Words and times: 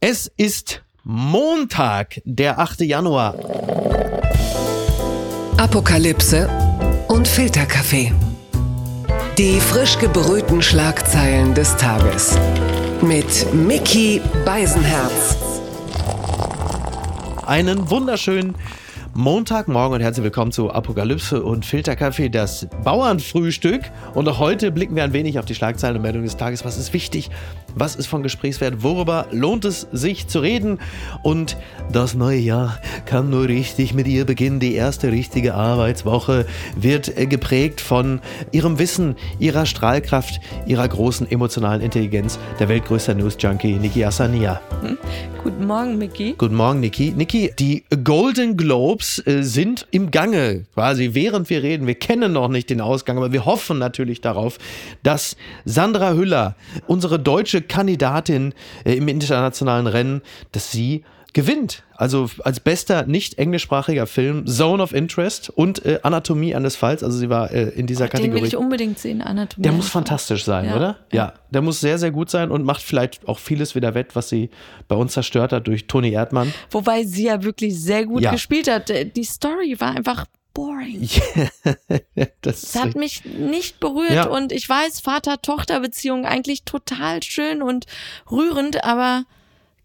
Es 0.00 0.30
ist 0.36 0.84
Montag, 1.02 2.20
der 2.24 2.60
8. 2.60 2.82
Januar. 2.82 3.34
Apokalypse 5.56 6.48
und 7.08 7.26
Filterkaffee. 7.26 8.12
Die 9.38 9.58
frisch 9.58 9.98
gebrühten 9.98 10.62
Schlagzeilen 10.62 11.52
des 11.52 11.76
Tages. 11.78 12.38
Mit 13.02 13.52
Mickey 13.52 14.22
Beisenherz. 14.44 15.36
Einen 17.44 17.90
wunderschönen 17.90 18.54
Montagmorgen 19.18 19.96
und 19.96 20.00
herzlich 20.00 20.22
willkommen 20.22 20.52
zu 20.52 20.70
Apokalypse 20.70 21.42
und 21.42 21.66
Filterkaffee, 21.66 22.28
das 22.28 22.68
Bauernfrühstück. 22.84 23.82
Und 24.14 24.28
auch 24.28 24.38
heute 24.38 24.70
blicken 24.70 24.94
wir 24.94 25.02
ein 25.02 25.12
wenig 25.12 25.40
auf 25.40 25.44
die 25.44 25.56
Schlagzeilen 25.56 25.96
und 25.96 26.02
Meldungen 26.02 26.24
des 26.24 26.36
Tages. 26.36 26.64
Was 26.64 26.78
ist 26.78 26.92
wichtig? 26.92 27.28
Was 27.74 27.96
ist 27.96 28.06
von 28.06 28.22
Gesprächswert? 28.22 28.84
Worüber 28.84 29.26
lohnt 29.32 29.64
es 29.64 29.88
sich 29.90 30.28
zu 30.28 30.38
reden? 30.38 30.78
Und 31.24 31.56
das 31.92 32.14
neue 32.14 32.38
Jahr 32.38 32.78
kann 33.06 33.28
nur 33.28 33.48
richtig 33.48 33.92
mit 33.92 34.06
ihr 34.06 34.24
beginnen. 34.24 34.60
Die 34.60 34.74
erste 34.74 35.10
richtige 35.10 35.54
Arbeitswoche 35.54 36.46
wird 36.76 37.18
äh, 37.18 37.26
geprägt 37.26 37.80
von 37.80 38.20
ihrem 38.52 38.78
Wissen, 38.78 39.16
ihrer 39.40 39.66
Strahlkraft, 39.66 40.40
ihrer 40.64 40.86
großen 40.86 41.28
emotionalen 41.28 41.80
Intelligenz. 41.80 42.38
Der 42.60 42.68
weltgrößte 42.68 43.16
News-Junkie 43.16 43.80
Niki 43.80 44.04
Asania. 44.04 44.60
Hm? 44.82 44.96
Guten 45.42 45.66
Morgen, 45.66 45.98
Mickey. 45.98 46.36
Guten 46.38 46.54
Morgen, 46.54 46.78
Niki. 46.78 47.12
Niki, 47.16 47.52
die 47.58 47.82
Golden 48.04 48.56
Globes 48.56 49.07
äh, 49.26 49.42
sind 49.42 49.86
im 49.90 50.10
Gange, 50.10 50.66
quasi 50.74 51.10
während 51.12 51.48
wir 51.50 51.62
reden. 51.62 51.86
Wir 51.86 51.94
kennen 51.94 52.32
noch 52.32 52.48
nicht 52.48 52.70
den 52.70 52.80
Ausgang, 52.80 53.16
aber 53.16 53.32
wir 53.32 53.44
hoffen 53.46 53.78
natürlich 53.78 54.20
darauf, 54.20 54.58
dass 55.02 55.36
Sandra 55.64 56.12
Hüller, 56.12 56.56
unsere 56.86 57.18
deutsche 57.18 57.62
Kandidatin 57.62 58.54
äh, 58.84 58.94
im 58.94 59.08
internationalen 59.08 59.86
Rennen, 59.86 60.22
dass 60.52 60.70
sie 60.70 61.04
gewinnt. 61.32 61.82
Also 61.94 62.30
als 62.44 62.60
bester 62.60 63.06
nicht 63.06 63.38
englischsprachiger 63.38 64.06
Film 64.06 64.46
Zone 64.46 64.82
of 64.82 64.92
Interest 64.92 65.50
und 65.50 65.84
äh, 65.84 66.00
Anatomie 66.02 66.54
eines 66.54 66.76
Falls. 66.76 67.02
Also 67.02 67.18
sie 67.18 67.28
war 67.28 67.50
äh, 67.50 67.68
in 67.70 67.86
dieser 67.86 68.06
Ach, 68.06 68.10
Kategorie. 68.10 68.34
Den 68.34 68.42
will 68.42 68.48
ich 68.48 68.56
unbedingt 68.56 68.98
sehen, 68.98 69.20
Anatomie. 69.20 69.62
Der 69.62 69.72
muss 69.72 69.88
fantastisch 69.88 70.44
sein, 70.44 70.66
ja. 70.66 70.76
oder? 70.76 70.98
Ja. 71.12 71.24
ja. 71.26 71.34
der 71.50 71.62
muss 71.62 71.80
sehr, 71.80 71.98
sehr 71.98 72.10
gut 72.10 72.30
sein 72.30 72.50
und 72.50 72.64
macht 72.64 72.82
vielleicht 72.82 73.28
auch 73.28 73.38
vieles 73.38 73.74
wieder 73.74 73.94
wett, 73.94 74.14
was 74.14 74.28
sie 74.28 74.50
bei 74.86 74.96
uns 74.96 75.12
zerstört 75.12 75.52
hat 75.52 75.66
durch 75.66 75.86
Toni 75.86 76.12
Erdmann. 76.12 76.52
Wobei 76.70 77.04
sie 77.04 77.24
ja 77.24 77.42
wirklich 77.42 77.78
sehr 77.80 78.06
gut 78.06 78.22
ja. 78.22 78.30
gespielt 78.30 78.70
hat. 78.70 78.88
Die 78.88 79.24
Story 79.24 79.76
war 79.78 79.96
einfach 79.96 80.26
boring. 80.54 81.08
das, 82.40 82.62
das 82.62 82.74
hat 82.74 82.96
mich 82.96 83.24
nicht 83.24 83.80
berührt 83.80 84.10
ja. 84.10 84.26
und 84.26 84.50
ich 84.50 84.68
weiß, 84.68 85.00
Vater-Tochter-Beziehung 85.00 86.26
eigentlich 86.26 86.64
total 86.64 87.22
schön 87.22 87.62
und 87.62 87.86
rührend, 88.30 88.82
aber 88.82 89.24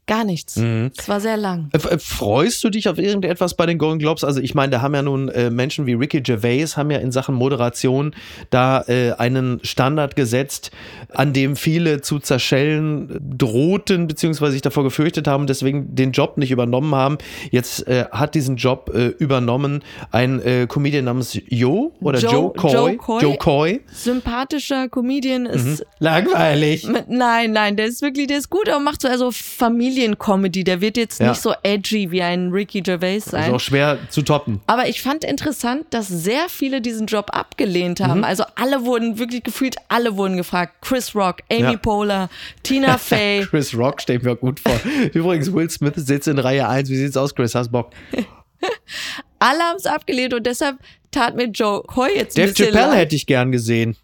Gar 0.06 0.26
nichts. 0.26 0.58
Mhm. 0.58 0.92
Es 0.98 1.08
war 1.08 1.22
sehr 1.22 1.38
lang. 1.38 1.70
Freust 1.98 2.62
du 2.66 2.70
dich 2.70 2.90
auf 2.90 2.98
irgendetwas 2.98 3.54
bei 3.54 3.66
den 3.66 3.78
Golden 3.78 4.00
Globes? 4.00 4.26
Also 4.26 4.42
ich 4.42 4.54
meine, 4.54 4.72
da 4.72 4.82
haben 4.82 4.94
ja 4.94 5.02
nun 5.02 5.30
äh, 5.30 5.50
Menschen 5.50 5.86
wie 5.86 5.94
Ricky 5.94 6.20
Gervais 6.20 6.76
haben 6.76 6.92
ja 6.92 6.98
in 6.98 7.14
Sachen 7.14 7.36
Moderation 7.36 8.14
da 8.50 8.82
äh, 8.82 9.14
einen 9.14 9.62
Standard 9.64 10.18
gesetzt, 10.18 10.72
an 11.14 11.32
dem 11.32 11.56
viele 11.56 12.02
zu 12.02 12.20
zerschellen 12.20 13.18
drohten, 13.38 14.08
beziehungsweise 14.08 14.52
sich 14.52 14.62
davor 14.62 14.84
gefürchtet 14.84 15.26
haben, 15.26 15.48
deswegen 15.48 15.96
den 15.96 16.12
Job 16.12 16.38
nicht 16.38 16.52
übernommen 16.52 16.94
haben. 16.94 17.18
Jetzt 17.52 17.88
äh, 17.88 18.04
hat 18.12 18.36
diesen 18.36 18.58
Job 18.58 18.92
äh, 18.94 19.08
übernommen 19.08 19.84
ein 20.12 20.42
äh, 20.42 20.68
Comedian 20.68 21.06
namens 21.06 21.40
Jo 21.48 21.94
oder 22.02 22.20
Joe, 22.20 22.32
Joe, 22.32 22.54
Coy. 22.54 22.72
Joe 22.74 22.98
Coy. 22.98 23.22
Joe 23.22 23.38
Coy. 23.38 23.82
Sympathischer 23.94 24.90
Comedian 24.90 25.46
ist. 25.46 25.66
Mhm. 25.66 25.86
Langweilig. 26.00 26.90
Nein, 27.08 27.54
nein, 27.54 27.78
der 27.78 27.86
ist 27.86 28.02
wirklich, 28.02 28.28
der 28.28 28.40
ist 28.40 28.50
gut, 28.50 28.68
aber 28.68 28.82
macht 28.82 29.02
so 29.02 29.08
also 29.08 29.32
Familie 29.32 29.93
Familiencomedy. 29.94 30.64
Der 30.64 30.82
wird 30.82 30.98
jetzt 30.98 31.20
ja. 31.20 31.30
nicht 31.30 31.42
so 31.42 31.54
edgy 31.64 32.12
wie 32.12 32.22
ein 32.22 32.50
Ricky 32.50 32.82
Gervais 32.82 33.20
sein. 33.20 33.50
Ist 33.50 33.56
auch 33.56 33.60
schwer 33.60 33.98
zu 34.10 34.22
toppen. 34.22 34.62
Aber 34.68 34.88
ich 34.88 35.02
fand 35.02 35.24
interessant, 35.24 35.86
dass 35.92 36.08
sehr 36.08 36.50
viele 36.50 36.82
diesen 36.82 37.08
Job 37.08 37.30
abgelehnt 37.32 38.00
haben. 38.00 38.20
Mhm. 38.20 38.24
Also 38.24 38.44
alle 38.56 38.86
wurden 38.86 39.20
wirklich 39.20 39.44
gefühlt, 39.44 39.76
alle 39.88 40.18
wurden 40.18 40.38
gefragt. 40.38 40.76
Chris 40.82 41.16
Rock, 41.16 41.42
Amy 41.52 41.62
ja. 41.62 41.78
Poehler, 41.78 42.30
Tina 42.64 42.98
Fey. 42.98 43.46
Chris 43.50 43.76
Rock 43.76 44.02
steht 44.02 44.24
mir 44.24 44.36
gut 44.36 44.60
vor. 44.60 44.80
Übrigens, 45.14 45.54
Will 45.54 45.70
Smith 45.70 45.94
sitzt 45.96 46.28
in 46.28 46.40
Reihe 46.40 46.68
1. 46.68 46.90
Wie 46.90 46.98
sieht's 46.98 47.18
aus, 47.18 47.34
Chris? 47.34 47.56
Hast 47.56 47.72
Bock? 47.72 47.92
alle 49.40 49.60
haben 49.60 49.78
es 49.78 49.86
abgelehnt 49.86 50.34
und 50.34 50.46
deshalb 50.46 50.78
tat 51.12 51.36
mir 51.36 51.46
Joe 51.46 51.84
Coy 51.84 52.10
jetzt 52.16 52.38
Dave 52.38 52.48
ein 52.48 52.54
bisschen 52.54 52.66
Chappelle 52.68 52.88
leid. 52.88 53.00
hätte 53.00 53.16
ich 53.16 53.26
gern 53.26 53.52
gesehen. 53.52 53.96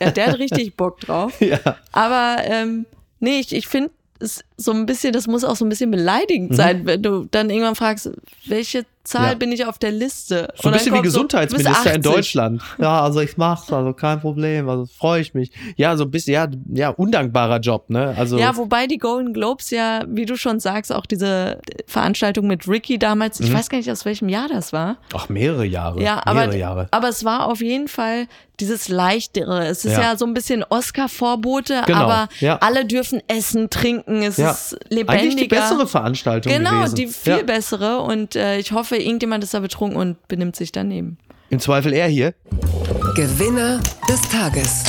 Ja, 0.00 0.10
der 0.10 0.26
hat 0.26 0.38
richtig 0.40 0.76
Bock 0.76 0.98
drauf. 1.00 1.40
Ja. 1.40 1.60
Aber 1.92 2.38
ähm, 2.42 2.86
nee, 3.20 3.38
ich, 3.38 3.54
ich 3.54 3.68
finde 3.68 3.90
ist 4.24 4.44
so 4.56 4.72
ein 4.72 4.86
bisschen, 4.86 5.12
das 5.12 5.26
muss 5.26 5.44
auch 5.44 5.56
so 5.56 5.64
ein 5.64 5.68
bisschen 5.68 5.90
beleidigend 5.90 6.52
mhm. 6.52 6.56
sein, 6.56 6.86
wenn 6.86 7.02
du 7.02 7.26
dann 7.30 7.50
irgendwann 7.50 7.74
fragst, 7.74 8.10
welche 8.46 8.84
Zahl 9.04 9.32
ja. 9.32 9.34
bin 9.34 9.52
ich 9.52 9.66
auf 9.66 9.78
der 9.78 9.90
Liste? 9.90 10.48
So 10.54 10.68
ein 10.68 10.72
bisschen 10.72 10.94
wie 10.94 11.02
Gesundheitsminister 11.02 11.90
so, 11.90 11.90
in 11.90 12.02
Deutschland. 12.02 12.62
Ja, 12.78 13.02
also 13.02 13.20
ich 13.20 13.36
mach's, 13.36 13.70
also 13.70 13.92
kein 13.92 14.20
Problem, 14.20 14.68
also 14.68 14.86
freue 14.86 15.20
ich 15.20 15.34
mich. 15.34 15.50
Ja, 15.76 15.96
so 15.96 16.04
ein 16.04 16.10
bisschen, 16.10 16.32
ja, 16.34 16.48
ja, 16.72 16.88
undankbarer 16.88 17.60
Job, 17.60 17.90
ne? 17.90 18.14
Also 18.16 18.38
ja, 18.38 18.56
wobei 18.56 18.86
die 18.86 18.96
Golden 18.96 19.34
Globes 19.34 19.70
ja, 19.70 20.04
wie 20.08 20.24
du 20.24 20.36
schon 20.36 20.58
sagst, 20.58 20.90
auch 20.90 21.04
diese 21.04 21.60
Veranstaltung 21.86 22.46
mit 22.46 22.66
Ricky 22.66 22.98
damals, 22.98 23.40
mhm. 23.40 23.46
ich 23.46 23.52
weiß 23.52 23.68
gar 23.68 23.78
nicht, 23.78 23.90
aus 23.90 24.06
welchem 24.06 24.30
Jahr 24.30 24.48
das 24.48 24.72
war. 24.72 24.96
Ach, 25.12 25.28
mehrere 25.28 25.66
Jahre. 25.66 26.02
Ja, 26.02 26.22
aber, 26.24 26.40
mehrere 26.40 26.58
Jahre. 26.58 26.88
aber 26.90 27.08
es 27.08 27.24
war 27.24 27.48
auf 27.48 27.60
jeden 27.60 27.88
Fall 27.88 28.26
dieses 28.60 28.88
Leichtere. 28.88 29.66
Es 29.66 29.84
ist 29.84 29.92
ja, 29.92 30.02
ja 30.02 30.16
so 30.16 30.24
ein 30.24 30.32
bisschen 30.32 30.64
Oscar-Vorbote, 30.68 31.82
genau. 31.86 31.98
aber 31.98 32.28
alle 32.60 32.84
dürfen 32.84 33.20
essen, 33.26 33.68
trinken, 33.68 34.22
es 34.22 34.38
ja. 34.44 34.50
ist 34.52 34.76
lebendiger. 34.88 35.10
Eigentlich 35.10 35.36
die 35.36 35.48
bessere 35.48 35.86
Veranstaltung 35.86 36.52
Genau, 36.52 36.78
gewesen. 36.80 36.94
die 36.94 37.06
viel 37.08 37.44
bessere 37.44 38.00
und 38.00 38.36
äh, 38.36 38.58
ich 38.58 38.72
hoffe, 38.72 38.96
irgendjemand 38.96 39.42
ist 39.44 39.54
da 39.54 39.60
betrunken 39.60 39.96
und 39.98 40.28
benimmt 40.28 40.56
sich 40.56 40.72
daneben. 40.72 41.18
Im 41.50 41.60
Zweifel 41.60 41.92
er 41.92 42.08
hier. 42.08 42.34
Gewinner 43.16 43.80
des 44.08 44.20
Tages. 44.30 44.84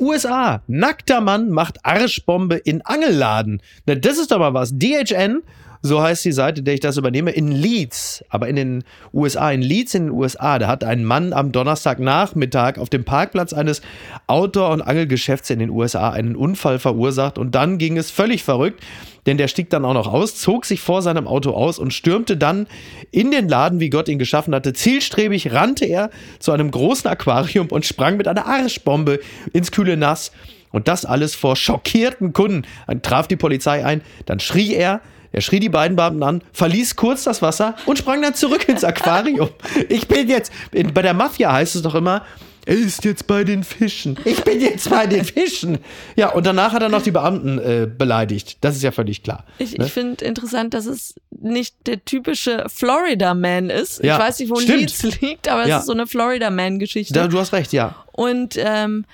USA. 0.00 0.62
Nackter 0.68 1.20
Mann 1.20 1.50
macht 1.50 1.84
Arschbombe 1.84 2.56
in 2.56 2.82
Angelladen. 2.82 3.60
Na, 3.86 3.94
das 3.94 4.18
ist 4.18 4.30
doch 4.30 4.38
mal 4.38 4.54
was. 4.54 4.70
DHN 4.72 5.42
so 5.82 6.02
heißt 6.02 6.24
die 6.24 6.32
Seite, 6.32 6.62
der 6.62 6.74
ich 6.74 6.80
das 6.80 6.96
übernehme, 6.96 7.30
in 7.30 7.52
Leeds, 7.52 8.24
aber 8.28 8.48
in 8.48 8.56
den 8.56 8.84
USA, 9.12 9.50
in 9.50 9.62
Leeds 9.62 9.94
in 9.94 10.06
den 10.06 10.12
USA, 10.12 10.58
da 10.58 10.66
hat 10.66 10.84
ein 10.84 11.04
Mann 11.04 11.32
am 11.32 11.52
Donnerstagnachmittag 11.52 12.78
auf 12.78 12.90
dem 12.90 13.04
Parkplatz 13.04 13.52
eines 13.52 13.82
Outdoor- 14.26 14.70
und 14.70 14.82
Angelgeschäfts 14.82 15.50
in 15.50 15.58
den 15.58 15.70
USA 15.70 16.10
einen 16.10 16.36
Unfall 16.36 16.78
verursacht 16.78 17.38
und 17.38 17.54
dann 17.54 17.78
ging 17.78 17.96
es 17.96 18.10
völlig 18.10 18.42
verrückt, 18.42 18.82
denn 19.26 19.36
der 19.36 19.48
stieg 19.48 19.70
dann 19.70 19.84
auch 19.84 19.94
noch 19.94 20.12
aus, 20.12 20.36
zog 20.36 20.64
sich 20.64 20.80
vor 20.80 21.02
seinem 21.02 21.26
Auto 21.26 21.50
aus 21.50 21.78
und 21.78 21.92
stürmte 21.92 22.36
dann 22.36 22.66
in 23.10 23.30
den 23.30 23.48
Laden, 23.48 23.78
wie 23.78 23.90
Gott 23.90 24.08
ihn 24.08 24.18
geschaffen 24.18 24.54
hatte. 24.54 24.72
Zielstrebig 24.72 25.52
rannte 25.52 25.84
er 25.84 26.10
zu 26.38 26.52
einem 26.52 26.70
großen 26.70 27.10
Aquarium 27.10 27.68
und 27.68 27.84
sprang 27.84 28.16
mit 28.16 28.26
einer 28.26 28.46
Arschbombe 28.46 29.20
ins 29.52 29.70
kühle 29.70 29.96
Nass. 29.96 30.32
Und 30.70 30.86
das 30.86 31.06
alles 31.06 31.34
vor 31.34 31.56
schockierten 31.56 32.34
Kunden. 32.34 32.62
Dann 32.86 33.00
traf 33.00 33.26
die 33.26 33.36
Polizei 33.36 33.84
ein, 33.84 34.02
dann 34.26 34.38
schrie 34.38 34.74
er, 34.74 35.00
er 35.32 35.40
schrie 35.40 35.60
die 35.60 35.68
beiden 35.68 35.96
Beamten 35.96 36.22
an, 36.22 36.42
verließ 36.52 36.96
kurz 36.96 37.24
das 37.24 37.42
Wasser 37.42 37.74
und 37.86 37.98
sprang 37.98 38.22
dann 38.22 38.34
zurück 38.34 38.68
ins 38.68 38.84
Aquarium. 38.84 39.50
Ich 39.88 40.08
bin 40.08 40.28
jetzt, 40.28 40.52
bei 40.72 41.02
der 41.02 41.14
Mafia 41.14 41.52
heißt 41.52 41.76
es 41.76 41.82
doch 41.82 41.94
immer, 41.94 42.22
er 42.68 42.76
ist 42.76 43.04
jetzt 43.04 43.26
bei 43.26 43.44
den 43.44 43.64
Fischen. 43.64 44.18
Ich 44.24 44.44
bin 44.44 44.60
jetzt 44.60 44.90
bei 44.90 45.06
den 45.06 45.24
Fischen. 45.24 45.78
Ja, 46.16 46.28
und 46.32 46.44
danach 46.46 46.72
hat 46.72 46.82
er 46.82 46.88
noch 46.90 47.02
die 47.02 47.10
Beamten 47.10 47.58
äh, 47.58 47.86
beleidigt. 47.86 48.58
Das 48.60 48.76
ist 48.76 48.82
ja 48.82 48.90
völlig 48.92 49.22
klar. 49.22 49.44
Ich, 49.58 49.76
ne? 49.78 49.86
ich 49.86 49.92
finde 49.92 50.24
interessant, 50.24 50.74
dass 50.74 50.86
es 50.86 51.14
nicht 51.30 51.74
der 51.86 52.04
typische 52.04 52.66
Florida 52.68 53.32
Man 53.34 53.70
ist. 53.70 54.02
Ja, 54.04 54.16
ich 54.16 54.22
weiß 54.22 54.38
nicht, 54.40 54.50
wo 54.50 54.56
stimmt. 54.56 54.80
Leeds 54.80 55.02
liegt, 55.20 55.48
aber 55.48 55.66
Ja. 55.66 55.76
es 55.76 55.80
ist 55.82 55.86
so 55.86 55.92
eine 55.92 56.06
Florida 56.06 56.50
Man-Geschichte. 56.50 57.14
Da, 57.14 57.26
du 57.28 57.38
hast 57.38 57.52
recht, 57.52 57.72
ja. 57.72 57.94
Und 58.12 58.56
ähm, 58.58 59.04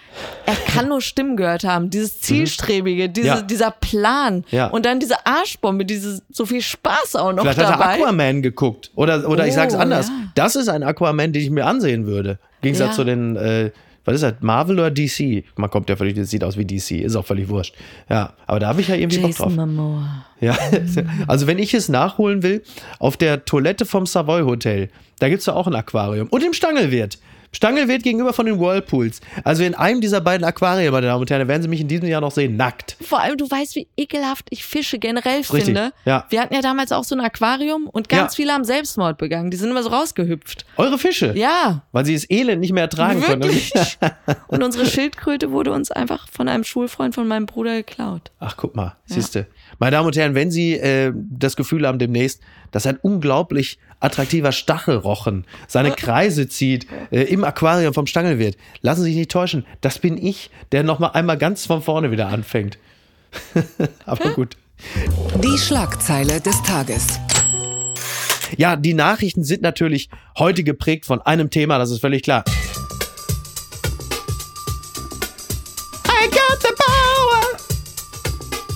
er 0.47 0.55
kann 0.73 0.89
nur 0.89 1.03
Stimmen 1.03 1.37
gehört 1.37 1.63
haben. 1.65 1.91
Dieses 1.91 2.21
Zielstrebige, 2.23 3.09
diese, 3.11 3.29
Mhm. 3.31 3.35
Ja. 3.37 3.43
dieser 3.43 3.71
Plan. 3.71 4.45
Ja. 4.51 4.69
Und 4.69 4.87
dann 4.87 4.99
diese 4.99 5.27
Arschbombe, 5.27 5.85
diese 5.85 6.23
so 6.31 6.47
viel 6.47 6.63
Spaß 6.63 7.17
auch 7.17 7.33
noch 7.33 7.43
Vielleicht 7.43 7.59
hat 7.59 7.67
er 7.67 7.73
dabei. 7.73 7.95
Aquaman 8.03 8.41
geguckt. 8.43 8.91
Oder, 8.97 9.29
oder 9.29 9.47
ich 9.47 9.53
Oh, 9.53 9.57
sag's 9.57 9.75
anders. 9.75 10.09
ja. 10.09 10.15
Das 10.35 10.57
ist 10.57 10.69
ein 10.69 10.83
Aquaman, 10.83 11.33
den 11.33 11.43
ich 11.43 11.51
mir 11.51 11.67
ansehen 11.67 12.07
würde. 12.07 12.39
Im 12.65 12.73
Gegensatz 12.73 12.89
Ja. 12.91 12.95
zu 12.95 13.05
den, 13.05 13.37
äh, 13.37 13.71
was 14.07 14.17
ist 14.17 14.23
das, 14.23 14.35
Marvel 14.41 14.79
oder 14.79 14.91
DC? 14.91 15.45
Man 15.57 15.71
kommt 15.71 15.89
ja 15.89 15.97
völlig, 15.97 16.15
das 16.15 16.31
sieht 16.31 16.45
aus 16.45 16.57
wie 16.59 16.65
DC, 16.65 17.03
ist 17.03 17.17
auch 17.17 17.25
völlig 17.27 17.49
wurscht. 17.49 17.75
Ja, 18.11 18.33
aber 18.47 18.61
da 18.61 18.69
habe 18.69 18.81
ich 18.81 18.89
ja 18.89 18.95
irgendwie 18.97 19.19
Bock 19.19 19.35
drauf. 19.37 19.51
Jason 19.51 19.75
Momoa. 19.75 20.25
Ja, 20.41 20.57
also 21.27 21.47
wenn 21.47 21.59
ich 21.59 21.73
es 21.75 21.89
nachholen 21.89 22.43
will, 22.43 22.63
auf 22.99 23.17
der 23.17 23.45
Toilette 23.45 23.87
vom 23.87 24.05
Savoy 24.07 24.43
Hotel, 24.43 24.89
da 25.21 25.29
gibt's 25.29 25.47
ja 25.47 25.55
auch 25.55 25.67
ein 25.67 25.75
Aquarium. 25.75 26.29
Und 26.29 26.43
im 26.45 26.53
Stangelwirt. 26.53 27.19
Stangelwirt 27.55 28.03
gegenüber 28.03 28.33
von 28.33 28.47
den 28.47 28.59
Whirlpools. 28.61 29.21
Also 29.45 29.63
in 29.63 29.75
einem 29.75 30.01
dieser 30.01 30.21
beiden 30.21 30.45
Aquarien, 30.45 30.93
meine 30.93 31.07
Damen 31.07 31.21
und 31.21 31.31
Herren, 31.31 31.43
da 31.43 31.49
werden 31.49 31.63
Sie 31.63 31.69
mich 31.69 31.81
in 31.81 31.89
diesem 31.89 32.09
Jahr 32.09 32.21
noch 32.21 32.33
sehen, 32.33 32.57
nackt. 32.57 32.97
Vor 33.01 33.21
allem, 33.21 33.37
du 33.37 33.49
weißt, 33.51 33.77
wie 33.77 33.87
ekelhaft 33.97 34.47
ich 34.51 34.65
Fische 34.65 34.99
generell 34.99 35.39
Richtig, 35.39 35.65
finde. 35.65 35.93
ja. 36.05 36.27
Wir 36.31 36.41
hatten 36.41 36.53
ja 36.55 36.61
damals 36.61 36.93
auch 36.93 37.05
so 37.05 37.15
ein 37.15 37.21
Aquarium 37.21 37.87
und 37.87 38.09
ganz 38.09 38.33
Ja. 38.33 38.37
viele 38.37 38.53
haben 38.53 38.65
Selbstmord 38.65 39.19
begangen. 39.19 39.51
Die 39.51 39.57
sind 39.57 39.71
immer 39.71 39.83
so 39.83 39.91
rausgehüpft. 39.91 40.67
Eure 40.77 40.99
Fische. 40.99 41.33
Ja, 41.37 41.83
Weil 41.93 42.05
sie 42.05 42.15
das 42.15 42.29
Elend 42.29 42.61
nicht 42.61 42.73
mehr 42.73 42.85
ertragen 42.85 43.21
wirklich. 43.27 43.73
konnten. 43.73 44.15
und 44.49 44.63
unsere 44.63 44.87
Schildkröte 44.87 45.51
wurde 45.53 45.73
uns 45.73 45.91
einfach 45.91 46.29
von 46.31 46.49
einem 46.49 46.65
Schulfreund 46.65 47.15
von 47.15 47.27
meinem 47.29 47.47
Bruder 47.47 47.77
geklaut. 47.77 48.33
Ach, 48.41 48.57
guck 48.57 48.75
mal, 48.75 48.97
siehste. 49.07 49.47
Meine 49.79 49.93
Damen 49.93 50.07
und 50.07 50.17
Herren, 50.17 50.35
wenn 50.35 50.51
Sie 50.51 50.75
äh, 50.75 51.13
das 51.15 51.57
Gefühl 51.57 51.87
haben 51.87 51.99
demnächst, 51.99 52.41
dass 52.71 52.87
ein 52.87 52.99
unglaublich 53.01 53.79
attraktiver 54.05 54.53
Stachelrochen 54.53 55.45
seine 55.67 55.93
Kreise 55.93 56.49
zieht, 56.49 56.87
äh, 57.11 57.23
im 57.23 57.45
Aquarium 57.45 57.95
vom 57.95 58.07
Stangel 58.07 58.39
wird, 58.39 58.57
lassen 58.83 59.03
Sie 59.03 59.11
sich 59.11 59.17
nicht 59.17 59.31
täuschen. 59.31 59.65
Das 59.81 59.99
bin 59.99 60.17
ich, 60.17 60.51
der 60.73 60.83
nochmal 60.83 61.11
einmal 61.15 61.39
ganz 61.39 61.67
von 61.67 61.83
vorne 61.83 62.11
wieder 62.11 62.29
anfängt. 62.29 62.79
Aber 64.07 64.31
gut. 64.31 64.57
Die 65.43 65.59
Schlagzeile 65.59 66.41
des 66.41 66.63
Tages. 66.63 67.19
Ja, 68.57 68.77
die 68.77 68.95
Nachrichten 68.95 69.43
sind 69.43 69.63
natürlich 69.63 70.11
heute 70.39 70.63
geprägt 70.63 71.07
von 71.07 71.21
einem 71.23 71.51
Thema, 71.51 71.79
das 71.79 71.91
ist 71.91 72.01
völlig 72.01 72.23
klar. 72.23 72.45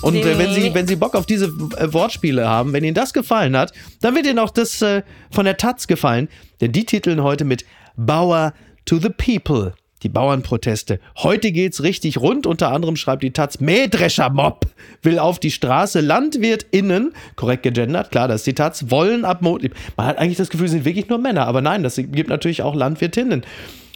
Und 0.09 0.25
äh, 0.25 0.37
wenn 0.37 0.53
Sie, 0.53 0.73
wenn 0.73 0.87
Sie 0.87 0.95
Bock 0.95 1.15
auf 1.15 1.25
diese 1.25 1.45
äh, 1.45 1.93
Wortspiele 1.93 2.47
haben, 2.47 2.73
wenn 2.73 2.83
Ihnen 2.83 2.95
das 2.95 3.13
gefallen 3.13 3.55
hat, 3.55 3.71
dann 4.01 4.15
wird 4.15 4.25
Ihnen 4.25 4.39
auch 4.39 4.49
das 4.49 4.81
äh, 4.81 5.03
von 5.31 5.45
der 5.45 5.57
Taz 5.57 5.87
gefallen. 5.87 6.29
Denn 6.61 6.71
die 6.71 6.85
titeln 6.85 7.23
heute 7.23 7.45
mit 7.45 7.65
Bauer 7.95 8.53
to 8.85 8.97
the 8.97 9.09
People. 9.09 9.73
Die 10.01 10.09
Bauernproteste. 10.09 11.01
Heute 11.17 11.51
geht's 11.51 11.83
richtig 11.83 12.19
rund. 12.19 12.47
Unter 12.47 12.71
anderem 12.71 12.95
schreibt 12.95 13.21
die 13.21 13.31
Taz, 13.31 13.59
Mähdreschermob 13.59 14.65
will 15.01 15.19
auf 15.19 15.39
die 15.39 15.51
Straße. 15.51 15.99
LandwirtInnen, 15.99 17.13
korrekt 17.35 17.63
gegendert, 17.63 18.09
klar, 18.09 18.29
das 18.29 18.41
ist 18.41 18.47
die 18.47 18.53
Taz, 18.53 18.85
wollen 18.89 19.25
ab 19.25 19.41
Montag. 19.41 19.71
Man 19.97 20.05
hat 20.07 20.17
eigentlich 20.17 20.37
das 20.37 20.49
Gefühl, 20.49 20.67
es 20.67 20.71
sind 20.71 20.85
wirklich 20.85 21.09
nur 21.09 21.17
Männer. 21.17 21.47
Aber 21.47 21.61
nein, 21.61 21.83
das 21.83 21.97
gibt 21.97 22.29
natürlich 22.29 22.61
auch 22.61 22.75
Landwirtinnen 22.75 23.43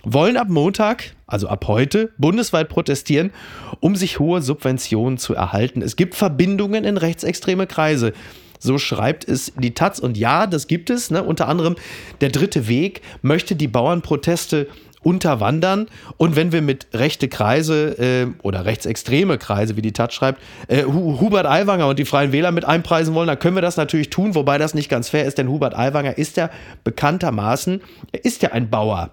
wollen 0.04 0.38
ab 0.38 0.50
Montag, 0.50 1.16
also 1.28 1.48
ab 1.48 1.68
heute, 1.68 2.12
bundesweit 2.18 2.70
protestieren, 2.70 3.32
um 3.80 3.96
sich 3.96 4.20
hohe 4.20 4.42
Subventionen 4.42 5.18
zu 5.18 5.34
erhalten. 5.34 5.82
Es 5.82 5.96
gibt 5.96 6.16
Verbindungen 6.16 6.84
in 6.84 6.98
rechtsextreme 6.98 7.68
Kreise. 7.68 8.14
So 8.60 8.78
schreibt 8.78 9.28
es 9.28 9.52
die 9.58 9.74
Taz. 9.74 10.00
Und 10.00 10.18
ja, 10.18 10.48
das 10.48 10.68
gibt 10.68 10.90
es. 10.90 11.12
Ne? 11.12 11.24
Unter 11.24 11.48
anderem 11.48 11.76
der 12.22 12.30
dritte 12.30 12.68
Weg 12.68 13.02
möchte 13.22 13.56
die 13.56 13.68
Bauernproteste 13.68 14.68
unterwandern. 15.02 15.88
Und 16.16 16.38
wenn 16.38 16.54
wir 16.54 16.62
mit 16.62 16.88
rechte 16.94 17.28
Kreise 17.28 17.98
äh, 18.00 18.28
oder 18.42 18.64
rechtsextreme 18.64 19.38
Kreise, 19.38 19.76
wie 19.76 19.82
die 19.82 19.92
Taz 19.92 20.14
schreibt, 20.14 20.42
äh, 20.70 20.84
Hubert 20.84 21.46
Aiwanger 21.46 21.90
und 21.90 22.00
die 22.00 22.06
Freien 22.06 22.32
Wähler 22.32 22.52
mit 22.52 22.64
einpreisen 22.64 23.14
wollen, 23.14 23.28
dann 23.28 23.40
können 23.40 23.58
wir 23.58 23.62
das 23.62 23.76
natürlich 23.76 24.10
tun, 24.10 24.34
wobei 24.34 24.58
das 24.58 24.74
nicht 24.74 24.90
ganz 24.90 25.10
fair 25.10 25.26
ist, 25.26 25.38
denn 25.38 25.50
Hubert 25.50 25.76
Aiwanger 25.78 26.18
ist 26.18 26.38
ja 26.38 26.50
bekanntermaßen, 26.86 27.82
er 28.14 28.24
ist 28.24 28.42
ja 28.44 28.54
ein 28.54 28.70
Bauer 28.70 29.12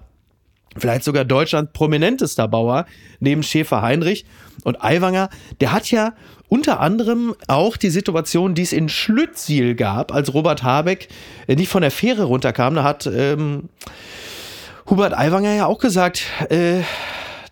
vielleicht 0.77 1.05
sogar 1.05 1.25
Deutschland 1.25 1.73
prominentester 1.73 2.49
Bauer 2.49 2.87
neben 3.19 3.43
Schäfer 3.43 3.83
Heinrich. 3.83 4.25
Und 4.63 4.83
Aiwanger, 4.83 5.31
der 5.61 5.73
hat 5.73 5.91
ja 5.91 6.13
unter 6.49 6.81
anderem 6.81 7.35
auch 7.49 7.77
die 7.77 7.91
Situation, 7.91 8.55
die 8.55 8.63
es 8.63 8.73
in 8.73 8.89
Schlüttsiel 8.89 9.75
gab, 9.75 10.13
als 10.13 10.35
Robert 10.35 10.63
Habeck 10.63 11.09
äh, 11.47 11.57
nicht 11.57 11.69
von 11.69 11.83
der 11.83 11.91
Fähre 11.91 12.25
runterkam. 12.25 12.75
Da 12.75 12.83
hat 12.83 13.07
ähm, 13.07 13.69
Hubert 14.89 15.17
Aiwanger 15.17 15.55
ja 15.55 15.67
auch 15.67 15.79
gesagt, 15.79 16.25
äh, 16.51 16.83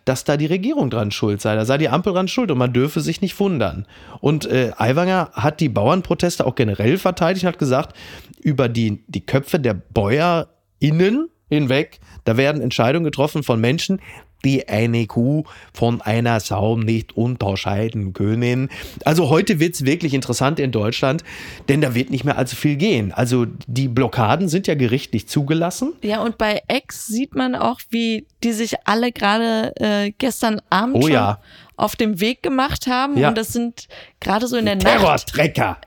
dass 0.05 0.25
da 0.25 0.37
die 0.37 0.47
Regierung 0.47 0.91
dran 0.91 1.11
schuld 1.11 1.41
sei. 1.41 1.55
Da 1.55 1.65
sei 1.65 1.79
die 1.79 1.89
Ampel 1.89 2.13
dran 2.13 2.29
schuld 2.29 2.51
und 2.51 2.59
man 2.59 2.73
dürfe 2.73 3.01
sich 3.01 3.21
nicht 3.21 3.39
wundern. 3.39 3.87
Und 4.21 4.47
äh, 4.47 4.73
Aiwanger 4.77 5.31
hat 5.35 5.61
die 5.61 5.69
Bauernproteste 5.69 6.47
auch 6.47 6.55
generell 6.55 6.99
verteidigt 6.99 7.45
und 7.45 7.49
hat 7.53 7.59
gesagt, 7.59 7.97
über 8.41 8.69
die, 8.69 9.05
die 9.07 9.25
Köpfe 9.25 9.61
der 9.61 9.75
BäuerInnen 9.75 11.29
hinweg. 11.49 12.01
Da 12.25 12.37
werden 12.37 12.61
Entscheidungen 12.63 13.05
getroffen 13.05 13.43
von 13.43 13.61
Menschen, 13.61 14.01
die 14.45 14.69
eine 14.69 15.07
Kuh 15.07 15.45
von 15.73 16.01
einer 16.01 16.41
Sau 16.41 16.77
nicht 16.77 17.17
unterscheiden 17.17 18.13
können. 18.13 18.69
Also 19.05 19.31
heute 19.31 19.59
wird 19.59 19.75
es 19.75 19.85
wirklich 19.85 20.15
interessant 20.15 20.61
in 20.61 20.71
Deutschland, 20.71 21.25
denn 21.69 21.81
da 21.81 21.95
wird 21.95 22.11
nicht 22.11 22.25
mehr 22.25 22.39
allzu 22.39 22.55
viel 22.55 22.77
gehen. 22.77 23.13
Also 23.13 23.47
die 23.67 23.89
Blockaden 23.89 24.49
sind 24.49 24.67
ja 24.67 24.75
gerichtlich 24.75 25.29
zugelassen. 25.29 25.95
Ja, 26.03 26.23
und 26.23 26.39
bei 26.39 26.63
Ex 26.69 27.07
sieht 27.07 27.35
man 27.35 27.55
auch, 27.55 27.81
wie 27.91 28.27
die 28.45 28.53
sich 28.53 28.75
alle 28.85 29.11
gerade 29.11 29.73
äh, 29.77 30.13
gestern 30.17 30.61
Abend 30.71 30.97
Oh 30.97 31.03
schon 31.03 31.13
ja. 31.13 31.41
Auf 31.79 31.97
dem 31.97 32.21
Weg 32.21 32.43
gemacht 32.43 32.87
haben. 32.87 33.17
Ja. 33.17 33.29
Und 33.29 33.39
das 33.39 33.53
sind 33.53 33.87
gerade 34.21 34.47
so 34.49 34.57
in 34.57 34.67
der 34.67 34.75
Nacht 34.77 35.33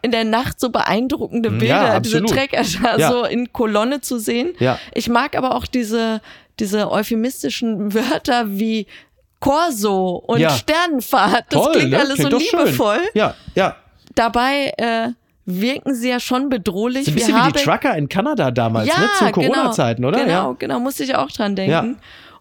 in 0.01 0.11
der 0.11 0.23
Nacht 0.23 0.59
so 0.59 0.69
beeindruckende 0.69 1.49
Ja, 1.49 1.57
Bilder, 1.57 1.99
diese 1.99 2.17
absolut. 2.17 2.29
Trecker 2.31 2.63
da 2.83 2.97
Ja. 2.97 3.11
so 3.11 3.23
in 3.25 3.51
Kolonne 3.53 4.01
zu 4.01 4.17
sehen. 4.17 4.53
Ja. 4.59 4.79
Ich 4.93 5.09
mag 5.09 5.37
aber 5.37 5.55
auch 5.55 5.65
diese, 5.65 6.21
diese 6.59 6.89
euphemistischen 6.91 7.93
Wörter 7.93 8.45
wie 8.47 8.87
Corso 9.39 10.15
und 10.27 10.39
Ja. 10.39 10.49
Sternenfahrt. 10.51 11.45
Das 11.49 11.61
Toll, 11.63 11.73
klingt 11.73 11.91
ne? 11.91 11.99
alles 11.99 12.15
Klingt 12.15 12.31
so 12.31 12.37
doch 12.37 12.45
schön. 12.45 12.59
liebevoll. 12.65 12.99
Ja, 13.13 13.35
ja. 13.55 13.75
Dabei 14.15 14.71
äh, 14.77 15.09
wirken 15.45 15.95
sie 15.95 16.09
ja 16.09 16.19
schon 16.19 16.49
bedrohlich. 16.49 17.05
So 17.05 17.11
ein 17.11 17.15
bisschen 17.15 17.35
wie 17.35 17.39
haben- 17.39 17.53
die 17.53 17.63
Trucker 17.63 17.97
in 17.97 18.07
Kanada 18.07 18.51
damals, 18.51 18.87
ja, 18.87 18.99
ne? 18.99 19.09
Zu 19.17 19.31
Corona-Zeiten, 19.31 20.05
oder? 20.05 20.19
Genau, 20.19 20.51
Ja. 20.51 20.55
genau, 20.57 20.79
musste 20.79 21.03
ich 21.03 21.15
auch 21.15 21.31
dran 21.31 21.55
denken. 21.55 21.71
Ja. 21.71 21.85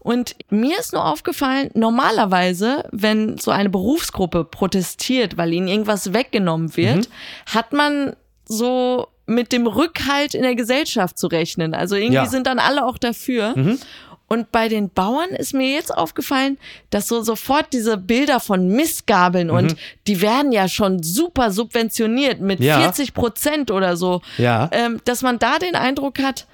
Und 0.00 0.34
mir 0.50 0.78
ist 0.78 0.92
nur 0.94 1.04
aufgefallen, 1.04 1.70
normalerweise, 1.74 2.84
wenn 2.90 3.38
so 3.38 3.50
eine 3.50 3.68
Berufsgruppe 3.70 4.44
protestiert, 4.44 5.36
weil 5.36 5.52
ihnen 5.52 5.68
irgendwas 5.68 6.12
weggenommen 6.12 6.76
wird, 6.76 6.96
Mhm. 7.08 7.54
hat 7.54 7.72
man 7.72 8.16
so 8.46 9.06
mit 9.26 9.52
dem 9.52 9.66
Rückhalt 9.66 10.34
in 10.34 10.42
der 10.42 10.56
Gesellschaft 10.56 11.18
zu 11.18 11.28
rechnen. 11.28 11.74
Also 11.74 11.94
irgendwie 11.96 12.14
Ja. 12.14 12.24
Mhm. 12.24 12.28
sind 12.30 12.46
dann 12.46 12.58
alle 12.58 12.84
auch 12.84 12.98
dafür. 12.98 13.54
Und 14.26 14.52
bei 14.52 14.68
den 14.68 14.90
Bauern 14.90 15.30
ist 15.30 15.54
mir 15.54 15.70
jetzt 15.72 15.96
aufgefallen, 15.96 16.56
dass 16.90 17.06
so 17.08 17.20
sofort 17.22 17.66
diese 17.72 17.96
Bilder 17.96 18.40
von 18.40 18.68
Mistgabeln 18.68 19.48
Mhm. 19.48 19.54
und 19.54 19.76
die 20.06 20.20
werden 20.20 20.50
ja 20.52 20.68
schon 20.68 21.02
super 21.02 21.50
subventioniert 21.50 22.40
mit 22.40 22.60
Ja. 22.60 22.80
40 22.80 23.12
Prozent 23.14 23.70
oder 23.70 23.96
so, 23.96 24.22
Ja. 24.38 24.68
ähm, 24.72 25.00
dass 25.04 25.22
man 25.22 25.38
da 25.38 25.58
den 25.58 25.74
Eindruck 25.74 26.20
hat, 26.20 26.46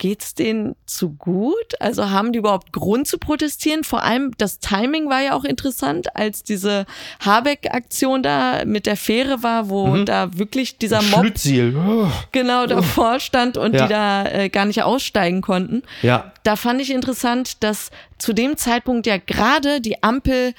geht's 0.00 0.34
denen 0.34 0.74
zu 0.86 1.10
gut? 1.10 1.74
Also 1.78 2.10
haben 2.10 2.32
die 2.32 2.38
überhaupt 2.40 2.72
Grund 2.72 3.06
zu 3.06 3.18
protestieren? 3.18 3.84
Vor 3.84 4.02
allem 4.02 4.32
das 4.38 4.58
Timing 4.58 5.08
war 5.10 5.20
ja 5.20 5.34
auch 5.34 5.44
interessant, 5.44 6.16
als 6.16 6.42
diese 6.42 6.86
Habeck-Aktion 7.24 8.22
da 8.22 8.64
mit 8.64 8.86
der 8.86 8.96
Fähre 8.96 9.42
war, 9.44 9.68
wo 9.68 9.86
Mhm. 9.88 10.06
da 10.06 10.36
wirklich 10.38 10.78
dieser 10.78 11.02
Mob. 11.02 11.26
Oh. 11.76 12.06
genau 12.32 12.66
davor 12.66 13.20
stand 13.20 13.56
und 13.56 13.74
Ja. 13.74 13.82
die 13.86 13.88
da 13.92 14.24
äh, 14.26 14.48
gar 14.48 14.64
nicht 14.64 14.82
aussteigen 14.82 15.42
konnten. 15.42 15.82
Ja. 16.02 16.32
Da 16.42 16.56
fand 16.56 16.80
ich 16.80 16.90
interessant, 16.90 17.62
dass 17.62 17.90
zu 18.18 18.32
dem 18.32 18.56
Zeitpunkt 18.56 19.06
ja 19.06 19.18
gerade 19.18 19.80
die 19.82 20.02
Ampel 20.02 20.54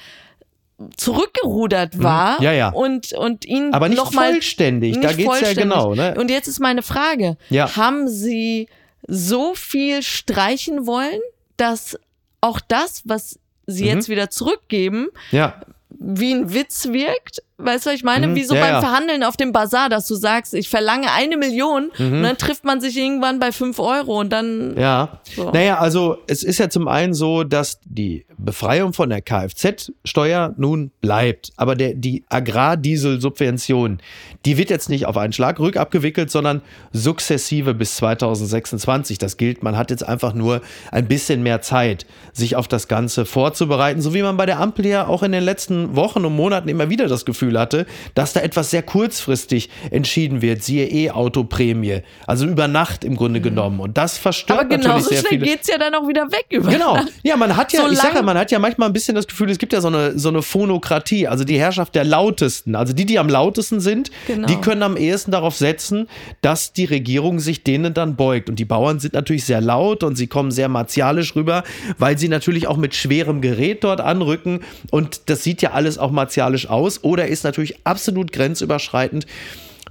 zurückgerudert 0.96 2.02
war 2.02 2.38
Mhm. 2.38 2.44
Ja, 2.44 2.52
ja. 2.52 2.68
und 2.70 3.12
und 3.12 3.44
ihn 3.44 3.72
Aber 3.74 3.88
nicht 3.88 3.98
noch 3.98 4.12
mal 4.12 4.30
vollständig, 4.32 4.94
da 4.94 5.08
nicht 5.08 5.16
geht's 5.18 5.20
ja 5.22 5.26
vollständig. 5.30 5.62
genau, 5.64 5.94
ne? 5.94 6.14
Und 6.18 6.30
jetzt 6.30 6.48
ist 6.48 6.60
meine 6.60 6.82
Frage, 6.82 7.36
Ja. 7.50 7.76
haben 7.76 8.08
Sie 8.08 8.68
so 9.06 9.54
viel 9.54 10.02
streichen 10.02 10.86
wollen, 10.86 11.20
dass 11.56 11.98
auch 12.40 12.60
das, 12.60 13.02
was 13.04 13.38
Sie 13.66 13.82
Mhm. 13.84 13.88
jetzt 13.88 14.08
wieder 14.08 14.30
zurückgeben, 14.30 15.08
Ja. 15.30 15.60
wie 15.90 16.32
ein 16.32 16.52
Witz 16.52 16.88
wirkt. 16.88 17.42
Weißt 17.58 17.86
du, 17.86 17.90
was 17.90 17.96
ich 17.96 18.02
meine? 18.02 18.26
Mhm, 18.28 18.34
Wie 18.34 18.44
so 18.44 18.54
ja, 18.54 18.60
beim 18.60 18.72
ja. 18.74 18.80
Verhandeln 18.80 19.22
auf 19.22 19.36
dem 19.36 19.52
Bazar, 19.52 19.88
dass 19.88 20.06
du 20.08 20.14
sagst, 20.16 20.52
ich 20.54 20.68
verlange 20.68 21.12
eine 21.12 21.36
Million 21.36 21.90
Mhm. 21.98 22.14
und 22.14 22.22
dann 22.22 22.36
trifft 22.38 22.64
man 22.64 22.80
sich 22.80 22.96
irgendwann 22.96 23.38
bei 23.38 23.52
fünf 23.52 23.78
Euro 23.78 24.18
und 24.20 24.30
dann. 24.32 24.76
Ja. 24.76 25.20
So. 25.36 25.50
Naja, 25.52 25.78
also 25.78 26.18
es 26.26 26.42
ist 26.42 26.58
ja 26.58 26.68
zum 26.70 26.88
einen 26.88 27.14
so, 27.14 27.44
dass 27.44 27.78
die 27.84 28.24
Befreiung 28.36 28.92
von 28.92 29.10
der 29.10 29.20
Kfz-Steuer 29.22 30.54
nun 30.56 30.90
bleibt. 31.00 31.52
Aber 31.56 31.76
der, 31.76 31.94
die 31.94 32.24
Agrardiesel-Subvention, 32.28 33.98
die 34.44 34.56
wird 34.58 34.70
jetzt 34.70 34.88
nicht 34.88 35.06
auf 35.06 35.16
einen 35.16 35.32
Schlag 35.32 35.60
rückabgewickelt, 35.60 36.30
sondern 36.30 36.62
sukzessive 36.92 37.74
bis 37.74 37.96
2026. 37.96 39.18
Das 39.18 39.36
gilt, 39.36 39.62
man 39.62 39.76
hat 39.76 39.90
jetzt 39.90 40.06
einfach 40.06 40.34
nur 40.34 40.60
ein 40.90 41.06
bisschen 41.06 41.42
mehr 41.42 41.60
Zeit, 41.60 42.06
sich 42.32 42.56
auf 42.56 42.68
das 42.68 42.88
Ganze 42.88 43.24
vorzubereiten. 43.24 44.00
So 44.00 44.14
wie 44.14 44.22
man 44.22 44.36
bei 44.36 44.46
der 44.46 44.58
Ampel 44.60 44.86
ja 44.86 45.06
auch 45.06 45.22
in 45.22 45.32
den 45.32 45.44
letzten 45.44 45.94
Wochen 45.96 46.24
und 46.24 46.34
Monaten 46.34 46.68
immer 46.68 46.90
wieder 46.90 47.08
das 47.08 47.24
Gefühl 47.24 47.51
hatte, 47.58 47.86
dass 48.14 48.32
da 48.32 48.40
etwas 48.40 48.70
sehr 48.70 48.82
kurzfristig 48.82 49.70
entschieden 49.90 50.42
wird. 50.42 50.62
Siehe 50.62 50.86
E-Auto-Prämie. 50.86 52.00
Also 52.26 52.46
über 52.46 52.68
Nacht 52.68 53.04
im 53.04 53.16
Grunde 53.16 53.40
genommen. 53.40 53.80
Und 53.80 53.96
das 53.96 54.18
verstört 54.18 54.58
Aber 54.60 54.68
natürlich 54.68 54.84
genauso 54.86 55.08
sehr 55.08 55.18
schnell 55.18 55.28
viele. 55.30 55.44
geht's 55.46 55.68
ja 55.68 55.78
dann 55.78 55.94
auch 55.94 56.08
wieder 56.08 56.30
weg 56.30 56.46
über. 56.50 56.70
Genau. 56.70 56.98
Ja, 57.22 57.36
man 57.36 57.56
hat 57.56 57.72
ja, 57.72 57.82
So 57.82 57.90
ich 57.90 57.98
sag 57.98 58.14
ja, 58.14 58.22
man 58.22 58.36
hat 58.38 58.50
ja 58.50 58.58
manchmal 58.58 58.88
ein 58.88 58.92
bisschen 58.92 59.14
das 59.14 59.26
Gefühl, 59.26 59.50
es 59.50 59.58
gibt 59.58 59.72
ja 59.72 59.80
so 59.80 59.88
eine, 59.88 60.18
so 60.18 60.28
eine 60.28 60.42
Phonokratie, 60.42 61.26
also 61.28 61.44
die 61.44 61.58
Herrschaft 61.58 61.94
der 61.94 62.04
Lautesten. 62.04 62.74
Also 62.74 62.92
die, 62.92 63.04
die 63.06 63.18
am 63.18 63.28
lautesten 63.28 63.80
sind, 63.80 64.10
Genau. 64.26 64.46
die 64.46 64.56
können 64.56 64.82
am 64.82 64.96
ehesten 64.96 65.30
darauf 65.30 65.56
setzen, 65.56 66.08
dass 66.40 66.72
die 66.72 66.84
Regierung 66.84 67.38
sich 67.40 67.64
denen 67.64 67.94
dann 67.94 68.16
beugt. 68.16 68.48
Und 68.48 68.58
die 68.58 68.64
Bauern 68.64 69.00
sind 69.00 69.14
natürlich 69.14 69.44
sehr 69.44 69.60
laut 69.60 70.02
und 70.02 70.16
sie 70.16 70.26
kommen 70.26 70.50
sehr 70.50 70.68
martialisch 70.68 71.34
rüber, 71.36 71.62
weil 71.98 72.18
sie 72.18 72.28
natürlich 72.28 72.66
auch 72.66 72.76
mit 72.76 72.94
schwerem 72.94 73.40
Gerät 73.40 73.84
dort 73.84 74.00
anrücken. 74.00 74.60
Und 74.90 75.22
das 75.30 75.42
sieht 75.42 75.62
ja 75.62 75.72
alles 75.72 75.98
auch 75.98 76.10
martialisch 76.10 76.68
aus 76.68 77.02
oder 77.04 77.28
ist 77.32 77.44
natürlich 77.44 77.78
absolut 77.84 78.32
grenzüberschreitend. 78.32 79.26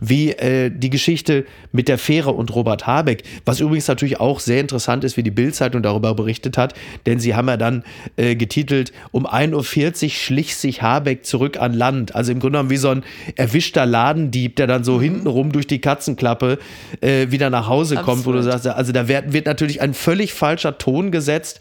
Wie 0.02 0.32
äh, 0.32 0.70
die 0.70 0.90
Geschichte 0.90 1.46
mit 1.72 1.88
der 1.88 1.98
Fähre 1.98 2.32
und 2.32 2.54
Robert 2.54 2.88
Habeck, 2.88 3.24
was 3.46 3.60
übrigens 3.62 3.88
natürlich 3.88 4.20
auch 4.20 4.40
sehr 4.42 4.60
interessant 4.60 5.04
ist, 5.04 5.16
wie 5.16 5.24
die 5.24 5.32
Bildzeitung 5.32 5.84
darüber 5.84 6.16
berichtet 6.16 6.58
hat, 6.58 6.74
denn 7.06 7.20
sie 7.20 7.36
haben 7.36 7.48
ja 7.48 7.56
dann 7.56 7.84
äh, 8.18 8.36
getitelt, 8.36 8.92
um 9.12 9.28
1.40 9.28 10.04
Uhr 10.04 10.10
schlich 10.10 10.56
sich 10.56 10.82
Habeck 10.82 11.26
zurück 11.26 11.58
an 11.58 11.74
Land. 11.74 12.16
Also 12.16 12.32
im 12.32 12.40
Grunde 12.40 12.58
genommen 12.58 12.72
wie 12.72 12.78
so 12.78 12.90
ein 12.90 13.04
erwischter 13.36 13.86
Ladendieb, 13.86 14.56
der 14.56 14.68
dann 14.68 14.84
so 14.84 14.98
mhm. 14.98 15.02
hintenrum 15.02 15.52
durch 15.52 15.68
die 15.68 15.80
Katzenklappe 15.80 16.58
äh, 17.02 17.30
wieder 17.30 17.52
nach 17.52 17.68
Hause 17.68 18.00
Absolut. 18.00 18.06
kommt, 18.06 18.26
wo 18.26 18.32
du 18.32 18.42
sagst, 18.42 18.68
also 18.68 18.92
da 18.92 19.08
wird, 19.08 19.32
wird 19.34 19.46
natürlich 19.46 19.82
ein 19.82 19.94
völlig 19.94 20.34
falscher 20.34 20.80
Ton 20.80 21.12
gesetzt 21.12 21.60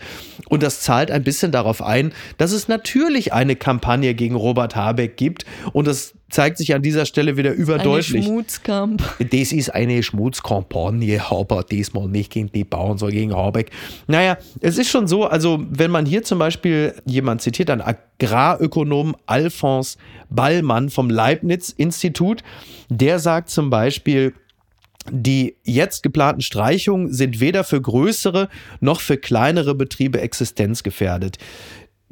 und 0.49 0.63
das 0.63 0.81
zahlt 0.81 1.11
ein 1.11 1.23
bisschen 1.23 1.53
darauf 1.53 1.83
ein, 1.83 2.13
dass 2.39 2.53
es 2.53 2.69
natürlich 2.69 3.35
eine 3.35 3.55
Kampagne 3.55 4.15
gegen 4.15 4.35
Robert 4.35 4.77
Habeck 4.77 5.19
gibt 5.19 5.45
und 5.73 5.87
das 5.87 6.15
zeigt 6.31 6.59
sich 6.59 6.75
an 6.75 6.83
dieser 6.83 7.07
Stelle 7.07 7.37
wieder 7.37 7.53
überdeutlich. 7.53 8.15
Eine 8.15 8.25
Schmutzkamp. 8.25 9.03
Das 9.31 9.53
ist 9.53 9.71
eine 9.71 10.03
Schmutzkampagne, 10.03 11.23
aber 11.31 11.65
diesmal 11.65 12.09
nicht 12.09 12.33
gegen 12.33 12.51
die 12.53 12.65
Bauern, 12.65 12.99
sondern 12.99 13.17
gegen 13.17 13.35
Habeck. 13.35 13.71
Naja, 14.07 14.39
es 14.61 14.79
ist 14.79 14.89
schon 14.89 15.07
so, 15.07 15.27
also 15.27 15.65
wenn 15.71 15.91
man 15.91 16.07
hier 16.07 16.23
zum 16.23 16.39
Beispiel 16.39 16.95
jemand 17.05 17.43
zitiert, 17.43 17.71
ein 17.71 17.83
Agrarökonom 17.83 19.17
Alphonse 19.27 19.99
Ballmann 20.31 20.91
vom 20.91 21.11
Leibniz-Institut, 21.11 22.43
der 22.89 23.19
sagt 23.19 23.51
zum 23.51 23.71
Beispiel, 23.71 24.35
die 25.11 25.57
jetzt 25.65 26.03
geplanten 26.03 26.43
Streichungen 26.43 27.13
sind 27.13 27.41
weder 27.41 27.65
für 27.65 27.81
größere 27.81 28.49
noch 28.81 29.01
für 29.01 29.17
kleinere 29.17 29.75
Betriebe 29.75 30.21
existenzgefährdet. 30.21 31.39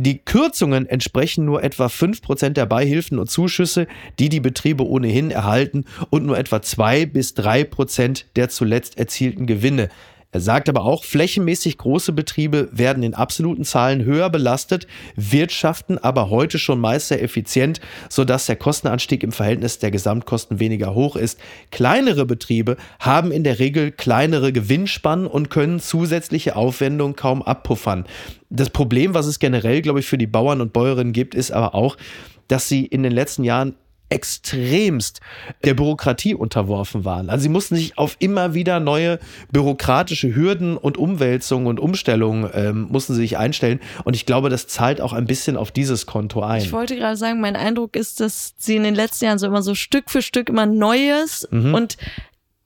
Die 0.00 0.18
Kürzungen 0.18 0.86
entsprechen 0.86 1.44
nur 1.44 1.64
etwa 1.64 1.86
5% 1.86 2.50
der 2.50 2.66
Beihilfen 2.66 3.18
und 3.18 3.28
Zuschüsse, 3.28 3.88
die 4.20 4.28
die 4.28 4.38
Betriebe 4.38 4.86
ohnehin 4.86 5.32
erhalten 5.32 5.86
und 6.10 6.24
nur 6.24 6.38
etwa 6.38 6.62
2 6.62 7.06
bis 7.06 7.34
3% 7.34 8.24
der 8.36 8.48
zuletzt 8.48 8.96
erzielten 8.96 9.46
Gewinne. 9.46 9.88
Er 10.30 10.40
sagt 10.40 10.68
aber 10.68 10.84
auch, 10.84 11.04
flächenmäßig 11.04 11.78
große 11.78 12.12
Betriebe 12.12 12.68
werden 12.70 13.02
in 13.02 13.14
absoluten 13.14 13.64
Zahlen 13.64 14.04
höher 14.04 14.28
belastet, 14.28 14.86
wirtschaften 15.16 15.96
aber 15.96 16.28
heute 16.28 16.58
schon 16.58 16.80
meist 16.80 17.08
sehr 17.08 17.22
effizient, 17.22 17.80
sodass 18.10 18.44
der 18.44 18.56
Kostenanstieg 18.56 19.22
im 19.22 19.32
Verhältnis 19.32 19.78
der 19.78 19.90
Gesamtkosten 19.90 20.60
weniger 20.60 20.94
hoch 20.94 21.16
ist. 21.16 21.40
Kleinere 21.70 22.26
Betriebe 22.26 22.76
haben 23.00 23.32
in 23.32 23.42
der 23.42 23.58
Regel 23.58 23.90
kleinere 23.90 24.52
Gewinnspannen 24.52 25.26
und 25.26 25.48
können 25.48 25.80
zusätzliche 25.80 26.56
Aufwendungen 26.56 27.16
kaum 27.16 27.40
abpuffern. 27.40 28.04
Das 28.50 28.68
Problem, 28.68 29.14
was 29.14 29.24
es 29.24 29.38
generell, 29.38 29.80
glaube 29.80 30.00
ich, 30.00 30.06
für 30.06 30.18
die 30.18 30.26
Bauern 30.26 30.60
und 30.60 30.74
Bäuerinnen 30.74 31.14
gibt, 31.14 31.34
ist 31.34 31.52
aber 31.52 31.74
auch, 31.74 31.96
dass 32.48 32.68
sie 32.68 32.84
in 32.84 33.02
den 33.02 33.12
letzten 33.12 33.44
Jahren 33.44 33.76
extremst 34.10 35.20
der 35.64 35.74
Bürokratie 35.74 36.34
unterworfen 36.34 37.04
waren. 37.04 37.30
Also 37.30 37.42
sie 37.42 37.48
mussten 37.48 37.76
sich 37.76 37.98
auf 37.98 38.16
immer 38.18 38.54
wieder 38.54 38.80
neue 38.80 39.18
bürokratische 39.52 40.34
Hürden 40.34 40.76
und 40.76 40.96
Umwälzungen 40.96 41.66
und 41.66 41.80
Umstellungen 41.80 42.50
ähm, 42.54 42.88
mussten 42.90 43.14
sie 43.14 43.20
sich 43.20 43.38
einstellen. 43.38 43.80
Und 44.04 44.16
ich 44.16 44.26
glaube, 44.26 44.48
das 44.48 44.66
zahlt 44.66 45.00
auch 45.00 45.12
ein 45.12 45.26
bisschen 45.26 45.56
auf 45.56 45.70
dieses 45.70 46.06
Konto 46.06 46.42
ein. 46.42 46.62
Ich 46.62 46.72
wollte 46.72 46.96
gerade 46.96 47.16
sagen, 47.16 47.40
mein 47.40 47.56
Eindruck 47.56 47.96
ist, 47.96 48.20
dass 48.20 48.54
sie 48.56 48.76
in 48.76 48.84
den 48.84 48.94
letzten 48.94 49.26
Jahren 49.26 49.38
so 49.38 49.46
immer 49.46 49.62
so 49.62 49.74
Stück 49.74 50.10
für 50.10 50.22
Stück 50.22 50.48
immer 50.48 50.66
Neues 50.66 51.46
mhm. 51.50 51.74
und 51.74 51.96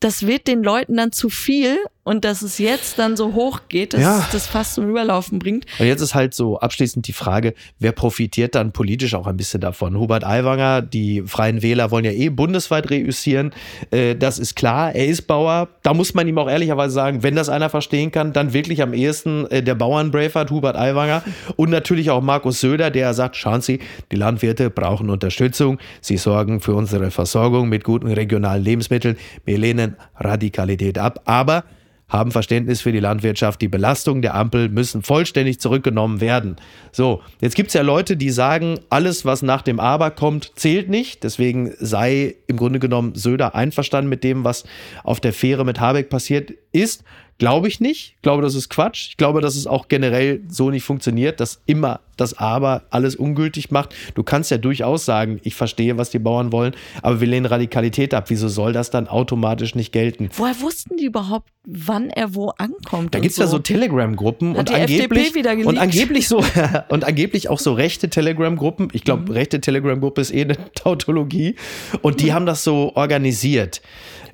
das 0.03 0.27
wird 0.27 0.49
den 0.49 0.63
Leuten 0.63 0.97
dann 0.97 1.13
zu 1.13 1.29
viel 1.29 1.79
und 2.05 2.25
dass 2.25 2.43
es 2.43 2.59
jetzt 2.59 2.99
dann 2.99 3.17
so 3.17 3.35
hoch 3.35 3.63
geht, 3.69 3.95
dass 3.95 4.01
ja. 4.01 4.29
das 4.33 4.47
fast 4.47 4.75
zum 4.75 4.89
Überlaufen 4.89 5.39
bringt. 5.39 5.67
Und 5.79 5.87
jetzt 5.87 6.01
ist 6.01 6.15
halt 6.15 6.35
so 6.35 6.59
abschließend 6.59 7.07
die 7.07 7.13
Frage, 7.13 7.55
wer 7.79 7.93
profitiert 7.93 8.57
dann 8.57 8.73
politisch 8.73 9.15
auch 9.15 9.29
ein 9.29 9.37
bisschen 9.37 9.61
davon? 9.61 9.97
Hubert 9.97 10.25
Aiwanger, 10.25 10.83
die 10.83 11.23
Freien 11.23 11.63
Wähler 11.63 11.91
wollen 11.93 12.05
ja 12.05 12.11
eh 12.11 12.29
bundesweit 12.29 12.91
reüssieren. 12.91 13.53
Äh, 13.91 14.17
das 14.17 14.41
ist 14.41 14.57
klar, 14.57 14.95
er 14.95 15.07
ist 15.07 15.23
Bauer. 15.23 15.69
Da 15.83 15.95
muss 15.95 16.15
man 16.15 16.27
ihm 16.27 16.39
auch 16.39 16.51
ehrlicherweise 16.51 16.93
sagen, 16.93 17.23
wenn 17.23 17.37
das 17.37 17.49
einer 17.49 17.71
verstehen 17.71 18.11
kann, 18.11 18.33
dann 18.33 18.53
wirklich 18.53 18.83
am 18.83 18.95
ehesten 18.95 19.47
äh, 19.51 19.63
der 19.63 19.77
Bauern-Braveheart 19.77 20.51
Hubert 20.51 20.77
Aiwanger 20.77 21.23
und 21.57 21.71
natürlich 21.71 22.11
auch 22.11 22.21
Markus 22.21 22.61
Söder, 22.61 22.91
der 22.91 23.15
sagt, 23.15 23.37
schauen 23.37 23.61
Sie, 23.61 23.79
die 24.11 24.17
Landwirte 24.17 24.71
brauchen 24.71 25.09
Unterstützung. 25.09 25.79
Sie 26.01 26.17
sorgen 26.17 26.61
für 26.61 26.75
unsere 26.75 27.13
Versorgung 27.13 27.69
mit 27.69 27.85
guten 27.85 28.09
regionalen 28.09 28.65
Lebensmitteln. 28.65 29.17
Wir 29.45 29.59
lehnen 29.59 29.97
Radikalität 30.17 30.99
ab, 30.99 31.21
aber 31.27 31.65
haben 32.13 32.31
Verständnis 32.31 32.83
für 32.83 32.93
die 32.93 33.01
Landwirtschaft. 33.01 33.61
Die 33.63 33.69
Belastungen 33.69 34.21
der 34.21 34.35
Ampel 34.35 34.69
müssen 34.69 35.03
vollständig 35.03 35.61
zurückgenommen 35.61 36.21
werden. 36.21 36.57
So, 36.93 37.23
jetzt 37.41 37.57
gibt 37.57 37.69
es 37.69 37.75
ja 37.75 37.81
Leute, 37.81 38.19
die 38.19 38.31
sagen, 38.31 38.79
alles, 38.91 39.25
was 39.25 39.41
nach 39.41 39.63
dem 39.63 39.81
Aber 39.81 40.11
kommt, 40.11 40.53
zählt 40.57 40.91
nicht. 40.91 41.25
Deswegen 41.25 41.73
sei 41.79 42.37
im 42.47 42.59
Grunde 42.59 42.79
genommen 42.79 43.15
Söder 43.15 43.55
einverstanden 43.55 44.11
mit 44.11 44.25
dem, 44.25 44.45
was 44.45 44.65
auf 45.05 45.21
der 45.21 45.33
Fähre 45.33 45.65
mit 45.65 45.81
Habeck 45.81 46.11
passiert 46.11 46.53
ist. 46.73 47.03
Glaube 47.39 47.69
ich 47.69 47.81
nicht. 47.81 48.15
Ich 48.17 48.23
glaube, 48.23 48.43
das 48.43 48.55
ist 48.55 48.69
Quatsch. 48.69 49.09
Ich 49.11 49.17
glaube, 49.17 49.41
dass 49.41 49.57
es 49.57 49.67
auch 49.67 49.89
generell 49.89 50.43
so 50.49 50.71
nicht 50.71 50.85
funktioniert, 50.85 51.41
dass 51.41 51.61
immer 51.67 52.01
das 52.17 52.39
Aber 52.39 52.83
alles 52.91 53.17
ungültig 53.17 53.71
macht. 53.71 53.95
Du 54.15 54.23
kannst 54.23 54.51
ja 54.51 54.59
durchaus 54.59 55.05
sagen, 55.05 55.41
ich 55.43 55.55
verstehe, 55.55 55.99
was 55.99 56.11
die 56.11 56.19
Bauern 56.19 56.53
wollen, 56.53 56.75
aber 57.03 57.21
wir 57.21 57.27
lehnen 57.27 57.47
Radikalität 57.47 58.15
ab. 58.15 58.27
Wieso 58.29 58.49
soll 58.49 58.73
das 58.73 58.91
dann 58.91 59.09
automatisch 59.09 59.75
nicht 59.75 59.93
gelten? 59.93 60.29
Woher 60.37 60.61
wussten 60.61 60.97
die 60.97 61.07
überhaupt, 61.07 61.49
wann 61.65 62.11
er 62.11 62.35
wo 62.35 62.51
ankommt? 62.51 63.15
Da 63.15 63.19
gibt 63.19 63.31
es 63.31 63.37
so? 63.37 63.43
ja 63.43 63.49
so 63.49 63.59
Telegram-Gruppen 63.59 64.55
und 64.55 64.73
angeblich 64.73 65.35
und 65.67 65.79
angeblich 65.79 66.29
so 66.29 66.45
und 66.89 67.05
angeblich 67.05 67.49
auch 67.49 67.59
so 67.59 67.73
rechte 67.73 68.09
Telegram-Gruppen. 68.09 68.89
Ich 68.93 69.05
glaube, 69.05 69.23
mhm. 69.23 69.31
rechte 69.31 69.61
Telegram-Gruppe 69.61 70.21
ist 70.21 70.33
eh 70.33 70.43
eine 70.43 70.57
Tautologie. 70.75 71.57
Und 72.03 72.21
die 72.21 72.27
mhm. 72.27 72.35
haben 72.35 72.47
das 72.47 72.63
so 72.65 72.93
organisiert. 72.95 73.83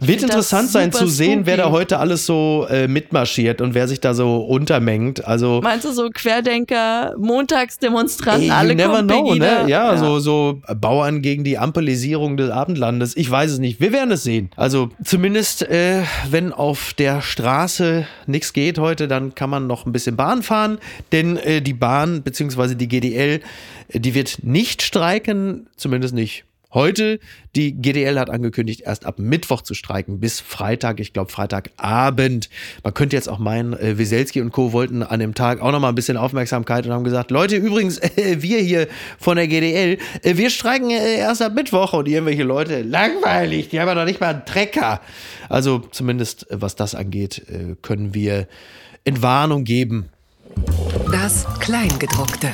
Wird 0.01 0.23
interessant 0.23 0.71
sein 0.71 0.93
zu 0.93 1.07
sehen, 1.07 1.41
spooky. 1.41 1.47
wer 1.47 1.57
da 1.57 1.71
heute 1.71 1.99
alles 1.99 2.25
so 2.25 2.67
äh, 2.71 2.87
mitmarschiert 2.87 3.61
und 3.61 3.75
wer 3.75 3.89
sich 3.89 4.01
da 4.01 4.15
so 4.15 4.39
untermengt. 4.39 5.27
Also 5.27 5.61
Meinst 5.63 5.85
du 5.85 5.93
so 5.93 6.09
Querdenker, 6.13 7.15
Montagsdemonstranten, 7.19 8.51
alle 8.51 8.75
never 8.75 9.03
know, 9.03 9.35
ne? 9.35 9.65
Ja, 9.67 9.67
ja, 9.67 9.97
So, 9.97 10.21
so 10.21 10.61
Bauern 10.77 11.23
gegen 11.23 11.45
die 11.45 11.59
Ampelisierung 11.59 12.37
des 12.37 12.51
Abendlandes. 12.51 13.17
Ich 13.17 13.31
weiß 13.31 13.53
es 13.53 13.59
nicht. 13.59 13.81
Wir 13.81 13.93
werden 13.93 14.13
es 14.13 14.23
sehen. 14.23 14.51
Also 14.57 14.91
zumindest, 15.05 15.63
äh, 15.63 16.03
wenn 16.31 16.53
auf 16.53 16.95
der 16.95 17.21
Straße 17.21 18.07
nichts 18.27 18.53
geht 18.53 18.79
heute, 18.79 19.09
dann 19.09 19.35
kann 19.35 19.51
man 19.51 19.67
noch 19.67 19.87
ein 19.87 19.93
bisschen 19.93 20.17
Bahn 20.17 20.43
fahren, 20.43 20.79
denn 21.13 21.37
äh, 21.37 21.61
die 21.61 21.75
Bahn 21.75 22.23
bzw. 22.23 22.75
die 22.75 22.89
GDL, 22.89 23.41
äh, 23.89 24.01
die 24.01 24.15
wird 24.15 24.39
nicht 24.43 24.83
streiken, 24.83 25.69
zumindest 25.77 26.15
nicht 26.15 26.45
Heute, 26.75 27.19
die 27.57 27.73
GDL 27.73 28.19
hat 28.19 28.29
angekündigt, 28.29 28.83
erst 28.85 29.07
ab 29.07 29.19
Mittwoch 29.19 29.63
zu 29.63 29.73
streiken, 29.73 30.21
bis 30.21 30.39
Freitag, 30.41 31.01
ich 31.01 31.15
glaube 31.15 31.33
Freitagabend. 31.33 32.51
Man 32.85 32.93
könnte 32.93 33.17
jetzt 33.17 33.31
auch 33.31 33.39
meinen, 33.39 33.73
äh, 33.73 33.97
Wieselski 33.97 34.43
und 34.43 34.53
Co. 34.53 34.75
wollten 34.75 35.03
an 35.03 35.19
dem 35.19 35.35
Tag 35.35 35.63
auch 35.63 35.73
nochmal 35.73 35.93
ein 35.93 35.95
bisschen 35.95 36.19
Aufmerksamkeit 36.19 36.85
und 36.85 36.93
haben 36.93 37.05
gesagt, 37.05 37.31
Leute, 37.31 37.57
übrigens, 37.57 37.97
äh, 38.19 38.43
wir 38.43 38.59
hier 38.59 38.87
von 39.19 39.37
der 39.39 39.49
GDL, 39.49 39.97
äh, 40.23 40.37
wir 40.37 40.51
streiken 40.51 40.91
äh, 40.91 41.17
erst 41.17 41.41
ab 41.41 41.55
Mittwoch 41.55 41.95
und 41.95 42.07
irgendwelche 42.07 42.43
Leute, 42.43 42.83
langweilig, 42.83 43.71
die 43.71 43.81
haben 43.81 43.89
ja 43.89 43.95
noch 43.95 44.05
nicht 44.05 44.21
mal 44.21 44.35
einen 44.35 44.45
Trecker. 44.45 45.01
Also 45.49 45.79
zumindest, 45.79 46.51
äh, 46.51 46.61
was 46.61 46.77
das 46.77 46.95
angeht, 46.95 47.47
äh, 47.49 47.77
können 47.81 48.13
wir 48.13 48.47
Entwarnung 49.05 49.65
geben. 49.65 50.11
Das 51.11 51.47
Kleingedruckte. 51.61 52.53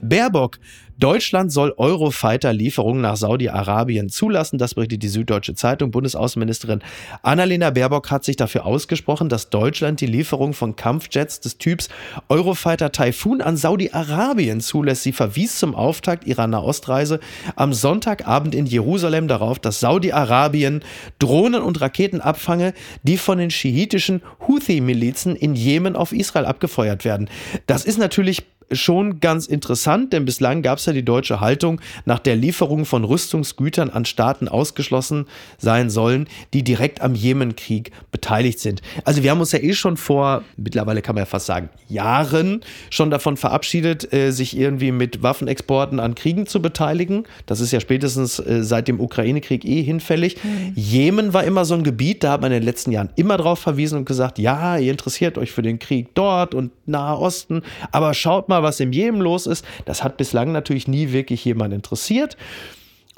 Baerbock 0.00 0.60
Deutschland 0.98 1.52
soll 1.52 1.74
Eurofighter-Lieferungen 1.76 3.02
nach 3.02 3.16
Saudi-Arabien 3.16 4.08
zulassen. 4.08 4.56
Das 4.56 4.74
berichtet 4.74 5.02
die 5.02 5.08
Süddeutsche 5.08 5.54
Zeitung. 5.54 5.90
Bundesaußenministerin 5.90 6.80
Annalena 7.22 7.70
Baerbock 7.70 8.10
hat 8.10 8.24
sich 8.24 8.36
dafür 8.36 8.64
ausgesprochen, 8.64 9.28
dass 9.28 9.50
Deutschland 9.50 10.00
die 10.00 10.06
Lieferung 10.06 10.54
von 10.54 10.74
Kampfjets 10.74 11.40
des 11.40 11.58
Typs 11.58 11.90
Eurofighter 12.28 12.92
Typhoon 12.92 13.42
an 13.42 13.58
Saudi-Arabien 13.58 14.60
zulässt. 14.60 15.02
Sie 15.02 15.12
verwies 15.12 15.58
zum 15.58 15.74
Auftakt 15.74 16.26
ihrer 16.26 16.46
Nahostreise 16.46 17.20
am 17.56 17.74
Sonntagabend 17.74 18.54
in 18.54 18.64
Jerusalem 18.64 19.28
darauf, 19.28 19.58
dass 19.58 19.80
Saudi-Arabien 19.80 20.82
Drohnen 21.18 21.62
und 21.62 21.80
Raketen 21.80 22.22
abfange, 22.22 22.72
die 23.02 23.18
von 23.18 23.38
den 23.38 23.50
schiitischen 23.50 24.22
Houthi-Milizen 24.48 25.36
in 25.36 25.54
Jemen 25.54 25.94
auf 25.94 26.12
Israel 26.12 26.46
abgefeuert 26.46 27.04
werden. 27.04 27.28
Das 27.66 27.84
ist 27.84 27.98
natürlich 27.98 28.44
schon 28.72 29.20
ganz 29.20 29.46
interessant, 29.46 30.12
denn 30.12 30.24
bislang 30.24 30.62
gab 30.62 30.78
es 30.78 30.86
ja 30.86 30.92
die 30.92 31.04
deutsche 31.04 31.40
Haltung, 31.40 31.80
nach 32.04 32.18
der 32.18 32.36
Lieferung 32.36 32.84
von 32.84 33.04
Rüstungsgütern 33.04 33.90
an 33.90 34.04
Staaten 34.04 34.48
ausgeschlossen 34.48 35.26
sein 35.58 35.90
sollen, 35.90 36.28
die 36.52 36.64
direkt 36.64 37.00
am 37.00 37.14
Jemenkrieg 37.14 37.92
beteiligt 38.10 38.58
sind. 38.58 38.82
Also 39.04 39.22
wir 39.22 39.30
haben 39.30 39.40
uns 39.40 39.52
ja 39.52 39.60
eh 39.60 39.72
schon 39.72 39.96
vor, 39.96 40.42
mittlerweile 40.56 41.02
kann 41.02 41.14
man 41.14 41.22
ja 41.22 41.26
fast 41.26 41.46
sagen, 41.46 41.68
Jahren 41.88 42.62
schon 42.90 43.10
davon 43.10 43.36
verabschiedet, 43.36 44.12
äh, 44.12 44.30
sich 44.30 44.56
irgendwie 44.56 44.92
mit 44.92 45.22
Waffenexporten 45.22 46.00
an 46.00 46.14
Kriegen 46.14 46.46
zu 46.46 46.60
beteiligen. 46.60 47.24
Das 47.46 47.60
ist 47.60 47.72
ja 47.72 47.80
spätestens 47.80 48.38
äh, 48.38 48.62
seit 48.62 48.88
dem 48.88 49.00
Ukraine-Krieg 49.00 49.64
eh 49.64 49.82
hinfällig. 49.82 50.42
Mhm. 50.42 50.72
Jemen 50.74 51.32
war 51.32 51.44
immer 51.44 51.64
so 51.64 51.74
ein 51.74 51.84
Gebiet, 51.84 52.24
da 52.24 52.32
hat 52.32 52.40
man 52.40 52.50
in 52.50 52.60
den 52.60 52.66
letzten 52.66 52.90
Jahren 52.90 53.10
immer 53.16 53.36
drauf 53.36 53.60
verwiesen 53.60 53.98
und 53.98 54.04
gesagt, 54.06 54.38
ja, 54.38 54.76
ihr 54.76 54.90
interessiert 54.90 55.38
euch 55.38 55.52
für 55.52 55.62
den 55.62 55.78
Krieg 55.78 56.14
dort 56.14 56.54
und 56.54 56.72
Nahe 56.86 57.18
Osten, 57.18 57.62
aber 57.92 58.14
schaut 58.14 58.48
mal, 58.48 58.55
mal, 58.60 58.66
was 58.66 58.80
im 58.80 58.92
Jemen 58.92 59.20
los 59.20 59.46
ist. 59.46 59.64
Das 59.84 60.02
hat 60.02 60.16
bislang 60.16 60.52
natürlich 60.52 60.88
nie 60.88 61.12
wirklich 61.12 61.44
jemand 61.44 61.74
interessiert. 61.74 62.36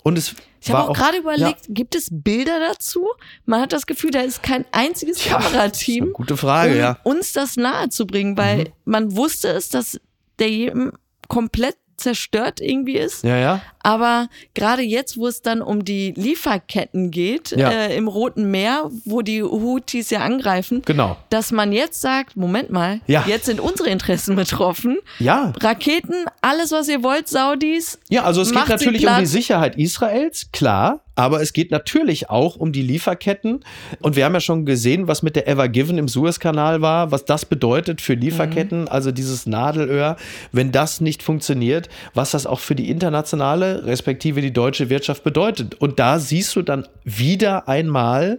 Und 0.03 0.17
es 0.17 0.35
Ich 0.61 0.71
habe 0.71 0.89
auch 0.91 0.95
gerade 0.95 1.19
überlegt, 1.19 1.67
Ja, 1.69 1.75
gibt 1.75 1.95
es 1.95 2.09
Bilder 2.11 2.59
dazu? 2.69 3.09
Man 3.45 3.61
hat 3.61 3.73
das 3.73 3.87
Gefühl, 3.87 4.11
da 4.11 4.21
ist 4.21 4.43
kein 4.43 4.65
einziges 4.73 5.25
Ja, 5.25 5.37
das 5.37 5.47
ist 5.47 5.53
Kamerateam, 5.53 6.13
gute 6.13 6.37
Frage, 6.37 6.73
um 6.73 6.79
ja. 6.79 6.91
Mhm. 6.93 7.11
uns 7.11 7.33
das 7.33 7.57
nahe 7.57 7.89
zu 7.89 8.07
bringen, 8.07 8.37
weil 8.37 8.73
man 8.85 9.17
wusste 9.17 9.49
es, 9.49 9.69
dass 9.69 10.01
der 10.39 10.51
Jemen 10.51 10.93
komplett 11.29 11.77
zerstört 11.97 12.61
irgendwie 12.61 12.97
ist. 12.97 13.25
ja, 13.25 13.37
ja. 13.37 13.61
Aber 13.89 14.29
gerade 14.55 14.83
jetzt, 14.83 15.17
wo 15.17 15.27
es 15.27 15.41
dann 15.41 15.63
um 15.63 15.83
die 15.83 16.13
Lieferketten 16.15 17.11
geht, 17.11 17.53
Ja. 17.57 17.71
äh, 17.71 17.97
im 17.97 18.07
Roten 18.07 18.51
Meer, 18.51 18.91
wo 19.07 19.23
die 19.23 19.43
Houthis 19.43 20.11
ja 20.11 20.21
angreifen, 20.21 20.83
Genau. 20.85 21.17
dass 21.31 21.53
man 21.53 21.73
jetzt 21.73 22.03
sagt, 22.03 22.37
Moment 22.37 22.71
mal, 22.71 23.01
Ja. 23.07 23.25
jetzt 23.27 23.47
sind 23.47 23.61
unsere 23.61 23.89
Interessen 23.89 24.37
betroffen. 24.37 24.99
Ja, 25.19 25.53
Raketen, 25.61 26.15
alles, 26.43 26.71
was 26.71 26.89
ihr 26.89 27.03
wollt, 27.03 27.29
Saudis. 27.29 27.99
Ja, 28.11 28.25
also 28.25 28.43
es 28.43 28.53
geht 28.53 28.69
natürlich 28.69 29.07
um 29.07 29.17
die 29.21 29.27
Sicherheit 29.27 29.77
Israels, 29.79 30.51
klar, 30.53 31.01
aber 31.15 31.41
es 31.41 31.53
geht 31.53 31.71
natürlich 31.71 32.31
auch 32.31 32.57
um 32.57 32.71
die 32.73 32.83
Lieferketten. 32.83 33.65
Und 34.03 34.15
wir 34.17 34.25
haben 34.25 34.35
ja 34.35 34.41
schon 34.41 34.67
gesehen, 34.67 35.09
was 35.09 35.23
mit 35.23 35.35
der 35.35 35.49
Ever 35.49 35.69
Given 35.69 35.99
im 35.99 36.07
Suezkanal 36.09 36.81
war, 36.83 37.11
was 37.11 37.25
das 37.25 37.45
bedeutet 37.47 38.01
für 38.01 38.15
Lieferketten, 38.15 38.87
also 38.87 39.11
dieses 39.13 39.47
Nadelöhr, 39.47 40.17
wenn 40.53 40.71
das 40.73 41.01
nicht 41.01 41.23
funktioniert, 41.23 41.89
was 42.15 42.31
das 42.33 42.47
auch 42.47 42.61
für 42.61 42.75
die 42.77 42.89
internationale, 42.91 43.78
respektive 43.87 44.41
die 44.41 44.53
deutsche 44.53 44.91
Wirtschaft 44.91 45.25
bedeutet. 45.25 45.75
Und 45.81 45.99
da 45.99 46.19
siehst 46.19 46.55
du 46.57 46.63
dann 46.63 46.87
wieder 47.05 47.69
einmal, 47.69 48.39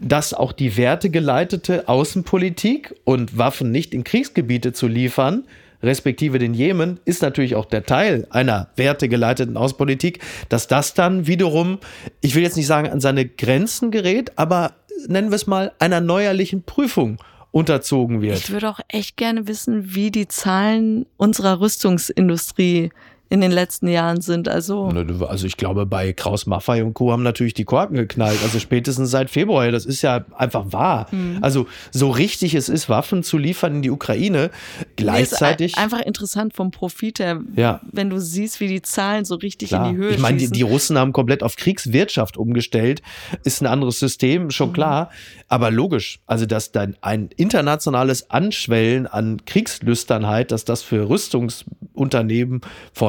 dass 0.00 0.34
auch 0.34 0.52
die 0.52 0.76
wertegeleitete 0.76 1.88
Außenpolitik 1.88 2.94
und 3.04 3.38
Waffen 3.38 3.70
nicht 3.70 3.94
in 3.94 4.04
Kriegsgebiete 4.04 4.72
zu 4.72 4.86
liefern, 4.86 5.44
respektive 5.82 6.38
den 6.38 6.54
Jemen, 6.54 7.00
ist 7.04 7.22
natürlich 7.22 7.54
auch 7.54 7.66
der 7.66 7.84
Teil 7.84 8.26
einer 8.30 8.68
wertegeleiteten 8.76 9.56
Außenpolitik, 9.56 10.20
dass 10.48 10.68
das 10.68 10.94
dann 10.94 11.26
wiederum, 11.26 11.78
ich 12.20 12.34
will 12.34 12.42
jetzt 12.42 12.56
nicht 12.56 12.66
sagen, 12.66 12.88
an 12.88 13.00
seine 13.00 13.26
Grenzen 13.26 13.90
gerät, 13.90 14.32
aber 14.36 14.72
nennen 15.06 15.30
wir 15.30 15.36
es 15.36 15.46
mal 15.46 15.72
einer 15.78 16.00
neuerlichen 16.00 16.62
Prüfung 16.62 17.18
unterzogen 17.52 18.20
wird. 18.20 18.36
Ich 18.36 18.50
würde 18.50 18.68
auch 18.68 18.80
echt 18.88 19.16
gerne 19.16 19.48
wissen, 19.48 19.94
wie 19.94 20.10
die 20.10 20.28
Zahlen 20.28 21.06
unserer 21.16 21.60
Rüstungsindustrie 21.60 22.90
in 23.28 23.40
den 23.40 23.50
letzten 23.50 23.88
Jahren 23.88 24.20
sind. 24.20 24.48
Also 24.48 24.86
Also 25.28 25.46
ich 25.46 25.56
glaube, 25.56 25.84
bei 25.86 26.12
Kraus 26.12 26.46
Maffei 26.46 26.84
und 26.84 26.94
Co. 26.94 27.10
haben 27.12 27.22
natürlich 27.24 27.54
die 27.54 27.64
Korken 27.64 27.96
geknallt. 27.96 28.38
Also 28.42 28.58
spätestens 28.60 29.10
seit 29.10 29.30
Februar. 29.30 29.70
Das 29.72 29.84
ist 29.84 30.02
ja 30.02 30.24
einfach 30.36 30.72
wahr. 30.72 31.08
Mhm. 31.10 31.38
Also 31.42 31.66
so 31.90 32.10
richtig 32.10 32.54
es 32.54 32.68
ist, 32.68 32.88
Waffen 32.88 33.22
zu 33.22 33.36
liefern 33.38 33.76
in 33.76 33.82
die 33.82 33.90
Ukraine. 33.90 34.50
Gleichzeitig. 34.96 35.72
Nee, 35.76 35.78
ist 35.82 35.84
einfach 35.92 36.00
interessant 36.06 36.54
vom 36.54 36.70
Profit 36.70 37.18
her, 37.18 37.40
Ja. 37.56 37.80
wenn 37.92 38.10
du 38.10 38.18
siehst, 38.20 38.60
wie 38.60 38.68
die 38.68 38.82
Zahlen 38.82 39.24
so 39.24 39.34
richtig 39.36 39.68
Klar. 39.70 39.88
in 39.88 39.94
die 39.96 40.00
Höhe 40.00 40.10
ich 40.10 40.18
meine, 40.18 40.38
die, 40.38 40.48
die 40.50 40.62
Russen 40.62 40.96
haben 40.98 41.12
komplett 41.12 41.42
auf 41.42 41.56
Kriegswirtschaft 41.56 42.36
umgestellt. 42.36 43.02
Ist 43.44 43.60
ein 43.60 43.66
anderes 43.66 43.98
System, 43.98 44.44
Mhm. 44.44 44.50
schon 44.50 44.72
klar. 44.72 45.10
Aber 45.48 45.70
logisch, 45.70 46.20
also 46.26 46.46
dass 46.46 46.72
dann 46.72 46.96
ein 47.00 47.30
internationales 47.36 48.30
Anschwellen 48.30 49.06
an 49.06 49.44
Kriegslüsternheit, 49.46 50.50
dass 50.52 50.64
das 50.64 50.82
für 50.82 51.08
Rüstungsunternehmen 51.08 52.60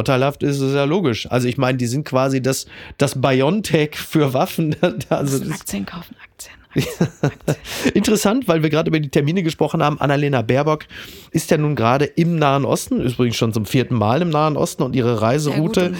vorteilhaft 0.07 0.41
ist, 0.41 0.61
ist 0.61 0.73
ja 0.73 0.85
logisch. 0.85 1.29
Also 1.29 1.47
ich 1.47 1.57
meine, 1.57 1.77
die 1.77 1.87
sind 1.87 2.05
quasi 2.05 2.41
das, 2.41 2.65
das 2.97 3.19
Biontech 3.21 3.97
für 3.97 4.33
Waffen. 4.33 4.75
Also 5.09 5.39
das, 5.39 5.61
Aktien 5.61 5.85
kaufen, 5.85 6.15
Aktien. 6.23 6.53
Aktien, 6.69 7.07
Aktien. 7.21 7.93
Interessant, 7.93 8.47
weil 8.47 8.63
wir 8.63 8.69
gerade 8.69 8.89
über 8.89 8.99
die 8.99 9.09
Termine 9.09 9.43
gesprochen 9.43 9.83
haben. 9.83 9.99
Annalena 9.99 10.41
Baerbock 10.41 10.85
ist 11.31 11.51
ja 11.51 11.57
nun 11.57 11.75
gerade 11.75 12.05
im 12.05 12.37
Nahen 12.37 12.65
Osten, 12.65 13.01
übrigens 13.01 13.35
schon 13.35 13.53
zum 13.53 13.65
vierten 13.65 13.95
Mal 13.95 14.21
im 14.21 14.29
Nahen 14.29 14.57
Osten 14.57 14.83
und 14.83 14.95
ihre 14.95 15.21
Reiseroute 15.21 15.93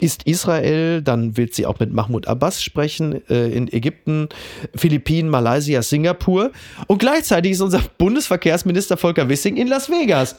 ist 0.00 0.24
Israel, 0.24 1.02
dann 1.02 1.36
wird 1.36 1.54
sie 1.54 1.66
auch 1.66 1.78
mit 1.78 1.92
Mahmoud 1.92 2.28
Abbas 2.28 2.62
sprechen 2.62 3.26
äh, 3.28 3.48
in 3.48 3.72
Ägypten, 3.72 4.28
Philippinen, 4.74 5.30
Malaysia, 5.30 5.82
Singapur 5.82 6.52
und 6.86 6.98
gleichzeitig 6.98 7.52
ist 7.52 7.60
unser 7.60 7.82
Bundesverkehrsminister 7.98 8.96
Volker 8.96 9.28
Wissing 9.28 9.56
in 9.56 9.68
Las 9.68 9.88
Vegas. 9.90 10.36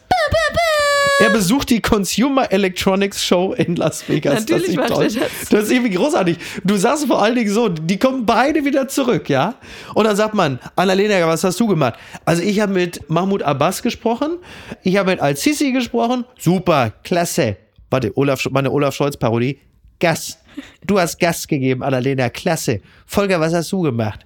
Er 1.20 1.30
besucht 1.32 1.70
die 1.70 1.82
Consumer 1.82 2.52
Electronics 2.52 3.24
Show 3.24 3.54
in 3.54 3.76
Las 3.76 4.08
Vegas. 4.08 4.42
Natürlich 4.42 4.64
das, 4.64 4.70
ist 4.70 4.76
macht 4.78 4.90
toll. 4.90 5.04
er 5.04 5.10
das. 5.10 5.50
das 5.50 5.64
ist 5.64 5.72
irgendwie 5.72 5.96
großartig. 5.96 6.38
Du 6.64 6.78
sagst 6.78 7.06
vor 7.08 7.22
allen 7.22 7.36
Dingen 7.36 7.52
so, 7.52 7.70
die 7.70 7.98
kommen 7.98 8.26
beide 8.26 8.64
wieder 8.66 8.88
zurück, 8.88 9.30
ja? 9.30 9.56
Und 9.96 10.06
dann 10.06 10.16
sagt 10.16 10.36
man, 10.36 10.60
Annalena, 10.76 11.26
was 11.28 11.44
hast 11.44 11.60
du 11.60 11.68
gemacht? 11.68 11.96
Also 12.26 12.44
ich 12.44 12.60
habe 12.60 12.74
mit 12.74 13.10
Mahmoud 13.10 13.42
Abbas 13.42 13.82
gesprochen, 13.82 14.38
ich 14.84 14.98
habe 14.98 15.12
mit 15.12 15.20
Al-Sisi 15.20 15.72
gesprochen, 15.72 16.26
super, 16.38 16.94
klasse. 17.04 17.58
Warte, 17.90 18.12
Olaf, 18.16 18.48
meine 18.52 18.72
Olaf 18.72 18.96
Scholz-Parodie. 18.96 19.60
Gas. 20.00 20.38
Du 20.86 21.00
hast 21.00 21.20
Gas 21.20 21.48
gegeben, 21.48 21.84
Annalena, 21.84 22.30
klasse. 22.30 22.82
Volker, 23.06 23.40
was 23.40 23.54
hast 23.54 23.72
du 23.72 23.82
gemacht? 23.82 24.26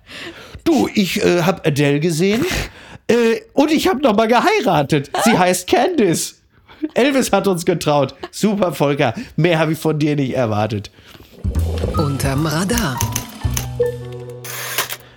Du, 0.64 0.90
ich 0.94 1.24
äh, 1.24 1.44
habe 1.44 1.64
Adele 1.66 2.00
gesehen 2.00 2.46
äh, 3.08 3.42
und 3.54 3.72
ich 3.72 3.88
habe 3.88 4.02
nochmal 4.02 4.28
geheiratet. 4.28 5.10
Sie 5.24 5.38
heißt 5.38 5.68
Candice. 5.68 6.41
Elvis 6.94 7.32
hat 7.32 7.48
uns 7.48 7.66
getraut. 7.66 8.16
Super, 8.32 8.74
Volker. 8.74 9.14
Mehr 9.36 9.60
habe 9.60 9.74
ich 9.74 9.80
von 9.80 10.00
dir 10.00 10.16
nicht 10.16 10.34
erwartet. 10.34 10.92
Unterm 11.98 12.46
Radar. 12.46 12.98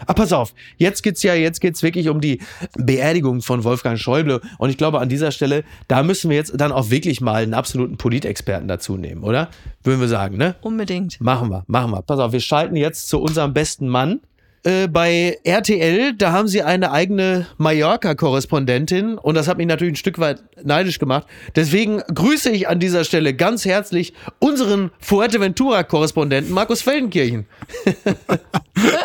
Ah, 0.06 0.12
pass 0.12 0.32
auf, 0.32 0.52
jetzt 0.76 1.02
geht's 1.02 1.22
ja, 1.22 1.34
jetzt 1.34 1.60
geht's 1.60 1.82
wirklich 1.82 2.08
um 2.08 2.20
die 2.20 2.40
Beerdigung 2.76 3.40
von 3.40 3.64
Wolfgang 3.64 3.98
Schäuble. 3.98 4.40
Und 4.58 4.70
ich 4.70 4.76
glaube, 4.76 5.00
an 5.00 5.08
dieser 5.08 5.30
Stelle, 5.30 5.64
da 5.88 6.02
müssen 6.02 6.28
wir 6.30 6.36
jetzt 6.36 6.52
dann 6.60 6.72
auch 6.72 6.90
wirklich 6.90 7.20
mal 7.20 7.42
einen 7.42 7.54
absoluten 7.54 7.96
Politexperten 7.96 8.68
dazu 8.68 8.96
nehmen, 8.96 9.22
oder? 9.24 9.48
Würden 9.82 10.00
wir 10.00 10.08
sagen, 10.08 10.36
ne? 10.36 10.56
Unbedingt. 10.60 11.20
Machen 11.20 11.48
wir, 11.50 11.64
machen 11.68 11.92
wir. 11.92 12.02
Pass 12.02 12.18
auf, 12.18 12.32
wir 12.32 12.40
schalten 12.40 12.76
jetzt 12.76 13.08
zu 13.08 13.20
unserem 13.20 13.54
besten 13.54 13.88
Mann. 13.88 14.20
Äh, 14.64 14.88
bei 14.88 15.38
RTL, 15.44 16.14
da 16.14 16.32
haben 16.32 16.48
sie 16.48 16.62
eine 16.62 16.90
eigene 16.90 17.46
Mallorca-Korrespondentin 17.58 19.18
und 19.18 19.34
das 19.34 19.46
hat 19.46 19.58
mich 19.58 19.66
natürlich 19.66 19.92
ein 19.92 19.96
Stück 19.96 20.18
weit 20.18 20.42
neidisch 20.64 20.98
gemacht. 20.98 21.26
Deswegen 21.54 21.98
grüße 21.98 22.50
ich 22.50 22.66
an 22.66 22.80
dieser 22.80 23.04
Stelle 23.04 23.34
ganz 23.34 23.66
herzlich 23.66 24.14
unseren 24.38 24.90
Fuerteventura-Korrespondenten 25.00 26.52
Markus 26.52 26.82
Feldenkirchen. 26.82 27.46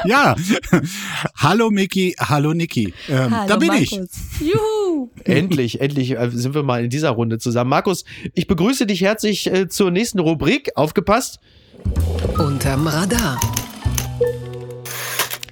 Ja, 0.05 0.35
hallo 1.35 1.69
Miki, 1.69 2.15
hallo 2.17 2.53
Niki. 2.53 2.93
Ähm, 3.07 3.35
Hallo, 3.35 3.47
da 3.47 3.55
bin 3.57 3.73
ich. 3.73 3.91
Markus. 3.91 4.09
Juhu. 4.39 5.09
Endlich, 5.25 5.79
endlich 5.79 6.11
äh, 6.11 6.29
sind 6.31 6.55
wir 6.55 6.63
mal 6.63 6.83
in 6.83 6.89
dieser 6.89 7.11
Runde 7.11 7.37
zusammen. 7.37 7.69
Markus, 7.69 8.03
ich 8.33 8.47
begrüße 8.47 8.87
dich 8.87 9.01
herzlich 9.01 9.51
äh, 9.51 9.67
zur 9.67 9.91
nächsten 9.91 10.19
Rubrik. 10.19 10.71
Aufgepasst. 10.75 11.39
Unterm 12.37 12.87
Radar. 12.87 13.39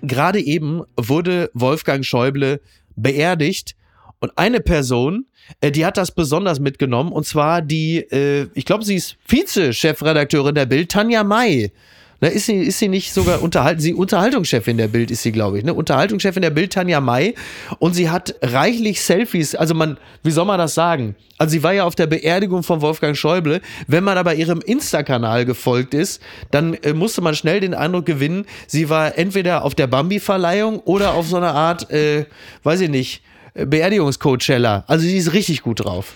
Gerade 0.07 0.39
eben 0.39 0.83
wurde 0.95 1.49
Wolfgang 1.53 2.05
Schäuble 2.05 2.61
beerdigt 2.95 3.75
und 4.19 4.37
eine 4.37 4.59
Person, 4.59 5.25
äh, 5.61 5.71
die 5.71 5.85
hat 5.85 5.97
das 5.97 6.11
besonders 6.11 6.59
mitgenommen 6.59 7.11
und 7.11 7.25
zwar 7.25 7.61
die, 7.61 7.97
äh, 7.97 8.47
ich 8.53 8.65
glaube, 8.65 8.83
sie 8.83 8.95
ist 8.95 9.17
Vize-Chefredakteurin 9.25 10.55
der 10.55 10.65
Bild, 10.65 10.89
Tanja 10.89 11.23
May. 11.23 11.71
Na, 12.19 12.29
ist 12.29 12.47
sie, 12.47 12.55
ist 12.55 12.79
sie 12.79 12.87
nicht 12.87 13.13
sogar 13.13 13.43
unterhalten, 13.43 13.79
sie 13.79 13.93
Unterhaltungschefin 13.93 14.77
der 14.77 14.87
Bild 14.87 15.11
ist 15.11 15.21
sie, 15.21 15.31
glaube 15.31 15.59
ich, 15.59 15.63
ne? 15.63 15.73
Unterhaltungschefin 15.73 16.41
der 16.41 16.49
Bild, 16.49 16.73
Tanja 16.73 16.99
May. 16.99 17.35
Und 17.77 17.93
sie 17.93 18.09
hat 18.09 18.35
reichlich 18.41 19.01
Selfies, 19.01 19.53
also 19.53 19.75
man, 19.75 19.97
wie 20.23 20.31
soll 20.31 20.45
man 20.45 20.57
das 20.57 20.73
sagen? 20.73 21.15
Also 21.37 21.51
sie 21.51 21.63
war 21.63 21.73
ja 21.73 21.83
auf 21.83 21.93
der 21.93 22.07
Beerdigung 22.07 22.63
von 22.63 22.81
Wolfgang 22.81 23.15
Schäuble. 23.15 23.61
Wenn 23.85 24.03
man 24.03 24.17
aber 24.17 24.33
ihrem 24.33 24.61
Insta-Kanal 24.61 25.45
gefolgt 25.45 25.93
ist, 25.93 26.21
dann 26.49 26.73
äh, 26.73 26.93
musste 26.93 27.21
man 27.21 27.35
schnell 27.35 27.59
den 27.59 27.75
Eindruck 27.75 28.07
gewinnen, 28.07 28.45
sie 28.65 28.89
war 28.89 29.17
entweder 29.17 29.63
auf 29.63 29.75
der 29.75 29.85
Bambi-Verleihung 29.85 30.79
oder 30.79 31.13
auf 31.13 31.27
so 31.27 31.37
einer 31.37 31.53
Art, 31.53 31.91
äh, 31.91 32.25
weiß 32.63 32.81
ich 32.81 32.89
nicht, 32.89 33.21
äh, 33.53 33.67
Beerdigungscoachella. 33.67 34.85
Also 34.87 35.05
sie 35.05 35.17
ist 35.17 35.33
richtig 35.33 35.61
gut 35.61 35.85
drauf. 35.85 36.15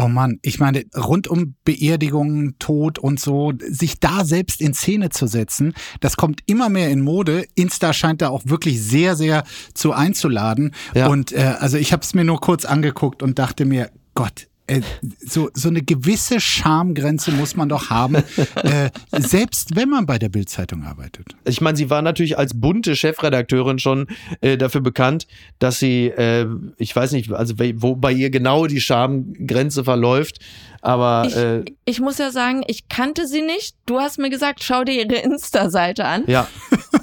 Oh 0.00 0.06
Mann, 0.06 0.38
ich 0.42 0.60
meine, 0.60 0.84
rund 0.96 1.26
um 1.26 1.56
Beerdigungen, 1.64 2.54
Tod 2.60 3.00
und 3.00 3.18
so, 3.18 3.52
sich 3.68 3.98
da 3.98 4.24
selbst 4.24 4.60
in 4.60 4.72
Szene 4.72 5.10
zu 5.10 5.26
setzen, 5.26 5.74
das 5.98 6.16
kommt 6.16 6.40
immer 6.46 6.68
mehr 6.68 6.88
in 6.90 7.00
Mode. 7.00 7.46
Insta 7.56 7.92
scheint 7.92 8.22
da 8.22 8.28
auch 8.28 8.42
wirklich 8.44 8.80
sehr, 8.80 9.16
sehr 9.16 9.42
zu 9.74 9.92
einzuladen. 9.92 10.72
Ja. 10.94 11.08
Und 11.08 11.32
äh, 11.32 11.56
also 11.58 11.78
ich 11.78 11.92
habe 11.92 12.04
es 12.04 12.14
mir 12.14 12.22
nur 12.22 12.40
kurz 12.40 12.64
angeguckt 12.64 13.24
und 13.24 13.40
dachte 13.40 13.64
mir, 13.64 13.90
Gott, 14.14 14.47
äh, 14.68 14.80
so, 15.18 15.50
so 15.54 15.68
eine 15.68 15.82
gewisse 15.82 16.40
Schamgrenze 16.40 17.32
muss 17.32 17.56
man 17.56 17.68
doch 17.68 17.90
haben, 17.90 18.16
äh, 18.54 18.90
selbst 19.18 19.74
wenn 19.74 19.88
man 19.88 20.06
bei 20.06 20.18
der 20.18 20.28
Bildzeitung 20.28 20.84
arbeitet. 20.84 21.36
Ich 21.44 21.60
meine, 21.60 21.76
sie 21.76 21.90
war 21.90 22.02
natürlich 22.02 22.38
als 22.38 22.58
bunte 22.58 22.94
Chefredakteurin 22.94 23.78
schon 23.78 24.06
äh, 24.40 24.56
dafür 24.56 24.80
bekannt, 24.80 25.26
dass 25.58 25.78
sie, 25.78 26.06
äh, 26.06 26.46
ich 26.76 26.94
weiß 26.94 27.12
nicht, 27.12 27.32
also 27.32 27.54
wo 27.58 27.96
bei 27.96 28.12
ihr 28.12 28.30
genau 28.30 28.66
die 28.66 28.80
Schamgrenze 28.80 29.84
verläuft, 29.84 30.38
aber 30.80 31.26
Ich, 31.28 31.36
äh, 31.36 31.64
ich 31.84 32.00
muss 32.00 32.18
ja 32.18 32.30
sagen, 32.30 32.62
ich 32.66 32.88
kannte 32.88 33.26
sie 33.26 33.42
nicht. 33.42 33.76
Du 33.86 33.98
hast 33.98 34.18
mir 34.18 34.30
gesagt, 34.30 34.62
schau 34.62 34.84
dir 34.84 35.04
ihre 35.04 35.20
Insta-Seite 35.20 36.04
an. 36.04 36.24
ja, 36.26 36.48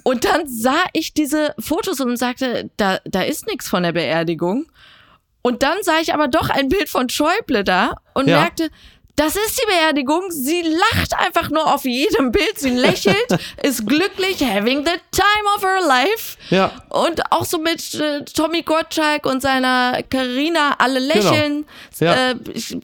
Und 0.03 0.23
dann 0.25 0.47
sah 0.47 0.83
ich 0.93 1.13
diese 1.13 1.53
Fotos 1.59 1.99
und 1.99 2.17
sagte, 2.17 2.69
da, 2.77 2.99
da 3.05 3.21
ist 3.21 3.47
nichts 3.47 3.67
von 3.67 3.83
der 3.83 3.91
Beerdigung. 3.91 4.67
Und 5.45 5.61
dann 5.61 5.77
sah 5.83 5.99
ich 6.01 6.11
aber 6.11 6.27
doch 6.27 6.49
ein 6.49 6.69
Bild 6.69 6.89
von 6.89 7.07
Schäuble 7.07 7.63
da 7.63 7.93
und 8.15 8.27
Ja. 8.27 8.41
merkte, 8.41 8.69
Das 9.17 9.37
ist 9.37 9.57
die 9.61 9.65
Beerdigung. 9.67 10.23
Sie 10.29 10.61
lacht 10.61 11.13
einfach 11.17 11.49
nur 11.49 11.73
auf 11.73 11.85
jedem 11.85 12.33
Bild. 12.33 12.57
Sie 12.59 12.71
lächelt, 12.71 13.15
ist 13.63 13.87
glücklich, 13.87 14.41
having 14.43 14.79
the 14.85 14.91
time 15.11 15.45
of 15.55 15.63
her 15.63 15.79
life. 15.87 16.35
Ja. 16.49 16.71
Und 16.89 17.21
auch 17.31 17.45
so 17.45 17.57
mit 17.59 17.93
äh, 17.93 18.25
Tommy 18.25 18.63
Gottschalk 18.63 19.25
und 19.25 19.41
seiner 19.41 20.03
Karina 20.09 20.75
alle 20.79 20.99
lächeln. 20.99 21.65
Genau. 21.97 22.11
Ja. 22.11 22.31
Äh, 22.31 22.35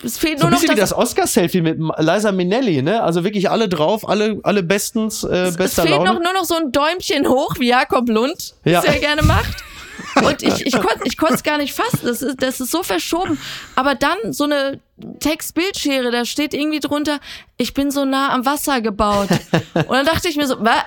es 0.06 0.18
fehlt 0.20 0.40
So 0.40 0.46
nur 0.48 0.52
ein 0.52 0.52
bisschen 0.52 0.68
noch 0.70 0.76
wie 0.76 0.80
das 0.80 0.94
Oscar-Selfie 0.94 1.60
mit 1.62 1.78
Liza 1.98 2.32
Minnelli, 2.32 2.82
ne? 2.82 3.04
Also 3.04 3.26
wirklich 3.26 3.50
alle 3.50 3.68
drauf, 3.68 4.08
alle, 4.08 4.40
alle 4.44 4.64
bestens, 4.64 5.26
äh, 5.26 5.48
Es 5.48 5.58
bester 5.58 5.82
fehlt 5.84 5.96
Laune. 5.98 6.14
noch 6.14 6.22
nur 6.22 6.34
noch 6.34 6.46
so 6.46 6.56
ein 6.56 6.72
Däumchen 6.72 7.28
hoch, 7.28 7.56
wie 7.60 7.68
Jakob 7.68 8.08
Lund 8.08 8.54
Ja. 8.64 8.82
ja 8.86 8.94
gerne 9.00 9.24
macht. 9.24 9.58
Und 10.16 10.44
ich, 10.44 10.66
ich 10.66 10.74
konnte 10.74 11.02
ich 11.06 11.18
konnte 11.18 11.36
es 11.36 11.44
gar 11.44 11.58
nicht 11.58 11.74
fassen. 11.74 12.00
Das 12.04 12.22
ist, 12.22 12.42
das 12.42 12.60
ist 12.60 12.72
so 12.72 12.84
verschoben. 12.84 13.40
Aber 13.76 13.96
dann 13.96 14.18
so 14.34 14.44
eine 14.46 14.80
Text-Bildschere, 15.20 16.12
da 16.12 16.26
steht 16.26 16.54
irgendwie 16.54 16.80
drunter, 16.80 17.20
ich 17.58 17.74
bin 17.74 17.92
so 17.92 18.06
nah 18.06 18.30
am 18.34 18.46
Wasser 18.46 18.82
gebaut. 18.82 19.30
Und 19.74 19.90
dann 19.92 20.06
dachte 20.06 20.28
ich 20.30 20.36
mir 20.36 20.48
so, 20.48 20.60
wa, 20.64 20.84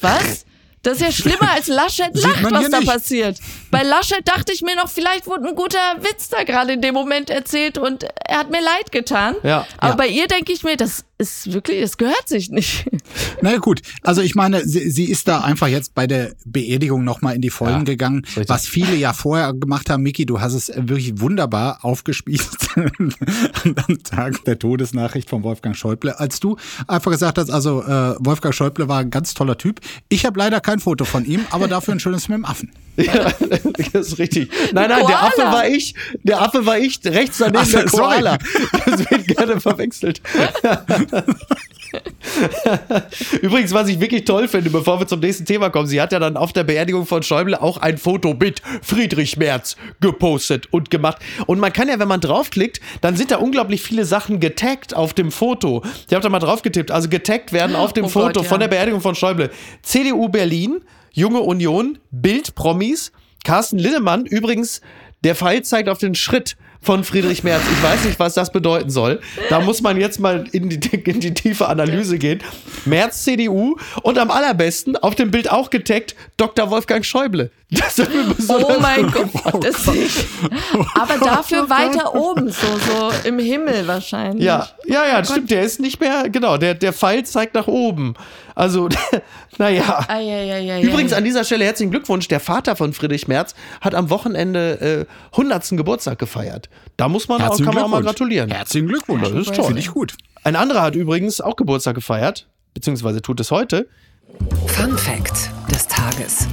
was? 0.00 0.44
Das 0.84 0.94
ist 0.94 1.00
ja 1.02 1.12
schlimmer 1.12 1.52
als 1.52 1.68
Laschet 1.68 2.10
lacht, 2.12 2.42
was 2.50 2.68
da 2.70 2.78
nicht. 2.80 2.88
passiert. 2.90 3.38
Bei 3.70 3.84
Laschet 3.84 4.26
dachte 4.26 4.52
ich 4.52 4.62
mir 4.62 4.74
noch, 4.74 4.88
vielleicht 4.88 5.28
wurde 5.28 5.48
ein 5.48 5.54
guter 5.54 5.78
Witz 6.00 6.28
da 6.28 6.42
gerade 6.42 6.72
in 6.72 6.80
dem 6.80 6.92
Moment 6.92 7.30
erzählt 7.30 7.78
und 7.78 8.02
er 8.26 8.38
hat 8.38 8.50
mir 8.50 8.60
leid 8.60 8.90
getan. 8.90 9.36
Ja. 9.44 9.64
Aber 9.78 9.90
Ja. 9.90 9.94
bei 9.94 10.08
ihr 10.08 10.26
denke 10.26 10.52
ich 10.52 10.64
mir, 10.64 10.76
das 10.76 11.04
ist 11.22 11.52
wirklich, 11.52 11.80
das 11.80 11.96
gehört 11.96 12.28
sich 12.28 12.50
nicht. 12.50 12.86
Na 13.40 13.52
ja, 13.52 13.58
gut, 13.58 13.80
also 14.02 14.20
ich 14.20 14.34
meine, 14.34 14.66
sie, 14.66 14.90
sie 14.90 15.04
ist 15.04 15.28
da 15.28 15.40
einfach 15.40 15.68
jetzt 15.68 15.94
bei 15.94 16.06
der 16.06 16.32
Beerdigung 16.44 17.04
nochmal 17.04 17.34
in 17.34 17.40
die 17.40 17.50
Vollen 17.50 17.78
Ja, 17.78 17.84
gegangen, 17.84 18.22
richtig. 18.26 18.48
was 18.48 18.66
viele 18.66 18.94
ja 18.96 19.12
vorher 19.12 19.52
gemacht 19.52 19.88
haben. 19.90 20.02
Miki, 20.02 20.26
du 20.26 20.40
hast 20.40 20.54
es 20.54 20.72
wirklich 20.76 21.20
wunderbar 21.20 21.78
aufgespießt 21.84 22.68
am 22.76 24.02
Tag 24.04 24.44
der 24.44 24.58
Todesnachricht 24.58 25.28
von 25.30 25.42
Wolfgang 25.42 25.76
Schäuble, 25.76 26.18
als 26.18 26.40
du 26.40 26.56
einfach 26.86 27.10
gesagt 27.10 27.38
hast, 27.38 27.50
also 27.50 27.82
äh, 27.82 28.14
Wolfgang 28.18 28.54
Schäuble 28.54 28.88
war 28.88 28.98
ein 29.00 29.10
ganz 29.10 29.34
toller 29.34 29.56
Typ. 29.58 29.80
Ich 30.08 30.24
habe 30.26 30.38
leider 30.38 30.60
kein 30.60 30.80
Foto 30.80 31.04
von 31.04 31.24
ihm, 31.24 31.40
aber 31.50 31.68
dafür 31.68 31.94
ein 31.94 32.00
schönes 32.00 32.28
mit 32.28 32.36
dem 32.38 32.44
Affen. 32.44 32.70
Ja, 32.96 33.32
das 33.94 34.08
ist 34.08 34.18
richtig. 34.18 34.50
Nein, 34.74 34.90
nein, 34.90 35.06
der. 35.06 35.22
Affe 35.22 35.40
war 35.40 35.66
ich. 35.66 35.94
Der 36.24 36.42
Affe 36.42 36.66
war 36.66 36.78
ich. 36.78 37.00
Rechts 37.02 37.38
daneben 37.38 37.58
Ach 37.62 37.70
der 37.70 37.88
sorry. 37.88 38.16
Koala. 38.16 38.38
Das 38.84 38.98
wird 39.10 39.28
gerne 39.28 39.60
verwechselt. 39.62 40.20
Übrigens, 43.42 43.72
was 43.72 43.88
ich 43.88 44.00
wirklich 44.00 44.24
toll 44.24 44.48
finde, 44.48 44.70
bevor 44.70 45.00
wir 45.00 45.06
zum 45.06 45.20
nächsten 45.20 45.44
Thema 45.44 45.70
kommen, 45.70 45.86
sie 45.86 46.00
hat 46.00 46.12
ja 46.12 46.18
dann 46.18 46.36
auf 46.36 46.52
der 46.52 46.64
Beerdigung 46.64 47.06
von 47.06 47.22
Schäuble 47.22 47.60
auch 47.60 47.76
ein 47.76 47.98
Foto 47.98 48.34
mit 48.34 48.62
Friedrich 48.82 49.36
Merz 49.36 49.76
gepostet 50.00 50.68
und 50.70 50.90
gemacht. 50.90 51.18
Und 51.46 51.60
man 51.60 51.72
kann 51.72 51.88
ja, 51.88 51.98
wenn 51.98 52.08
man 52.08 52.20
draufklickt, 52.20 52.80
dann 53.00 53.16
sind 53.16 53.30
da 53.30 53.36
unglaublich 53.36 53.82
viele 53.82 54.04
Sachen 54.04 54.40
getaggt 54.40 54.94
auf 54.94 55.14
dem 55.14 55.30
Foto. 55.30 55.82
Ich 56.08 56.14
habe 56.14 56.22
da 56.22 56.28
mal 56.28 56.38
drauf 56.38 56.62
getippt. 56.62 56.90
Also 56.90 57.08
getaggt 57.08 57.52
werden 57.52 57.76
auf 57.76 57.92
dem 57.92 58.06
Oh 58.06 58.08
Foto 58.08 58.26
Gott, 58.26 58.44
ja. 58.44 58.48
von 58.48 58.60
der 58.60 58.68
Beerdigung 58.68 59.00
von 59.00 59.14
Schäuble. 59.14 59.50
CDU 59.82 60.28
Berlin, 60.28 60.80
Junge 61.12 61.40
Union, 61.40 61.98
Bild 62.10 62.54
Promis, 62.54 63.12
Carsten 63.44 63.78
Linnemann, 63.78 64.24
übrigens, 64.24 64.80
der 65.24 65.34
Pfeil 65.34 65.62
zeigt 65.62 65.88
auf 65.88 65.98
den 65.98 66.14
Schritt 66.14 66.56
von 66.82 67.04
Friedrich 67.04 67.44
Merz. 67.44 67.62
Ich 67.72 67.82
weiß 67.82 68.04
nicht, 68.04 68.18
was 68.18 68.34
das 68.34 68.52
bedeuten 68.52 68.90
soll. 68.90 69.20
Da 69.48 69.60
muss 69.60 69.80
man 69.80 69.98
jetzt 69.98 70.18
mal 70.18 70.44
in 70.52 70.68
die, 70.68 70.96
in 71.04 71.20
die 71.20 71.32
tiefe 71.32 71.68
Analyse 71.68 72.18
gehen. 72.18 72.42
Merz 72.84 73.22
CDU 73.22 73.76
und 74.02 74.18
am 74.18 74.30
allerbesten 74.30 74.96
auf 74.96 75.14
dem 75.14 75.30
Bild 75.30 75.50
auch 75.50 75.70
getaggt 75.70 76.16
Dr. 76.36 76.70
Wolfgang 76.70 77.04
Schäuble. 77.04 77.50
Das 77.72 77.98
hat 77.98 78.10
mir 78.10 78.34
Oh 78.48 78.76
mein 78.80 79.10
Gott, 79.10 79.30
das 79.64 79.84
sehe 79.84 80.04
ich. 80.04 80.26
Aber 80.94 81.16
dafür 81.24 81.70
weiter 81.70 82.14
oben, 82.14 82.50
so, 82.50 82.66
so 82.66 83.10
im 83.26 83.38
Himmel 83.38 83.86
wahrscheinlich. 83.86 84.44
Ja, 84.44 84.68
ja, 84.84 85.06
ja, 85.06 85.24
stimmt. 85.24 85.50
Der 85.50 85.62
ist 85.62 85.80
nicht 85.80 85.98
mehr, 85.98 86.28
genau, 86.28 86.58
der, 86.58 86.74
der 86.74 86.92
Pfeil 86.92 87.24
zeigt 87.24 87.54
nach 87.54 87.68
oben. 87.68 88.12
Also, 88.54 88.90
naja. 89.58 90.04
Eieieiei. 90.06 90.82
Übrigens 90.82 91.14
an 91.14 91.24
dieser 91.24 91.44
Stelle 91.44 91.64
herzlichen 91.64 91.90
Glückwunsch. 91.90 92.28
Der 92.28 92.40
Vater 92.40 92.76
von 92.76 92.92
Friedrich 92.92 93.26
Merz 93.26 93.54
hat 93.80 93.94
am 93.94 94.10
Wochenende 94.10 95.06
äh, 95.08 95.32
100. 95.32 95.70
Geburtstag 95.70 96.18
gefeiert. 96.18 96.68
Da 96.98 97.08
muss 97.08 97.28
man 97.28 97.40
auch, 97.40 97.56
kann 97.56 97.66
man 97.66 97.78
auch 97.78 97.88
mal 97.88 98.02
Glückwunsch. 98.02 98.04
gratulieren. 98.04 98.50
Herzlichen 98.50 98.88
Glückwunsch. 98.88 99.22
Das 99.22 99.32
ist 99.32 99.54
toll. 99.54 99.64
Finde 99.64 99.80
ich 99.80 99.90
gut. 99.92 100.14
Ein 100.44 100.56
anderer 100.56 100.82
hat 100.82 100.94
übrigens 100.94 101.40
auch 101.40 101.56
Geburtstag 101.56 101.94
gefeiert, 101.94 102.48
beziehungsweise 102.74 103.22
tut 103.22 103.40
es 103.40 103.50
heute. 103.50 103.88
Fun 104.66 104.98
Fact 104.98 105.50
des 105.70 105.86
Tages. 105.86 106.48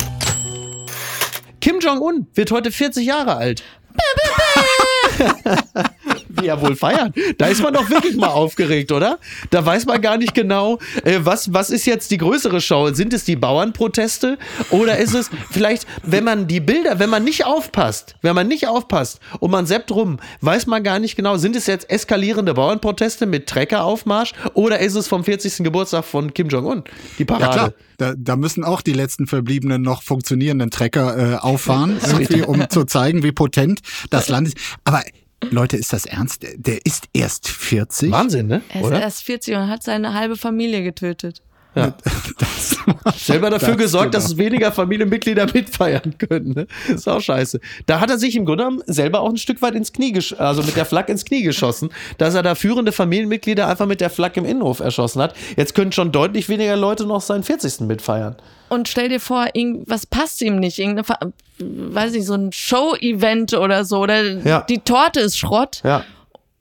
Kim 1.61 1.79
Jong-un 1.79 2.27
wird 2.33 2.51
heute 2.51 2.71
40 2.71 3.05
Jahre 3.05 3.35
alt. 3.35 3.63
Wie 6.41 6.47
er 6.47 6.61
wohl 6.61 6.75
feiert. 6.75 7.15
Da 7.37 7.47
ist 7.47 7.61
man 7.61 7.73
doch 7.73 7.89
wirklich 7.89 8.15
mal 8.15 8.27
aufgeregt, 8.27 8.91
oder? 8.91 9.19
Da 9.49 9.65
weiß 9.65 9.85
man 9.85 10.01
gar 10.01 10.17
nicht 10.17 10.33
genau, 10.35 10.77
äh, 11.03 11.19
was, 11.23 11.53
was 11.53 11.69
ist 11.69 11.85
jetzt 11.85 12.11
die 12.11 12.17
größere 12.17 12.61
Show? 12.61 12.93
Sind 12.93 13.13
es 13.13 13.23
die 13.23 13.35
Bauernproteste 13.35 14.37
oder 14.69 14.97
ist 14.97 15.15
es 15.15 15.29
vielleicht, 15.51 15.87
wenn 16.03 16.23
man 16.23 16.47
die 16.47 16.59
Bilder, 16.59 16.99
wenn 16.99 17.09
man 17.09 17.23
nicht 17.23 17.45
aufpasst, 17.45 18.15
wenn 18.21 18.35
man 18.35 18.47
nicht 18.47 18.67
aufpasst 18.67 19.19
und 19.39 19.51
man 19.51 19.65
seppt 19.65 19.91
rum, 19.91 20.19
weiß 20.41 20.67
man 20.67 20.83
gar 20.83 20.99
nicht 20.99 21.15
genau, 21.15 21.37
sind 21.37 21.55
es 21.55 21.65
jetzt 21.65 21.89
eskalierende 21.89 22.53
Bauernproteste 22.53 23.25
mit 23.25 23.47
Treckeraufmarsch 23.47 24.33
oder 24.53 24.79
ist 24.79 24.95
es 24.95 25.07
vom 25.07 25.23
40. 25.23 25.63
Geburtstag 25.63 26.05
von 26.05 26.33
Kim 26.33 26.49
Jong-un? 26.49 26.83
Die 27.17 27.25
Parade. 27.25 27.45
Ja 27.45 27.53
klar, 27.53 27.73
da, 27.97 28.13
da 28.17 28.35
müssen 28.35 28.63
auch 28.63 28.81
die 28.81 28.93
letzten 28.93 29.27
verbliebenen 29.27 29.81
noch 29.81 30.03
funktionierenden 30.03 30.71
Trecker 30.71 31.33
äh, 31.33 31.35
auffahren, 31.35 31.97
irgendwie, 32.05 32.41
um 32.43 32.69
zu 32.69 32.85
zeigen, 32.85 33.23
wie 33.23 33.31
potent 33.31 33.81
das 34.09 34.29
Land 34.29 34.47
ist. 34.47 34.57
Aber 34.83 35.03
Leute, 35.51 35.77
ist 35.77 35.93
das 35.93 36.05
ernst? 36.05 36.45
Der, 36.55 36.85
ist 36.85 37.07
erst 37.13 37.47
40. 37.47 38.11
Wahnsinn, 38.11 38.47
ne? 38.47 38.61
Er 38.69 38.81
ist 38.81 38.87
Oder? 38.87 39.01
erst 39.01 39.23
40 39.23 39.55
und 39.55 39.67
hat 39.67 39.83
seine 39.83 40.13
halbe 40.13 40.35
Familie 40.35 40.83
getötet. 40.83 41.41
Ja. 41.75 41.93
Das, 42.39 42.77
Selber 43.17 43.49
dafür 43.49 43.69
Das 43.75 43.77
gesorgt, 43.77 44.13
dass 44.13 44.29
genau. 44.29 44.33
es 44.41 44.45
weniger 44.45 44.71
Familienmitglieder 44.71 45.45
mitfeiern 45.53 46.15
können. 46.17 46.53
Ne? 46.53 46.67
Ist 46.87 47.07
auch 47.07 47.19
scheiße. 47.19 47.59
Da 47.85 47.99
hat 47.99 48.09
er 48.09 48.17
sich 48.17 48.35
im 48.35 48.45
Grunde 48.45 48.63
genommen 48.63 48.81
selber 48.87 49.19
auch 49.21 49.29
ein 49.29 49.37
Stück 49.37 49.61
weit 49.61 49.75
ins 49.75 49.91
Knie, 49.93 50.17
also 50.37 50.63
mit 50.63 50.75
der 50.75 50.85
Flak 50.85 51.09
ins 51.09 51.25
Knie 51.25 51.43
geschossen, 51.43 51.89
dass 52.17 52.33
er 52.33 52.43
da 52.43 52.55
führende 52.55 52.91
Familienmitglieder 52.91 53.67
einfach 53.67 53.85
mit 53.87 53.99
der 54.01 54.09
Flak 54.09 54.37
im 54.37 54.45
Innenhof 54.45 54.79
erschossen 54.79 55.21
hat. 55.21 55.35
Jetzt 55.57 55.75
können 55.75 55.91
schon 55.91 56.11
deutlich 56.11 56.47
weniger 56.49 56.75
Leute 56.77 57.05
noch 57.05 57.21
seinen 57.21 57.43
40. 57.43 57.81
mitfeiern. 57.81 58.35
Und 58.69 58.87
stell 58.87 59.09
dir 59.09 59.19
vor, 59.19 59.47
irgendwas 59.53 60.05
passt 60.05 60.41
ihm 60.41 60.57
nicht. 60.59 60.79
Irgendeine, 60.79 61.03
Ver- 61.03 61.19
weiß 61.59 62.13
ich, 62.13 62.25
so 62.25 62.33
ein 62.35 62.51
Show-Event 62.51 63.53
oder 63.53 63.83
so. 63.85 63.99
Oder 63.99 64.21
Ja. 64.43 64.61
die 64.61 64.79
Torte 64.79 65.19
ist 65.19 65.37
Schrott. 65.37 65.81
Ja. 65.83 66.03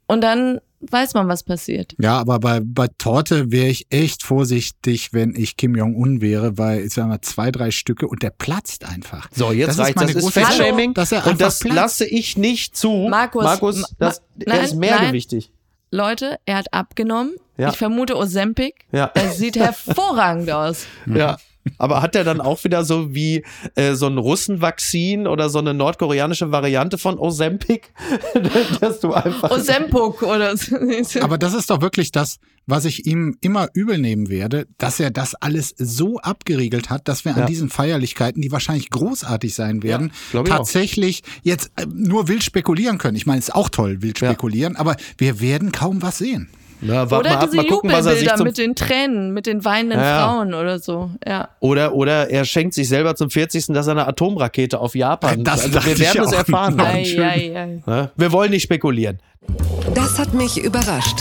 Und 0.07 0.21
dann 0.21 0.59
weiß 0.81 1.13
man, 1.13 1.27
was 1.27 1.43
passiert. 1.43 1.93
ja, 1.99 2.17
aber 2.19 2.39
bei, 2.39 2.61
bei 2.63 2.87
Torte 2.97 3.51
wäre 3.51 3.67
ich 3.67 3.87
echt 3.89 4.23
vorsichtig, 4.23 5.13
wenn 5.13 5.35
ich 5.35 5.57
Kim 5.57 5.75
Jong-un 5.75 6.21
wäre, 6.21 6.57
weil 6.57 6.81
ich 6.85 6.93
sag 6.93 7.07
mal 7.07 7.21
zwei, 7.21 7.51
drei 7.51 7.71
Stücke 7.71 8.07
und 8.07 8.23
der 8.23 8.29
platzt 8.31 8.85
einfach. 8.85 9.27
So, 9.35 9.51
jetzt 9.51 9.69
das 9.69 9.79
reicht 9.79 9.89
ist 9.89 9.95
meine 9.97 10.13
das. 10.13 10.23
ist 10.23 11.11
er 11.11 11.27
und 11.27 11.41
das 11.41 11.59
platzt. 11.59 11.75
lasse 11.75 12.05
ich 12.05 12.37
nicht 12.37 12.75
zu. 12.77 13.07
Markus, 13.09 13.43
Markus 13.43 13.81
Ma- 13.81 13.87
das, 13.99 14.21
Ma- 14.45 14.53
er 14.53 14.63
ist 14.63 14.71
nein, 14.71 14.79
mehrgewichtig. 14.79 15.51
Leute, 15.91 16.37
er 16.45 16.57
hat 16.57 16.73
abgenommen. 16.73 17.33
Ja. 17.57 17.69
Ich 17.71 17.77
vermute 17.77 18.15
Ozempic. 18.15 18.75
Ja. 18.91 19.11
Er 19.15 19.31
sieht 19.31 19.55
hervorragend 19.59 20.49
aus. 20.51 20.85
Ja. 21.07 21.37
Aber 21.77 22.01
hat 22.01 22.15
er 22.15 22.23
dann 22.23 22.41
auch 22.41 22.63
wieder 22.63 22.83
so 22.83 23.13
wie 23.13 23.43
äh, 23.75 23.93
so 23.93 24.07
ein 24.07 24.17
Russenvakzin 24.17 25.27
oder 25.27 25.49
so 25.49 25.59
eine 25.59 25.73
nordkoreanische 25.73 26.51
Variante 26.51 26.97
von 26.97 27.17
Ozempic, 27.19 27.91
dass 28.81 28.99
du 28.99 29.13
einfach 29.13 29.51
Ozempuk 29.51 30.23
oder 30.23 30.55
so. 30.57 30.75
Aber 31.21 31.37
das 31.37 31.53
ist 31.53 31.69
doch 31.69 31.81
wirklich 31.81 32.11
das, 32.11 32.37
was 32.65 32.85
ich 32.85 33.05
ihm 33.07 33.37
immer 33.41 33.67
übel 33.73 33.97
nehmen 33.97 34.29
werde, 34.29 34.67
dass 34.77 34.99
er 34.99 35.09
das 35.11 35.33
alles 35.35 35.73
so 35.77 36.17
abgeriegelt 36.19 36.89
hat, 36.89 37.07
dass 37.07 37.25
wir 37.25 37.31
Ja. 37.33 37.39
an 37.39 37.47
diesen 37.47 37.69
Feierlichkeiten, 37.69 38.41
die 38.41 38.51
wahrscheinlich 38.51 38.89
großartig 38.89 39.53
sein 39.55 39.81
werden, 39.83 40.11
glaub 40.31 40.45
ich 40.47 40.53
auch. 40.53 40.57
tatsächlich 40.57 41.23
jetzt 41.41 41.71
äh, 41.77 41.85
nur 41.91 42.27
wild 42.27 42.43
spekulieren 42.43 42.97
können. 42.97 43.15
Ich 43.17 43.25
meine, 43.25 43.39
es 43.39 43.49
ist 43.49 43.55
auch 43.55 43.69
toll, 43.69 44.01
wild 44.01 44.19
Ja. 44.21 44.29
spekulieren, 44.29 44.75
aber 44.75 44.95
wir 45.17 45.41
werden 45.41 45.71
kaum 45.71 46.01
was 46.01 46.19
sehen. 46.19 46.49
Na, 46.81 47.09
warte 47.11 47.15
Oder 47.15 47.29
mal 47.29 47.43
ab, 47.43 47.49
diese 47.51 47.57
mal 47.57 47.67
gucken, 47.67 47.91
was 47.91 48.05
er 48.05 48.13
sich 48.13 48.21
Jubelbilder 48.21 48.37
zum 48.37 48.45
mit 48.45 48.57
den 48.57 48.75
Tränen, 48.75 49.33
mit 49.33 49.45
den 49.45 49.65
weinenden 49.65 49.99
Ja. 49.99 50.23
Frauen 50.27 50.53
oder 50.53 50.79
so. 50.79 51.09
Ja. 51.27 51.49
oder 51.59 51.93
oder 51.93 52.29
er 52.29 52.45
schenkt 52.45 52.73
sich 52.73 52.87
selber 52.87 53.15
zum 53.15 53.29
40. 53.29 53.67
dass 53.67 53.87
er 53.87 53.91
eine 53.91 54.07
Atomrakete 54.07 54.79
auf 54.79 54.95
Japan. 54.95 55.43
Das 55.43 55.63
also 55.65 55.85
wir 55.85 55.99
werden 55.99 56.23
es 56.23 56.31
erfahren. 56.31 56.79
Ei, 56.79 57.03
ei, 57.17 57.53
ei. 57.55 57.81
Ne? 57.85 58.11
Wir 58.15 58.31
wollen 58.31 58.51
nicht 58.51 58.63
spekulieren. 58.63 59.19
Das 59.93 60.19
hat 60.19 60.33
mich 60.33 60.57
überrascht. 60.57 61.17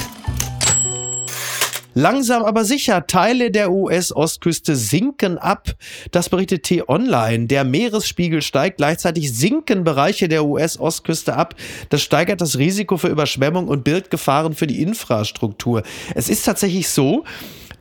Langsam 1.98 2.44
aber 2.44 2.64
sicher, 2.64 3.08
Teile 3.08 3.50
der 3.50 3.72
US-Ostküste 3.72 4.76
sinken 4.76 5.36
ab. 5.36 5.74
Das 6.12 6.28
berichtet 6.28 6.62
T-Online. 6.62 7.48
Der 7.48 7.64
Meeresspiegel 7.64 8.40
steigt, 8.40 8.76
gleichzeitig 8.76 9.36
sinken 9.36 9.82
Bereiche 9.82 10.28
der 10.28 10.44
US-Ostküste 10.44 11.34
ab. 11.34 11.56
Das 11.88 12.00
steigert 12.02 12.40
das 12.40 12.56
Risiko 12.56 12.98
für 12.98 13.08
Überschwemmung 13.08 13.66
und 13.66 13.82
birgt 13.82 14.12
Gefahren 14.12 14.54
für 14.54 14.68
die 14.68 14.80
Infrastruktur. 14.80 15.82
Es 16.14 16.28
ist 16.28 16.44
tatsächlich 16.44 16.88
so, 16.88 17.24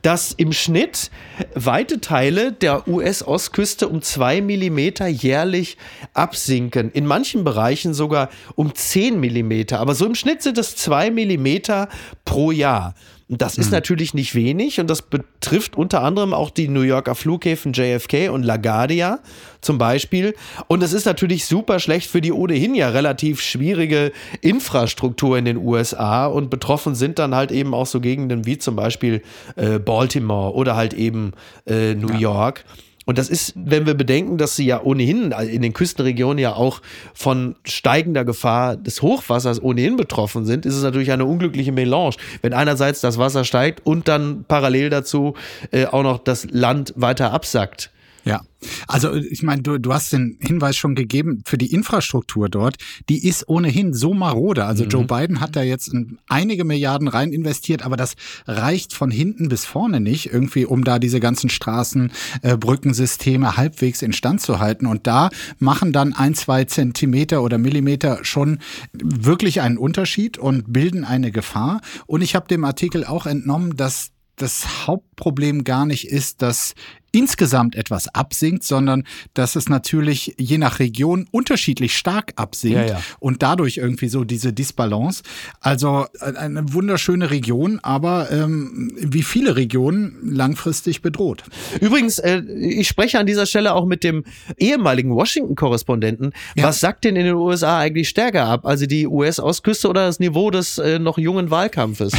dass 0.02 0.32
im 0.32 0.52
Schnitt 0.52 1.12
weite 1.54 2.00
Teile 2.00 2.50
der 2.50 2.88
US-Ostküste 2.88 3.86
um 3.88 4.02
zwei 4.02 4.40
Millimeter 4.40 5.06
jährlich 5.06 5.76
absinken. 6.12 6.90
In 6.90 7.06
manchen 7.06 7.44
Bereichen 7.44 7.94
sogar 7.94 8.30
um 8.56 8.74
zehn 8.74 9.20
Millimeter. 9.20 9.78
Aber 9.78 9.94
so 9.94 10.06
im 10.06 10.16
Schnitt 10.16 10.42
sind 10.42 10.58
es 10.58 10.74
zwei 10.74 11.12
Millimeter 11.12 11.88
pro 12.24 12.50
Jahr. 12.50 12.96
Und 13.28 13.42
das 13.42 13.58
ist 13.58 13.66
Mhm. 13.66 13.72
natürlich 13.72 14.14
nicht 14.14 14.34
wenig 14.34 14.80
und 14.80 14.88
das 14.88 15.02
betrifft 15.02 15.76
unter 15.76 16.02
anderem 16.02 16.32
auch 16.32 16.48
die 16.48 16.68
New 16.68 16.80
Yorker 16.80 17.14
Flughäfen 17.14 17.74
JFK 17.74 18.30
und 18.30 18.42
LaGuardia 18.42 19.18
zum 19.60 19.76
Beispiel. 19.76 20.34
Und 20.66 20.82
es 20.82 20.94
ist 20.94 21.04
natürlich 21.04 21.44
super 21.44 21.78
schlecht 21.78 22.10
für 22.10 22.22
die 22.22 22.32
ohnehin 22.32 22.74
ja 22.74 22.88
relativ 22.88 23.42
schwierige 23.42 24.12
Infrastruktur 24.40 25.36
in 25.36 25.44
den 25.44 25.58
USA 25.58 26.26
und 26.26 26.48
betroffen 26.48 26.94
sind 26.94 27.18
dann 27.18 27.34
halt 27.34 27.52
eben 27.52 27.74
auch 27.74 27.86
so 27.86 28.00
Gegenden 28.00 28.46
wie 28.46 28.56
zum 28.56 28.76
Beispiel 28.76 29.22
äh, 29.56 29.78
Baltimore 29.78 30.54
oder 30.54 30.74
halt 30.74 30.94
eben 30.94 31.32
äh, 31.66 31.94
New 31.94 32.12
York. 32.14 32.64
Und 33.08 33.16
das 33.16 33.30
ist, 33.30 33.54
wenn 33.56 33.86
wir 33.86 33.94
bedenken, 33.94 34.36
dass 34.36 34.54
sie 34.54 34.66
ja 34.66 34.82
ohnehin 34.82 35.32
in 35.32 35.62
den 35.62 35.72
Küstenregionen 35.72 36.36
ja 36.36 36.52
auch 36.52 36.82
von 37.14 37.56
steigender 37.64 38.26
Gefahr 38.26 38.76
des 38.76 39.00
Hochwassers 39.00 39.62
ohnehin 39.62 39.96
betroffen 39.96 40.44
sind, 40.44 40.66
ist 40.66 40.74
es 40.74 40.82
natürlich 40.82 41.10
eine 41.10 41.24
unglückliche 41.24 41.72
Melange. 41.72 42.16
Wenn 42.42 42.52
einerseits 42.52 43.00
das 43.00 43.16
Wasser 43.16 43.44
steigt 43.44 43.86
und 43.86 44.08
dann 44.08 44.44
parallel 44.46 44.90
dazu 44.90 45.32
äh, 45.70 45.86
auch 45.86 46.02
noch 46.02 46.18
das 46.18 46.48
Land 46.50 46.92
weiter 46.96 47.32
absackt. 47.32 47.90
Ja, 48.28 48.42
also 48.86 49.14
ich 49.14 49.42
meine, 49.42 49.62
du, 49.62 49.78
du 49.78 49.90
hast 49.94 50.12
den 50.12 50.36
Hinweis 50.38 50.76
schon 50.76 50.94
gegeben, 50.94 51.42
für 51.46 51.56
die 51.56 51.72
Infrastruktur 51.72 52.50
dort, 52.50 52.76
die 53.08 53.26
ist 53.26 53.48
ohnehin 53.48 53.94
so 53.94 54.12
marode. 54.12 54.66
Also 54.66 54.84
Joe 54.84 55.04
Biden 55.04 55.40
hat 55.40 55.56
da 55.56 55.62
jetzt 55.62 55.94
ein, 55.94 56.18
einige 56.28 56.64
Milliarden 56.64 57.08
rein 57.08 57.32
investiert, 57.32 57.86
aber 57.86 57.96
das 57.96 58.16
reicht 58.46 58.92
von 58.92 59.10
hinten 59.10 59.48
bis 59.48 59.64
vorne 59.64 60.00
nicht, 60.00 60.30
irgendwie, 60.30 60.66
um 60.66 60.84
da 60.84 60.98
diese 60.98 61.20
ganzen 61.20 61.48
Straßen, 61.48 62.12
äh, 62.42 62.58
Brückensysteme 62.58 63.56
halbwegs 63.56 64.02
instand 64.02 64.42
zu 64.42 64.58
halten. 64.58 64.84
Und 64.84 65.06
da 65.06 65.30
machen 65.58 65.94
dann 65.94 66.12
ein, 66.12 66.34
zwei 66.34 66.64
Zentimeter 66.64 67.42
oder 67.42 67.56
Millimeter 67.56 68.18
schon 68.26 68.58
wirklich 68.92 69.62
einen 69.62 69.78
Unterschied 69.78 70.36
und 70.36 70.70
bilden 70.70 71.06
eine 71.06 71.32
Gefahr. 71.32 71.80
Und 72.04 72.20
ich 72.20 72.34
habe 72.34 72.46
dem 72.46 72.64
Artikel 72.64 73.06
auch 73.06 73.24
entnommen, 73.24 73.74
dass 73.74 74.10
das 74.40 74.86
Hauptproblem 74.86 75.64
gar 75.64 75.86
nicht 75.86 76.08
ist, 76.08 76.42
dass 76.42 76.74
insgesamt 77.18 77.74
etwas 77.74 78.14
absinkt, 78.14 78.62
sondern 78.62 79.02
dass 79.34 79.56
es 79.56 79.68
natürlich 79.68 80.36
je 80.38 80.56
nach 80.56 80.78
Region 80.78 81.26
unterschiedlich 81.32 81.96
stark 81.96 82.32
absinkt 82.36 82.76
Ja, 82.76 82.86
ja. 82.86 83.02
und 83.18 83.42
dadurch 83.42 83.78
irgendwie 83.78 84.08
so 84.08 84.22
diese 84.22 84.52
Disbalance. 84.52 85.24
Also 85.60 86.06
äh, 86.20 86.36
eine 86.36 86.72
wunderschöne 86.72 87.32
Region, 87.32 87.80
aber 87.82 88.30
ähm, 88.30 88.92
wie 88.96 89.24
viele 89.24 89.56
Regionen 89.56 90.16
langfristig 90.22 91.02
bedroht. 91.02 91.42
Übrigens, 91.80 92.20
äh, 92.20 92.40
ich 92.40 92.86
spreche 92.86 93.18
an 93.18 93.26
dieser 93.26 93.46
Stelle 93.46 93.74
auch 93.74 93.84
mit 93.84 94.04
dem 94.04 94.22
ehemaligen 94.56 95.12
Washington-Korrespondenten. 95.12 96.32
Ja. 96.54 96.64
Was 96.64 96.78
sagt 96.78 97.04
denn 97.04 97.16
in 97.16 97.24
den 97.24 97.34
USA 97.34 97.80
eigentlich 97.80 98.08
stärker 98.08 98.44
ab? 98.44 98.64
Also 98.64 98.86
die 98.86 99.08
US-Ostküste 99.08 99.88
oder 99.88 100.06
das 100.06 100.20
Niveau 100.20 100.52
des 100.52 100.78
äh, 100.78 101.00
noch 101.00 101.18
jungen 101.18 101.50
Wahlkampfes? 101.50 102.12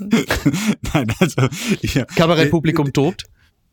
Nein, 0.92 1.12
also 1.18 1.48
ja, 1.80 2.04
Kabarettpublikum 2.04 2.92
tobt. 2.92 3.24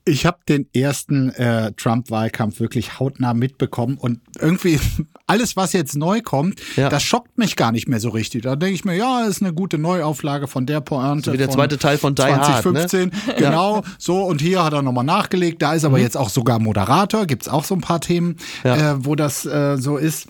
Ich 0.08 0.28
habe 0.28 0.38
den 0.48 0.68
ersten 0.74 1.30
äh, 1.32 1.72
Trump-Wahlkampf 1.74 2.60
wirklich 2.60 3.00
hautnah 3.00 3.34
mitbekommen 3.34 3.98
und 3.98 4.20
irgendwie 4.40 4.80
alles, 5.28 5.56
was 5.58 5.74
jetzt 5.74 5.96
neu 5.96 6.22
kommt, 6.22 6.60
Ja. 6.76 6.90
das 6.90 7.02
schockt 7.02 7.40
mich 7.40 7.56
gar 7.56 7.72
nicht 7.72 7.88
mehr 7.88 8.00
so 8.00 8.10
richtig. 8.10 8.44
Da 8.44 8.56
denke 8.56 8.76
ich 8.76 8.86
mir, 8.86 8.96
ja, 8.96 9.24
ist 9.26 9.42
eine 9.42 9.52
gute 9.52 9.80
Neuauflage 9.80 10.46
von 10.48 10.68
der 10.68 10.82
Pointe. 10.82 11.32
So 11.32 11.34
wie 11.34 11.38
der 11.38 11.48
von 11.48 11.56
zweite 11.56 11.80
Teil 11.80 11.98
von 11.98 12.14
Die 12.14 12.22
Hard, 12.22 12.38
ne? 12.66 12.86
2015, 12.88 13.12
genau. 13.38 13.82
So, 13.98 14.22
und 14.24 14.42
hier 14.42 14.64
hat 14.64 14.74
er 14.74 14.84
nochmal 14.84 15.06
nachgelegt. 15.06 15.64
Da 15.64 15.74
ist 15.74 15.86
aber 15.86 15.98
jetzt 15.98 16.18
auch 16.18 16.30
sogar 16.30 16.60
Moderator, 16.60 17.26
gibt's 17.26 17.48
auch 17.50 17.64
so 17.64 17.74
ein 17.74 17.82
paar 17.82 18.00
Themen, 18.00 18.28
Mhm. 18.28 18.38
Ja. 18.64 18.92
äh, 18.92 19.06
wo 19.06 19.16
das 19.16 19.46
äh, 19.48 19.78
so 19.78 19.98
ist. 19.98 20.28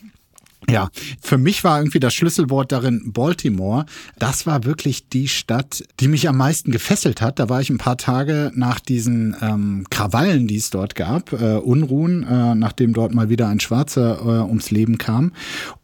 Ja, 0.70 0.90
für 1.22 1.38
mich 1.38 1.64
war 1.64 1.78
irgendwie 1.80 2.00
das 2.00 2.14
Schlüsselwort 2.14 2.72
darin 2.72 3.12
Baltimore. 3.14 3.86
Das 4.18 4.48
war 4.48 4.64
wirklich 4.64 5.10
die 5.10 5.28
Stadt, 5.28 5.84
die 6.00 6.08
mich 6.08 6.28
am 6.28 6.38
meisten 6.38 6.72
gefesselt 6.72 7.22
hat. 7.22 7.38
Da 7.38 7.50
war 7.50 7.62
ich 7.62 7.70
ein 7.70 7.78
paar 7.78 7.98
Tage 7.98 8.52
nach 8.56 8.80
diesen 8.80 9.36
ähm, 9.42 9.86
Krawallen, 9.90 10.48
die 10.48 10.58
es 10.58 10.72
dort 10.72 10.96
gab, 10.96 11.34
äh, 11.34 11.58
Unruhen, 11.58 12.24
äh, 12.24 12.56
nachdem 12.56 12.94
dort 12.94 13.14
mal 13.14 13.30
wieder 13.30 13.48
ein 13.48 13.60
Schwarzer 13.60 14.20
äh, 14.22 14.48
ums 14.48 14.72
Leben 14.72 14.98
kam 14.98 15.34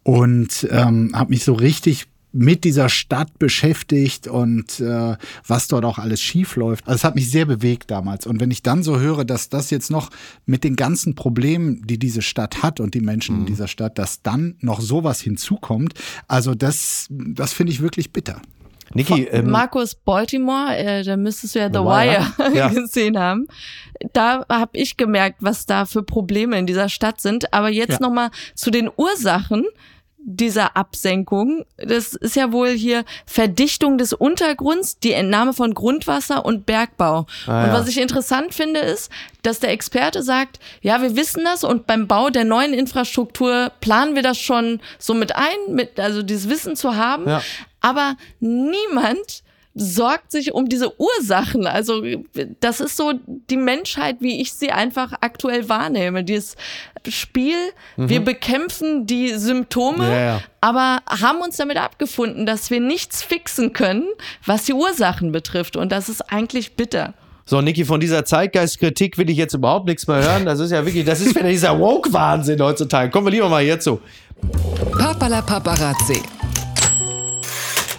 und 0.03 0.67
ähm, 0.71 1.11
habe 1.13 1.29
mich 1.29 1.43
so 1.43 1.53
richtig 1.53 2.07
mit 2.33 2.63
dieser 2.63 2.87
Stadt 2.89 3.39
beschäftigt 3.39 4.27
und 4.27 4.79
äh, 4.79 5.15
was 5.45 5.67
dort 5.67 5.83
auch 5.85 5.97
alles 5.99 6.21
schief 6.21 6.55
läuft. 6.55 6.87
Also 6.87 6.95
es 6.95 7.03
hat 7.03 7.15
mich 7.15 7.29
sehr 7.29 7.45
bewegt 7.45 7.91
damals. 7.91 8.25
Und 8.25 8.39
wenn 8.39 8.51
ich 8.51 8.63
dann 8.63 8.83
so 8.83 8.99
höre, 8.99 9.25
dass 9.25 9.49
das 9.49 9.69
jetzt 9.69 9.91
noch 9.91 10.09
mit 10.45 10.63
den 10.63 10.75
ganzen 10.75 11.15
Problemen, 11.15 11.81
die 11.85 11.97
diese 11.99 12.21
Stadt 12.21 12.63
hat 12.63 12.79
und 12.79 12.93
die 12.93 13.01
Menschen 13.01 13.39
in 13.41 13.45
dieser 13.45 13.67
Stadt, 13.67 13.97
dass 13.97 14.21
dann 14.21 14.55
noch 14.61 14.79
sowas 14.81 15.19
hinzukommt, 15.21 15.93
also 16.27 16.55
das, 16.55 17.07
das 17.09 17.53
finde 17.53 17.73
ich 17.73 17.81
wirklich 17.81 18.11
bitter. 18.13 18.41
Niki, 18.93 19.23
ähm, 19.31 19.49
Markus 19.49 19.95
Baltimore, 19.95 20.75
äh, 20.75 21.03
da 21.03 21.15
müsstest 21.15 21.55
du 21.55 21.59
ja 21.59 21.67
The, 21.67 21.73
The 21.75 21.79
Wire, 21.79 22.25
Wire, 22.37 22.53
ja. 22.55 22.67
gesehen 22.69 23.17
haben. 23.17 23.47
Da 24.13 24.45
habe 24.49 24.71
ich 24.77 24.97
gemerkt, 24.97 25.37
was 25.41 25.65
da 25.65 25.85
für 25.85 26.03
Probleme 26.03 26.57
in 26.59 26.65
dieser 26.65 26.89
Stadt 26.89 27.21
sind. 27.21 27.53
Aber 27.53 27.69
jetzt 27.69 27.93
Ja. 27.93 27.99
noch 28.01 28.11
mal 28.11 28.31
zu 28.53 28.69
den 28.69 28.89
Ursachen 28.97 29.65
dieser 30.23 30.77
Absenkung. 30.77 31.65
Das 31.77 32.13
ist 32.13 32.35
ja 32.35 32.51
wohl 32.51 32.69
hier 32.69 33.03
Verdichtung 33.25 33.97
des 33.97 34.13
Untergrunds, 34.13 34.99
die 34.99 35.13
Entnahme 35.13 35.53
von 35.53 35.73
Grundwasser 35.73 36.45
und 36.45 36.65
Bergbau. 36.65 37.25
Ah, 37.47 37.65
und 37.65 37.73
was 37.73 37.87
ich 37.87 37.99
interessant 37.99 38.53
finde, 38.53 38.79
ist, 38.79 39.11
dass 39.41 39.59
der 39.59 39.71
Experte 39.71 40.21
sagt, 40.23 40.59
ja, 40.81 41.01
wir 41.01 41.15
wissen 41.15 41.43
das 41.43 41.63
und 41.63 41.87
beim 41.87 42.07
Bau 42.07 42.29
der 42.29 42.45
neuen 42.45 42.73
Infrastruktur 42.73 43.71
planen 43.81 44.15
wir 44.15 44.21
das 44.21 44.37
schon 44.37 44.79
so 44.99 45.13
mit 45.13 45.35
ein, 45.35 45.57
mit, 45.69 45.99
also 45.99 46.21
dieses 46.21 46.49
Wissen 46.49 46.75
zu 46.75 46.95
haben. 46.95 47.27
Ja. 47.27 47.41
Aber 47.81 48.15
niemand 48.39 49.40
sorgt 49.73 50.31
sich 50.31 50.53
um 50.53 50.67
diese 50.67 50.91
Ursachen. 50.99 51.65
Also 51.65 52.03
das 52.59 52.81
ist 52.81 52.97
so 52.97 53.13
die 53.49 53.55
Menschheit, 53.57 54.17
wie 54.19 54.41
ich 54.41 54.51
sie 54.53 54.71
einfach 54.71 55.13
aktuell 55.21 55.69
wahrnehme. 55.69 56.23
Dieses 56.25 56.55
Spiel, 57.07 57.55
wir 57.95 58.19
bekämpfen 58.19 59.05
die 59.07 59.29
Symptome, 59.29 60.05
Mhm. 60.05 60.11
Ja, 60.11 60.19
ja. 60.25 60.41
aber 60.59 60.99
haben 61.07 61.39
uns 61.39 61.57
damit 61.57 61.77
abgefunden, 61.77 62.45
dass 62.45 62.69
wir 62.69 62.79
nichts 62.81 63.23
fixen 63.23 63.71
können, 63.73 64.05
was 64.45 64.65
die 64.65 64.73
Ursachen 64.73 65.31
betrifft. 65.31 65.75
Und 65.77 65.91
das 65.91 66.09
ist 66.09 66.21
eigentlich 66.31 66.75
bitter. 66.75 67.13
so 67.45 67.59
Niki, 67.61 67.85
von 67.85 67.99
dieser 67.99 68.23
Zeitgeistkritik 68.25 69.17
will 69.17 69.29
ich 69.29 69.37
jetzt 69.37 69.53
überhaupt 69.53 69.87
nichts 69.87 70.05
mehr 70.07 70.21
hören. 70.23 70.45
Das 70.45 70.59
ist 70.59 70.71
ja 70.71 70.85
wirklich, 70.85 71.05
das 71.05 71.21
ist 71.21 71.33
wieder 71.35 71.49
dieser 71.49 71.79
Woke-Wahnsinn 71.79 72.61
heutzutage. 72.61 73.09
Kommen 73.09 73.27
wir 73.27 73.31
lieber 73.31 73.49
mal 73.49 73.63
hierzu. 73.63 73.99
Papala 74.97 75.41
Paparazzi. 75.41 76.21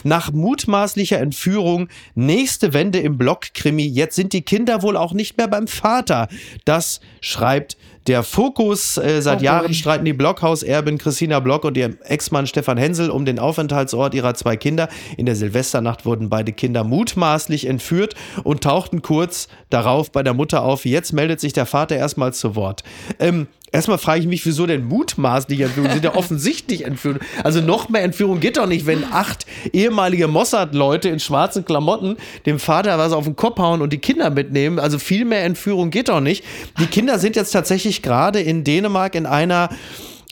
Nach 0.04 0.32
mutmaßlicher 0.32 1.18
Entführung 1.18 1.88
nächste 2.14 2.72
Wende 2.72 3.00
im 3.00 3.18
Block-Krimi. 3.18 3.86
Jetzt 3.86 4.16
sind 4.16 4.32
die 4.32 4.42
Kinder 4.42 4.82
wohl 4.82 4.96
auch 4.96 5.12
nicht 5.12 5.36
mehr 5.36 5.48
beim 5.48 5.66
Vater. 5.66 6.28
Das 6.64 7.00
schreibt 7.20 7.76
der 8.06 8.22
Fokus. 8.22 8.96
Äh, 8.96 9.22
seit 9.22 9.40
Oh 9.40 9.44
Jahren 9.44 9.74
streiten 9.74 10.04
die 10.04 10.12
Blockhauserbin 10.12 10.98
Christina 10.98 11.40
Block 11.40 11.64
und 11.64 11.76
ihr 11.76 11.96
Ex-Mann 12.04 12.46
Stefan 12.46 12.78
Hensel 12.78 13.10
um 13.10 13.24
den 13.24 13.38
Aufenthaltsort 13.38 14.14
ihrer 14.14 14.34
zwei 14.34 14.56
Kinder. 14.56 14.88
In 15.16 15.26
der 15.26 15.36
Silvesternacht 15.36 16.04
wurden 16.04 16.28
beide 16.28 16.52
Kinder 16.52 16.84
mutmaßlich 16.84 17.66
entführt 17.66 18.14
und 18.44 18.62
tauchten 18.62 19.02
kurz 19.02 19.48
darauf 19.70 20.10
bei 20.10 20.22
der 20.22 20.34
Mutter 20.34 20.62
auf. 20.62 20.84
Jetzt 20.84 21.12
meldet 21.12 21.40
sich 21.40 21.52
der 21.52 21.66
Vater 21.66 21.96
erstmals 21.96 22.38
zu 22.38 22.56
Wort. 22.56 22.82
Ähm, 23.18 23.46
Erstmal 23.72 23.96
frage 23.96 24.20
ich 24.20 24.26
mich, 24.26 24.44
wieso 24.44 24.66
denn 24.66 24.85
mutmaßlich 24.85 25.61
Entführung? 25.61 25.90
Sind 25.90 26.04
ja 26.04 26.14
offensichtlich 26.14 26.85
Entführung. 26.85 27.20
Also 27.42 27.62
noch 27.62 27.88
mehr 27.88 28.02
Entführung 28.02 28.38
geht 28.38 28.58
doch 28.58 28.66
nicht, 28.66 28.87
wenn 28.87 29.02
acht 29.04 29.46
ehemalige 29.72 30.28
Mossad-Leute 30.28 31.08
in 31.08 31.18
schwarzen 31.18 31.64
Klamotten 31.64 32.16
dem 32.44 32.58
Vater 32.58 32.98
was 32.98 33.12
auf 33.12 33.24
den 33.24 33.35
Kopf 33.35 33.58
hauen 33.58 33.80
und 33.80 33.92
die 33.92 33.98
Kinder 33.98 34.28
mitnehmen. 34.28 34.78
Also 34.78 34.98
viel 34.98 35.24
mehr 35.24 35.44
Entführung 35.44 35.90
geht 35.90 36.11
doch 36.11 36.20
nicht. 36.20 36.44
Die 36.78 36.87
Kinder 36.87 37.18
sind 37.18 37.35
jetzt 37.35 37.52
tatsächlich 37.52 38.02
gerade 38.02 38.40
in 38.40 38.62
Dänemark 38.62 39.14
in 39.14 39.24
einer 39.24 39.70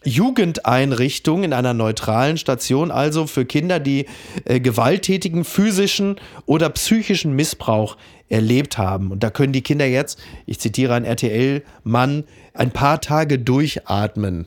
Jugendeinrichtung 0.05 1.45
in 1.45 1.53
einer 1.53 1.75
neutralen 1.75 2.37
Station, 2.37 2.91
also 2.91 3.27
für 3.27 3.45
Kinder, 3.45 3.81
die 3.81 4.07
äh, 4.45 4.61
gewalttätigen 4.61 5.45
physischen 5.45 6.17
oder 6.47 6.71
psychischen 6.71 7.35
Missbrauch 7.35 7.97
erlebt 8.29 8.79
haben. 8.79 9.11
Und 9.11 9.23
da 9.23 9.31
können 9.31 9.53
die 9.53 9.63
Kinder 9.63 9.87
jetzt, 9.87 10.19
ich 10.47 10.61
zitiere 10.61 10.95
einen 10.95 11.05
RTL-Mann, 11.05 12.25
ein 12.55 12.71
paar 12.71 13.01
Tage 13.01 13.39
durchatmen. 13.39 14.47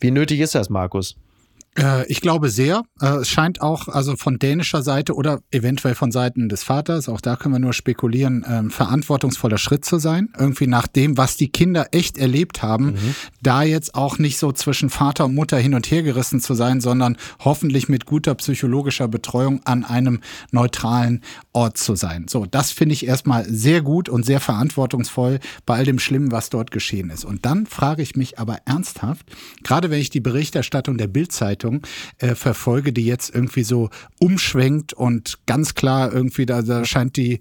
Wie 0.00 0.10
nötig 0.10 0.40
ist 0.40 0.54
das, 0.54 0.70
Markus? 0.70 1.16
Äh, 1.78 2.06
ich 2.10 2.20
glaube 2.20 2.50
sehr. 2.50 2.82
Äh, 3.00 3.18
es 3.18 3.28
scheint 3.28 3.60
auch 3.60 3.88
also 3.88 4.16
von 4.16 4.38
dänischer 4.38 4.82
Seite 4.82 5.14
oder 5.14 5.40
eventuell 5.50 5.94
von 5.94 6.10
Seiten 6.10 6.48
des 6.48 6.64
Vaters, 6.64 7.08
auch 7.08 7.20
da 7.20 7.36
können 7.36 7.54
wir 7.54 7.60
nur 7.60 7.72
spekulieren, 7.72 8.44
ähm, 8.48 8.70
verantwortungsvoller 8.70 9.58
Schritt 9.58 9.84
zu 9.84 9.98
sein. 9.98 10.30
Irgendwie 10.38 10.66
nach 10.66 10.86
dem, 10.86 11.16
was 11.16 11.36
die 11.36 11.48
Kinder 11.48 11.88
echt 11.92 12.18
erlebt 12.18 12.62
haben, 12.62 12.86
mhm. 12.86 13.14
da 13.42 13.62
jetzt 13.62 13.94
auch 13.94 14.18
nicht 14.18 14.38
so 14.38 14.52
zwischen 14.52 14.90
Vater 14.90 15.26
und 15.26 15.34
Mutter 15.34 15.58
hin 15.58 15.74
und 15.74 15.90
her 15.90 16.02
gerissen 16.02 16.40
zu 16.40 16.54
sein, 16.54 16.80
sondern 16.80 17.16
hoffentlich 17.40 17.88
mit 17.88 18.06
guter 18.06 18.34
psychologischer 18.34 19.08
Betreuung 19.08 19.60
an 19.64 19.84
einem 19.84 20.20
neutralen 20.50 21.22
Ort 21.52 21.78
zu 21.78 21.94
sein. 21.94 22.26
So, 22.28 22.46
das 22.46 22.72
finde 22.72 22.94
ich 22.94 23.06
erstmal 23.06 23.44
sehr 23.44 23.82
gut 23.82 24.08
und 24.08 24.24
sehr 24.24 24.40
verantwortungsvoll 24.40 25.38
bei 25.66 25.76
all 25.76 25.84
dem 25.84 25.98
Schlimmen, 25.98 26.32
was 26.32 26.50
dort 26.50 26.70
geschehen 26.70 27.10
ist. 27.10 27.24
Und 27.24 27.46
dann 27.46 27.66
frage 27.66 28.02
ich 28.02 28.16
mich 28.16 28.38
aber 28.38 28.58
ernsthaft, 28.64 29.26
gerade 29.62 29.90
wenn 29.90 30.00
ich 30.00 30.10
die 30.10 30.20
Berichterstattung 30.20 30.98
der 30.98 31.06
Bildzeitung 31.06 31.67
äh, 32.18 32.34
verfolge, 32.34 32.92
die 32.92 33.04
jetzt 33.04 33.34
irgendwie 33.34 33.64
so 33.64 33.90
umschwenkt 34.18 34.92
und 34.92 35.38
ganz 35.46 35.74
klar 35.74 36.12
irgendwie, 36.12 36.46
da, 36.46 36.62
da 36.62 36.84
scheint 36.84 37.16
die 37.16 37.38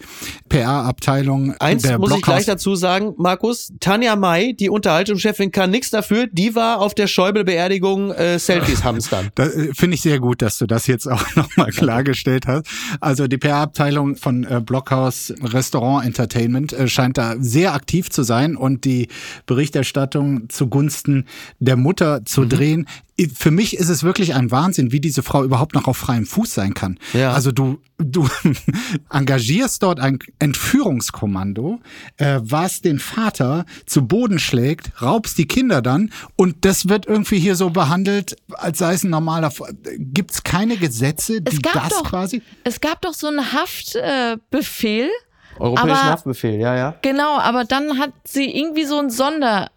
PR-Abteilung. 0.50 1.56
Eins 1.60 1.84
der 1.84 1.98
muss 1.98 2.10
Blockhaus 2.10 2.20
ich 2.20 2.24
gleich 2.24 2.46
dazu 2.46 2.76
sagen, 2.76 3.13
Markus, 3.18 3.74
Tanja 3.80 4.16
May, 4.16 4.54
die 4.54 4.70
Unterhaltungschefin, 4.70 5.52
kann 5.52 5.72
nichts 5.72 5.90
dafür. 5.90 6.28
Die 6.32 6.56
war 6.56 6.80
auf 6.80 6.94
der 6.94 7.08
Schäuble-Beerdigung 7.08 8.12
äh, 8.12 8.40
Selfies 8.40 8.84
hamstern. 8.84 9.30
Da 9.36 9.46
äh, 9.46 9.74
finde 9.74 9.96
ich 9.96 10.02
sehr 10.02 10.20
gut, 10.20 10.42
dass 10.42 10.58
du 10.58 10.66
das 10.66 10.88
jetzt 10.88 11.08
auch 11.08 11.24
nochmal 11.36 11.72
klargestellt 11.72 12.48
hast. 12.48 12.68
Also 13.00 13.28
die 13.28 13.38
PR-Abteilung 13.38 14.16
von 14.16 14.44
äh, 14.44 14.62
Blockhaus 14.63 15.34
Restaurant 15.42 16.06
Entertainment 16.06 16.74
äh, 16.74 16.88
scheint 16.88 17.18
da 17.18 17.36
sehr 17.40 17.74
aktiv 17.74 18.10
zu 18.10 18.24
sein 18.24 18.56
und 18.56 18.86
die 18.86 19.08
Berichterstattung 19.46 20.50
zugunsten 20.50 21.26
der 21.60 21.76
Mutter 21.76 22.26
zu 22.26 22.42
mhm. 22.42 22.50
drehen 22.50 22.88
für 23.25 23.51
mich 23.51 23.77
ist 23.77 23.89
es 23.89 24.03
wirklich 24.03 24.36
ein 24.36 24.51
Wahnsinn, 24.51 24.91
wie 24.91 24.99
diese 24.99 25.23
Frau 25.23 25.43
überhaupt 25.43 25.73
noch 25.73 25.88
auf 25.88 25.97
freiem 25.97 26.25
Fuß 26.25 26.53
sein 26.53 26.73
kann. 26.75 26.99
Ja. 27.13 27.34
Also 27.34 27.51
du, 27.51 27.80
du 27.97 28.30
engagierst 29.10 29.82
dort 29.82 29.99
ein 29.99 30.19
Entführungskommando, 30.38 31.80
äh, 32.17 32.39
was 32.43 32.82
den 32.82 32.99
Vater 32.99 33.65
zu 33.88 34.08
Boden 34.08 34.38
schlägt, 34.38 35.01
raubst 35.01 35.38
die 35.38 35.47
Kinder 35.47 35.82
dann 35.82 36.12
und 36.36 36.63
das 36.63 36.89
wird 36.89 37.08
irgendwie 37.08 37.39
hier 37.39 37.56
so 37.56 37.71
behandelt, 37.71 38.38
als 38.53 38.77
sei 38.77 38.93
es 38.93 39.03
ein 39.03 39.10
normaler. 39.10 39.51
Gibt 39.97 40.32
es 40.32 40.43
keine 40.43 40.77
Gesetze, 40.77 41.41
die 41.41 41.60
das 41.60 41.89
doch, 41.89 42.03
quasi? 42.03 42.43
Es 42.63 42.80
gab 42.82 43.01
doch 43.01 43.15
so 43.15 43.27
einen 43.27 43.51
Haftbefehl. 43.51 45.06
Äh, 45.06 45.60
Europäischen 45.60 45.89
aber, 45.89 46.03
Haftbefehl, 46.03 46.60
ja, 46.60 46.75
ja. 46.75 46.95
Genau, 47.01 47.39
aber 47.39 47.63
dann 47.65 47.97
hat 47.97 48.12
sie 48.25 48.45
irgendwie 48.45 48.86
so 48.86 48.99
ein 48.99 49.10
Sonder 49.10 49.71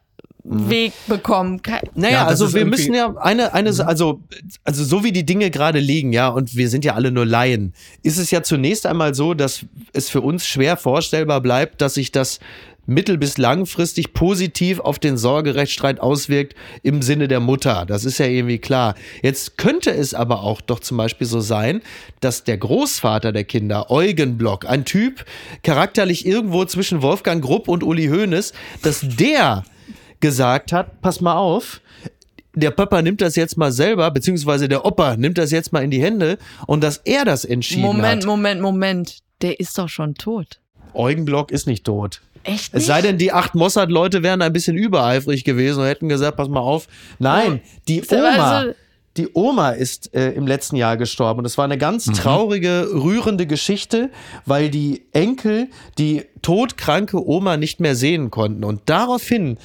Weg 0.45 0.93
bekommen. 1.07 1.63
Ke 1.63 1.81
naja, 1.95 2.15
ja, 2.15 2.27
also 2.27 2.55
wir 2.55 2.65
müssen 2.65 2.95
ja 2.95 3.15
eine, 3.17 3.53
eine, 3.53 3.73
mhm. 3.73 3.81
also, 3.81 4.21
also 4.65 4.85
so 4.85 5.05
wie 5.05 5.13
die 5.13 5.27
Dinge 5.27 5.51
gerade 5.51 5.79
liegen, 5.79 6.13
ja, 6.13 6.29
und 6.29 6.57
wir 6.57 6.69
sind 6.69 6.85
ja 6.85 6.95
alle 6.95 7.11
nur 7.11 7.27
Laien, 7.27 7.75
ist 8.03 8.19
es 8.19 8.31
ja 8.31 8.43
zunächst 8.43 8.87
einmal 8.87 9.15
so, 9.15 9.35
dass 9.35 9.65
es 9.93 10.09
für 10.09 10.21
uns 10.21 10.47
schwer 10.47 10.77
vorstellbar 10.77 11.41
bleibt, 11.41 11.81
dass 11.81 11.95
sich 11.95 12.11
das 12.11 12.41
mittel- 12.87 13.19
bis 13.19 13.39
langfristig 13.39 14.13
positiv 14.13 14.81
auf 14.81 14.99
den 14.99 15.17
Sorgerechtsstreit 15.17 16.01
auswirkt 16.01 16.55
im 16.83 17.03
Sinne 17.03 17.29
der 17.29 17.41
Mutter. 17.41 17.85
Das 17.87 18.05
ist 18.05 18.19
ja 18.19 18.27
irgendwie 18.27 18.59
klar. 18.59 18.95
Jetzt 19.23 19.57
könnte 19.57 19.91
es 19.91 20.13
aber 20.13 20.43
auch 20.43 20.61
doch 20.61 20.81
zum 20.81 20.97
Beispiel 20.97 21.27
so 21.27 21.41
sein, 21.41 21.83
dass 22.21 22.45
der 22.45 22.59
Großvater 22.59 23.33
der 23.33 23.45
Kinder, 23.45 23.91
Eugen 23.91 24.37
Block, 24.37 24.67
ein 24.67 24.85
Typ 24.85 25.25
charakterlich 25.63 26.27
irgendwo 26.27 26.65
zwischen 26.65 27.03
Wolfgang 27.03 27.43
Grupp 27.43 27.69
und 27.69 27.85
Uli 27.85 28.09
Hoeneß, 28.09 28.53
dass 28.83 29.01
der 29.03 29.65
gesagt 30.21 30.73
hat, 30.73 31.01
pass 31.01 31.21
mal 31.21 31.37
auf, 31.37 31.81
der 32.55 32.71
Papa 32.71 33.03
nimmt 33.03 33.21
das 33.21 33.37
jetzt 33.37 33.57
mal 33.57 33.73
selber, 33.73 34.11
beziehungsweise 34.11 34.69
der 34.69 34.85
Opa 34.85 35.17
nimmt 35.17 35.39
das 35.39 35.51
jetzt 35.51 35.73
mal 35.73 35.83
in 35.83 35.91
die 35.91 36.03
Hände 36.03 36.39
und 36.67 36.83
dass 36.83 36.99
er 36.99 37.25
das 37.25 37.45
entschieden 37.45 37.83
Moment, 37.83 38.23
hat. 38.23 38.27
Moment, 38.27 38.61
Moment, 38.61 38.61
Moment. 38.61 39.19
Der 39.43 39.59
ist 39.59 39.79
doch 39.79 39.89
schon 39.89 40.15
tot. 40.15 40.61
Eugen 40.93 41.25
Block 41.25 41.51
ist 41.51 41.67
nicht 41.67 41.85
tot. 41.85 42.21
Echt 42.43 42.75
nicht? 42.75 42.83
Es 42.83 42.87
sei 42.87 43.01
denn, 43.01 43.19
die 43.19 43.33
acht 43.33 43.55
Mossad-Leute 43.55 44.23
wären 44.23 44.43
ein 44.43 44.53
bisschen 44.53 44.77
übereifrig 44.77 45.45
gewesen 45.45 45.81
und 45.81 45.87
hätten 45.87 46.09
gesagt, 46.09 46.37
pass 46.37 46.49
mal 46.49 46.61
auf. 46.61 46.89
Nein, 47.19 47.61
die 47.89 48.03
Oma, 48.11 48.29
also 48.29 48.75
die 49.17 49.29
Oma 49.35 49.71
ist 49.71 50.15
äh, 50.15 50.31
im 50.33 50.47
letzten 50.47 50.77
Jahr 50.77 50.97
gestorben 50.97 51.41
und 51.41 51.45
es 51.45 51.59
war 51.59 51.65
eine 51.65 51.79
ganz 51.79 52.07
mhm. 52.07 52.15
traurige, 52.15 52.89
rührende 52.93 53.47
Geschichte, 53.47 54.11
weil 54.47 54.71
die 54.71 55.05
Enkel 55.13 55.69
die 55.99 56.25
todkranke 56.43 57.27
Oma 57.27 57.57
nicht 57.57 57.81
mehr 57.81 57.97
sehen 57.97 58.31
konnten 58.31 58.65
und 58.65 58.83
daraufhin 58.87 59.59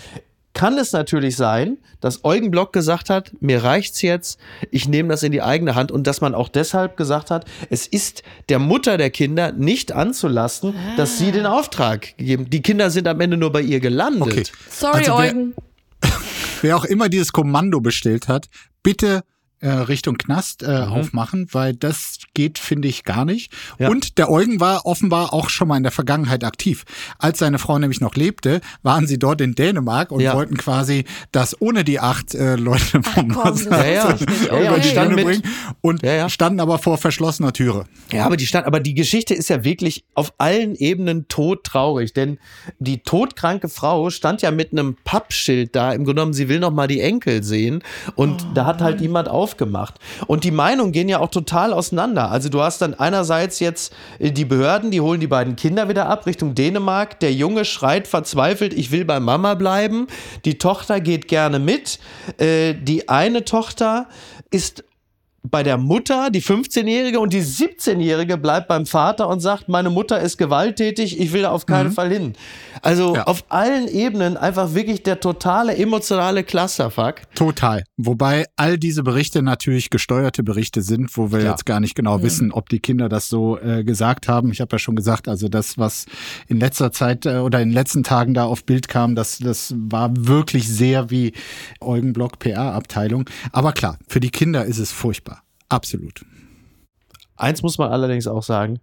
kann 0.55 0.79
es 0.79 0.93
natürlich 0.93 1.35
sein, 1.35 1.77
dass 1.99 2.23
Eugen 2.23 2.49
Block 2.49 2.73
gesagt 2.73 3.11
hat, 3.11 3.31
mir 3.41 3.63
reicht's 3.63 4.01
jetzt, 4.01 4.39
ich 4.71 4.87
nehme 4.87 5.09
das 5.09 5.21
in 5.21 5.31
die 5.31 5.43
eigene 5.43 5.75
Hand 5.75 5.91
und 5.91 6.07
dass 6.07 6.21
man 6.21 6.33
auch 6.33 6.49
deshalb 6.49 6.97
gesagt 6.97 7.29
hat, 7.29 7.45
es 7.69 7.85
ist 7.85 8.23
der 8.49 8.57
Mutter 8.57 8.97
der 8.97 9.11
Kinder 9.11 9.51
nicht 9.51 9.91
anzulasten, 9.91 10.73
ah. 10.75 10.95
dass 10.95 11.19
sie 11.19 11.31
den 11.31 11.45
Auftrag 11.45 12.17
geben. 12.17 12.49
Die 12.49 12.61
Kinder 12.61 12.89
sind 12.89 13.07
am 13.07 13.19
Ende 13.21 13.37
nur 13.37 13.51
bei 13.51 13.61
ihr 13.61 13.79
gelandet. 13.81 14.21
Okay. 14.21 14.43
Sorry, 14.69 14.97
also 14.99 15.17
wer, 15.17 15.29
Eugen. 15.29 15.53
Wer 16.61 16.77
auch 16.77 16.85
immer 16.85 17.09
dieses 17.09 17.31
Kommando 17.33 17.81
bestellt 17.81 18.27
hat, 18.27 18.47
bitte 18.81 19.23
Richtung 19.67 20.17
Knast 20.17 20.63
äh, 20.63 20.85
mhm. 20.85 20.91
aufmachen, 20.91 21.47
weil 21.51 21.73
das 21.73 22.19
geht, 22.33 22.59
finde 22.59 22.87
ich, 22.87 23.03
gar 23.03 23.25
nicht. 23.25 23.51
Ja. 23.79 23.89
Und 23.89 24.17
der 24.17 24.29
Eugen 24.29 24.59
war 24.59 24.85
offenbar 24.85 25.33
auch 25.33 25.49
schon 25.49 25.67
mal 25.67 25.77
in 25.77 25.83
der 25.83 25.91
Vergangenheit 25.91 26.43
aktiv. 26.43 26.83
Als 27.19 27.39
seine 27.39 27.57
Frau 27.57 27.79
nämlich 27.79 28.01
noch 28.01 28.15
lebte, 28.15 28.61
waren 28.83 29.07
sie 29.07 29.17
dort 29.17 29.41
in 29.41 29.55
Dänemark 29.55 30.11
und 30.11 30.19
ja. 30.19 30.35
wollten 30.35 30.57
quasi 30.57 31.05
das 31.31 31.59
ohne 31.61 31.83
die 31.83 31.99
acht 31.99 32.35
äh, 32.35 32.55
Leute 32.55 33.01
vom 33.01 33.35
Ach, 33.37 33.55
ja, 33.65 33.85
ja. 33.85 34.67
über 34.67 34.79
die 34.79 34.89
Stange 34.89 35.23
bringen 35.23 35.43
und 35.81 36.01
standen 36.27 36.59
aber 36.59 36.77
vor 36.77 36.97
verschlossener 36.97 37.53
Türe. 37.53 37.85
Ja, 38.11 38.25
aber 38.25 38.37
die 38.37 38.47
stand, 38.47 38.67
aber 38.67 38.79
die 38.79 38.93
Geschichte 38.93 39.33
ist 39.33 39.49
ja 39.49 39.63
wirklich 39.63 40.03
auf 40.13 40.33
allen 40.37 40.75
Ebenen 40.75 41.27
todtraurig, 41.27 42.13
denn 42.13 42.39
die 42.79 42.99
todkranke 42.99 43.69
Frau 43.69 44.09
stand 44.09 44.41
ja 44.41 44.51
mit 44.51 44.71
einem 44.71 44.95
Pappschild 45.03 45.75
da, 45.75 45.91
im 45.91 46.03
Grunde 46.03 46.15
genommen, 46.15 46.33
sie 46.33 46.49
will 46.49 46.59
noch 46.59 46.71
mal 46.71 46.87
die 46.87 47.01
Enkel 47.01 47.43
sehen 47.43 47.83
und 48.15 48.43
oh, 48.43 48.53
da 48.53 48.65
hat 48.65 48.81
halt 48.81 49.01
jemand 49.01 49.29
auf 49.29 49.44
aufgemacht. 49.45 49.95
Und 50.25 50.43
die 50.43 50.49
Meinungen 50.49 50.91
gehen 50.91 51.07
ja 51.07 51.19
auch 51.19 51.29
total 51.29 51.71
auseinander. 51.71 52.31
Also 52.31 52.49
du 52.49 52.63
hast 52.63 52.81
dann 52.81 52.95
einerseits 52.95 53.59
jetzt 53.59 53.93
äh, 54.17 54.31
die 54.31 54.43
Behörden, 54.43 54.89
die 54.89 55.01
holen 55.01 55.19
die 55.19 55.27
beiden 55.27 55.55
Kinder 55.55 55.87
wieder 55.87 56.09
ab 56.09 56.25
Richtung 56.25 56.55
Dänemark. 56.55 57.19
Der 57.19 57.31
Junge 57.31 57.63
schreit 57.63 58.07
verzweifelt, 58.07 58.73
ich 58.73 58.89
will 58.89 59.05
bei 59.05 59.19
Mama 59.19 59.53
bleiben. 59.53 60.07
Die 60.45 60.57
Tochter 60.57 60.99
geht 60.99 61.27
gerne 61.27 61.59
mit. 61.59 61.99
Äh, 62.39 62.73
die 62.73 63.07
eine 63.07 63.45
Tochter 63.45 64.07
ist 64.49 64.83
bei 65.49 65.63
der 65.63 65.77
Mutter, 65.77 66.29
die 66.29 66.41
15-Jährige 66.41 67.19
und 67.19 67.33
die 67.33 67.41
17-Jährige 67.41 68.37
bleibt 68.37 68.67
beim 68.67 68.85
Vater 68.85 69.27
und 69.27 69.39
sagt, 69.39 69.69
meine 69.69 69.89
Mutter 69.89 70.19
ist 70.19 70.37
gewalttätig, 70.37 71.19
ich 71.19 71.33
will 71.33 71.43
da 71.43 71.51
auf 71.51 71.65
keinen 71.65 71.89
mhm. 71.89 71.93
Fall 71.93 72.11
hin. 72.11 72.33
Also 72.81 73.15
ja. 73.15 73.23
auf 73.23 73.45
allen 73.49 73.87
Ebenen 73.87 74.37
einfach 74.37 74.73
wirklich 74.73 75.03
der 75.03 75.19
totale 75.19 75.75
emotionale 75.75 76.43
Clusterfuck. 76.43 77.21
Total. 77.35 77.83
Wobei 77.97 78.45
all 78.55 78.77
diese 78.77 79.03
Berichte 79.03 79.41
natürlich 79.41 79.89
gesteuerte 79.89 80.43
Berichte 80.43 80.81
sind, 80.81 81.15
wo 81.17 81.31
wir 81.31 81.41
ja. 81.41 81.51
jetzt 81.51 81.65
gar 81.65 81.79
nicht 81.79 81.95
genau 81.95 82.17
mhm. 82.17 82.23
wissen, 82.23 82.51
ob 82.51 82.69
die 82.69 82.79
Kinder 82.79 83.09
das 83.09 83.29
so 83.29 83.57
äh, 83.59 83.83
gesagt 83.83 84.27
haben. 84.27 84.51
Ich 84.51 84.61
habe 84.61 84.73
ja 84.73 84.79
schon 84.79 84.95
gesagt, 84.95 85.27
also 85.27 85.47
das, 85.47 85.77
was 85.77 86.05
in 86.47 86.59
letzter 86.59 86.91
Zeit 86.91 87.25
äh, 87.25 87.37
oder 87.37 87.61
in 87.61 87.69
den 87.69 87.73
letzten 87.73 88.03
Tagen 88.03 88.33
da 88.33 88.45
auf 88.45 88.65
Bild 88.65 88.87
kam, 88.87 89.15
das, 89.15 89.39
das 89.39 89.73
war 89.77 90.11
wirklich 90.15 90.67
sehr 90.67 91.09
wie 91.09 91.33
Eugen 91.81 92.13
Block 92.13 92.39
PR-Abteilung. 92.39 93.25
Aber 93.51 93.73
klar, 93.73 93.97
für 94.07 94.19
die 94.19 94.31
Kinder 94.31 94.65
ist 94.65 94.79
es 94.79 94.91
furchtbar. 94.91 95.34
Absolut. 95.69 96.25
Eins 97.37 97.61
muss 97.61 97.77
man 97.77 97.91
allerdings 97.91 98.27
auch 98.27 98.43
sagen. 98.43 98.79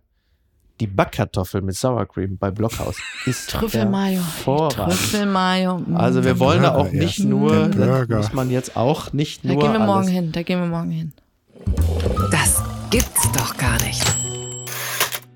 Die 0.81 0.87
Backkartoffel 0.87 1.63
mit 1.63 1.77
Sour 1.77 2.07
Cream 2.07 2.39
bei 2.39 2.51
Blockhaus 2.51 2.97
ist 3.27 3.51
Trüffelmayo. 3.51 4.21
Trüffelmayo. 4.45 5.83
Also 5.95 6.25
wir 6.25 6.39
wollen 6.39 6.63
Burger, 6.63 6.75
da 6.75 6.81
auch 6.81 6.91
nicht 6.91 7.19
ja. 7.19 7.25
nur, 7.27 7.69
das 7.69 8.09
muss 8.09 8.33
man 8.33 8.51
jetzt 8.51 8.77
auch 8.77 9.13
nicht 9.13 9.45
nur. 9.45 9.57
Da 9.57 9.61
gehen 9.63 9.73
wir 9.73 9.87
morgen 9.87 10.09
hin, 10.09 10.33
da 10.33 10.43
gehen 10.43 10.61
wir 10.61 10.67
morgen 10.67 10.91
hin. 10.91 11.13
Das 12.31 12.63
gibt's 12.91 13.31
doch 13.33 13.57
gar 13.57 13.81
nicht. 13.83 14.03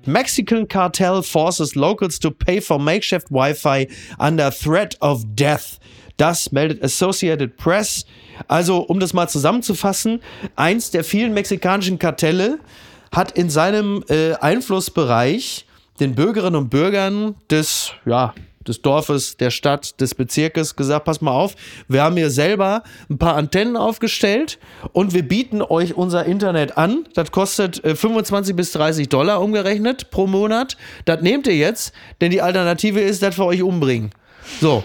Mexican 0.05 0.67
cartel 0.67 1.21
forces 1.21 1.75
locals 1.75 2.17
to 2.19 2.31
pay 2.31 2.61
for 2.61 2.79
makeshift 2.79 3.29
Wi-Fi 3.29 3.87
under 4.19 4.51
threat 4.51 4.97
of 5.01 5.23
death. 5.35 5.79
Das 6.17 6.51
meldet 6.51 6.83
Associated 6.83 7.57
Press. 7.57 8.05
Also, 8.47 8.79
um 8.79 8.99
das 8.99 9.13
mal 9.13 9.27
zusammenzufassen, 9.27 10.21
eins 10.55 10.91
der 10.91 11.03
vielen 11.03 11.33
mexikanischen 11.33 11.99
Kartelle 11.99 12.59
hat 13.15 13.31
in 13.31 13.49
seinem 13.49 14.03
äh, 14.09 14.33
Einflussbereich 14.33 15.65
den 15.99 16.15
Bürgerinnen 16.15 16.55
und 16.55 16.69
Bürgern 16.69 17.35
des, 17.49 17.93
ja, 18.05 18.33
des 18.67 18.81
Dorfes, 18.81 19.37
der 19.37 19.49
Stadt, 19.49 19.99
des 20.01 20.13
Bezirkes 20.13 20.75
gesagt, 20.75 21.05
pass 21.05 21.21
mal 21.21 21.31
auf, 21.31 21.55
wir 21.87 22.03
haben 22.03 22.17
hier 22.17 22.29
selber 22.29 22.83
ein 23.09 23.17
paar 23.17 23.35
Antennen 23.35 23.77
aufgestellt 23.77 24.59
und 24.91 25.13
wir 25.13 25.27
bieten 25.27 25.61
euch 25.61 25.95
unser 25.95 26.25
Internet 26.25 26.77
an. 26.77 27.07
Das 27.13 27.31
kostet 27.31 27.83
äh, 27.83 27.95
25 27.95 28.55
bis 28.55 28.71
30 28.73 29.09
Dollar 29.09 29.41
umgerechnet 29.41 30.11
pro 30.11 30.27
Monat. 30.27 30.77
Das 31.05 31.21
nehmt 31.21 31.47
ihr 31.47 31.55
jetzt, 31.55 31.93
denn 32.21 32.31
die 32.31 32.41
Alternative 32.41 32.99
ist, 32.99 33.23
dass 33.23 33.37
wir 33.37 33.45
euch 33.45 33.63
umbringen. 33.63 34.11
So, 34.61 34.83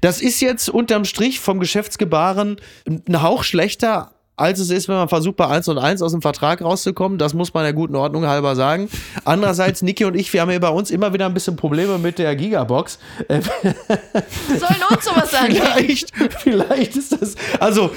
das 0.00 0.20
ist 0.20 0.40
jetzt 0.40 0.68
unterm 0.68 1.04
Strich 1.04 1.40
vom 1.40 1.60
Geschäftsgebaren 1.60 2.56
ein 2.86 3.22
Hauch 3.22 3.44
schlechter 3.44 4.12
als 4.40 4.58
es 4.58 4.70
ist, 4.70 4.88
wenn 4.88 4.96
man 4.96 5.08
versucht, 5.08 5.36
bei 5.36 5.46
1 5.46 5.68
und 5.68 5.76
1 5.78 6.00
aus 6.00 6.12
dem 6.12 6.22
Vertrag 6.22 6.62
rauszukommen. 6.62 7.18
Das 7.18 7.34
muss 7.34 7.52
man 7.52 7.62
der 7.62 7.74
guten 7.74 7.94
Ordnung 7.94 8.26
halber 8.26 8.56
sagen. 8.56 8.88
Andererseits, 9.24 9.82
Niki 9.82 10.06
und 10.06 10.14
ich, 10.16 10.32
wir 10.32 10.40
haben 10.40 10.48
hier 10.48 10.60
bei 10.60 10.70
uns 10.70 10.90
immer 10.90 11.12
wieder 11.12 11.26
ein 11.26 11.34
bisschen 11.34 11.56
Probleme 11.56 11.98
mit 11.98 12.18
der 12.18 12.34
Gigabox. 12.34 12.98
Äh, 13.28 13.42
Sollen 14.48 14.82
uns 14.90 15.04
sowas 15.04 15.30
sagen? 15.30 15.54
vielleicht, 15.74 16.12
vielleicht 16.38 16.96
ist 16.96 17.12
das, 17.20 17.34
also, 17.60 17.90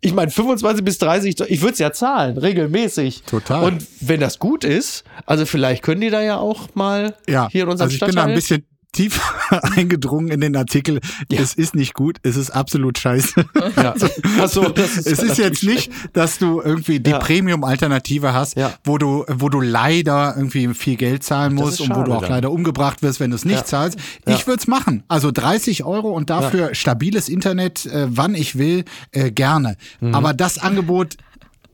ich 0.00 0.14
meine, 0.14 0.30
25 0.30 0.84
bis 0.84 0.98
30, 0.98 1.40
ich 1.48 1.60
würde 1.60 1.72
es 1.72 1.78
ja 1.80 1.92
zahlen, 1.92 2.38
regelmäßig. 2.38 3.24
Total. 3.24 3.64
Und 3.64 3.84
wenn 4.00 4.20
das 4.20 4.38
gut 4.38 4.62
ist, 4.62 5.02
also 5.26 5.44
vielleicht 5.44 5.82
können 5.82 6.00
die 6.00 6.10
da 6.10 6.22
ja 6.22 6.38
auch 6.38 6.68
mal 6.74 7.16
Ja, 7.28 7.48
hier 7.50 7.64
in 7.64 7.68
unserem 7.68 7.86
also 7.86 7.94
ich 7.94 8.00
bin 8.00 8.12
Stadtteil. 8.12 8.26
da 8.26 8.30
ein 8.30 8.34
bisschen 8.36 8.64
tief 8.92 9.20
eingedrungen 9.76 10.28
in 10.28 10.40
den 10.40 10.56
Artikel. 10.56 11.00
Es 11.30 11.54
ist 11.54 11.74
nicht 11.74 11.94
gut, 11.94 12.18
es 12.22 12.36
ist 12.36 12.50
absolut 12.50 12.98
scheiße. 12.98 13.44
ja. 13.76 13.94
Achso, 14.40 14.68
das 14.68 14.96
ist 14.96 15.06
es 15.06 15.18
ist 15.22 15.38
jetzt 15.38 15.62
nicht, 15.62 15.90
dass 16.12 16.38
du 16.38 16.60
irgendwie 16.60 17.00
die 17.00 17.10
Ja. 17.10 17.18
Premium-Alternative 17.18 18.32
hast, 18.32 18.56
Ja. 18.56 18.72
wo 18.84 18.98
du, 18.98 19.24
wo 19.28 19.48
du 19.48 19.60
leider 19.60 20.34
irgendwie 20.36 20.72
viel 20.74 20.96
Geld 20.96 21.22
zahlen 21.22 21.56
Das 21.56 21.64
musst 21.64 21.80
und 21.80 21.94
wo 21.94 22.02
du 22.02 22.12
auch 22.12 22.20
dann. 22.22 22.30
leider 22.30 22.50
umgebracht 22.50 23.02
wirst, 23.02 23.20
wenn 23.20 23.30
du 23.30 23.36
es 23.36 23.44
nicht 23.44 23.56
Ja. 23.58 23.64
zahlst. 23.64 23.98
Ja. 24.26 24.34
Ich 24.34 24.46
würde 24.46 24.60
es 24.60 24.66
machen. 24.66 25.02
Also 25.08 25.30
30 25.30 25.84
Euro 25.84 26.10
und 26.10 26.30
dafür 26.30 26.74
stabiles 26.74 27.28
Internet, 27.28 27.86
äh, 27.86 28.06
wann 28.10 28.34
ich 28.34 28.58
will, 28.58 28.84
äh, 29.12 29.30
gerne. 29.30 29.76
Mhm. 30.00 30.14
Aber 30.14 30.34
das 30.34 30.58
Angebot 30.58 31.16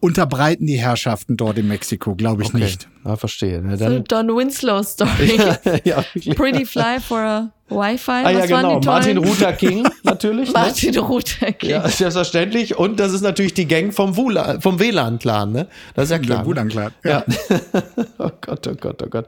unterbreiten 0.00 0.66
die 0.66 0.76
Herrschaften 0.78 1.36
dort 1.36 1.58
in 1.58 1.68
Mexiko, 1.68 2.14
glaube 2.14 2.42
ich 2.42 2.48
Okay. 2.48 2.58
nicht. 2.58 2.88
Ja, 3.04 3.16
verstehe. 3.16 3.62
Ne, 3.62 3.76
So 3.76 3.84
dann, 4.00 4.04
Don 4.04 4.36
Winslow 4.36 4.82
Story. 4.82 5.38
ja, 5.84 6.04
wirklich. 6.12 6.34
Pretty 6.36 6.64
Fly 6.66 7.00
for 7.00 7.18
a 7.18 7.50
Wi-Fi. 7.68 8.10
Ah 8.10 8.30
ja, 8.30 8.38
Was 8.42 8.50
waren 8.50 8.62
genau. 8.68 8.80
die 8.80 8.86
Martin? 8.86 9.16
Luther 9.16 9.52
King 9.54 9.86
natürlich. 10.04 10.48
ne? 10.48 10.52
Martin 10.60 10.94
Luther 10.94 11.52
King. 11.52 11.70
Ja, 11.70 11.88
selbstverständlich. 11.88 12.76
Und 12.76 13.00
das 13.00 13.12
ist 13.12 13.22
natürlich 13.22 13.54
die 13.54 13.66
Gang 13.66 13.92
vom, 13.92 14.16
Wula, 14.16 14.60
vom 14.60 14.78
WLAN-Clan, 14.78 15.50
ne? 15.52 15.68
Das 15.94 16.04
ist 16.04 16.10
ja 16.10 16.18
klar. 16.18 16.44
Der 16.44 16.46
WLAN-Clan, 16.54 16.92
Ne? 17.02 17.10
ja. 17.10 17.24
Ja. 17.26 17.62
oh 18.18 18.30
Gott, 18.40 18.66
oh 18.68 18.74
Gott, 18.78 19.02
oh 19.02 19.08
Gott. 19.08 19.26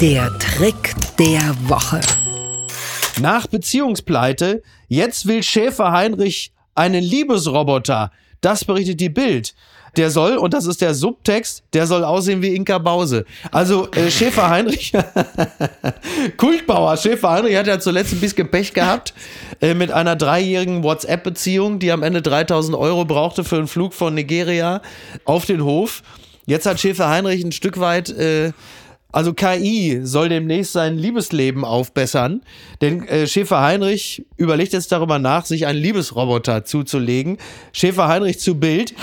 Der 0.00 0.30
Trick 0.38 0.94
der 1.18 1.54
Woche. 1.68 2.00
Nach 3.20 3.46
Beziehungspleite, 3.46 4.62
jetzt 4.88 5.26
will 5.26 5.42
Schäfer 5.42 5.92
Heinrich 5.92 6.52
einen 6.74 7.02
Liebesroboter. 7.02 8.10
Das 8.42 8.64
berichtet 8.66 9.00
die 9.00 9.08
Bild. 9.08 9.54
Der 9.96 10.10
soll, 10.10 10.36
und 10.36 10.52
das 10.52 10.66
ist 10.66 10.80
der 10.80 10.94
Subtext, 10.94 11.62
der 11.72 11.86
soll 11.86 12.04
aussehen 12.04 12.42
wie 12.42 12.54
Inka 12.54 12.78
Bause. 12.78 13.24
Also 13.50 13.90
äh, 13.92 14.10
Schäfer 14.10 14.50
Heinrich, 14.50 14.92
Kultbauer 16.36 16.96
Schäfer 16.96 17.30
Heinrich 17.30 17.56
hat 17.56 17.66
ja 17.66 17.78
zuletzt 17.78 18.12
ein 18.12 18.20
bisschen 18.20 18.50
Pech 18.50 18.74
gehabt 18.74 19.14
äh, 19.60 19.74
mit 19.74 19.90
einer 19.90 20.16
dreijährigen 20.16 20.82
WhatsApp-Beziehung, 20.82 21.78
die 21.78 21.92
am 21.92 22.02
Ende 22.02 22.22
3000 22.22 22.76
Euro 22.76 23.04
brauchte 23.04 23.44
für 23.44 23.56
einen 23.56 23.68
Flug 23.68 23.94
von 23.94 24.14
Nigeria 24.14 24.82
auf 25.24 25.46
den 25.46 25.64
Hof. 25.64 26.02
Jetzt 26.44 26.66
hat 26.66 26.78
Schäfer 26.78 27.08
Heinrich 27.08 27.42
ein 27.42 27.52
Stück 27.52 27.80
weit 27.80 28.10
äh, 28.10 28.52
also 29.16 29.32
KI 29.32 30.00
soll 30.02 30.28
demnächst 30.28 30.74
sein 30.74 30.98
Liebesleben 30.98 31.64
aufbessern, 31.64 32.42
denn 32.82 33.08
äh, 33.08 33.26
Schäfer 33.26 33.62
Heinrich 33.62 34.26
überlegt 34.36 34.74
jetzt 34.74 34.92
darüber 34.92 35.18
nach, 35.18 35.46
sich 35.46 35.66
einen 35.66 35.78
Liebesroboter 35.78 36.66
zuzulegen. 36.66 37.38
Schäfer 37.72 38.08
Heinrich 38.08 38.40
zu 38.40 38.56
Bild. 38.56 38.94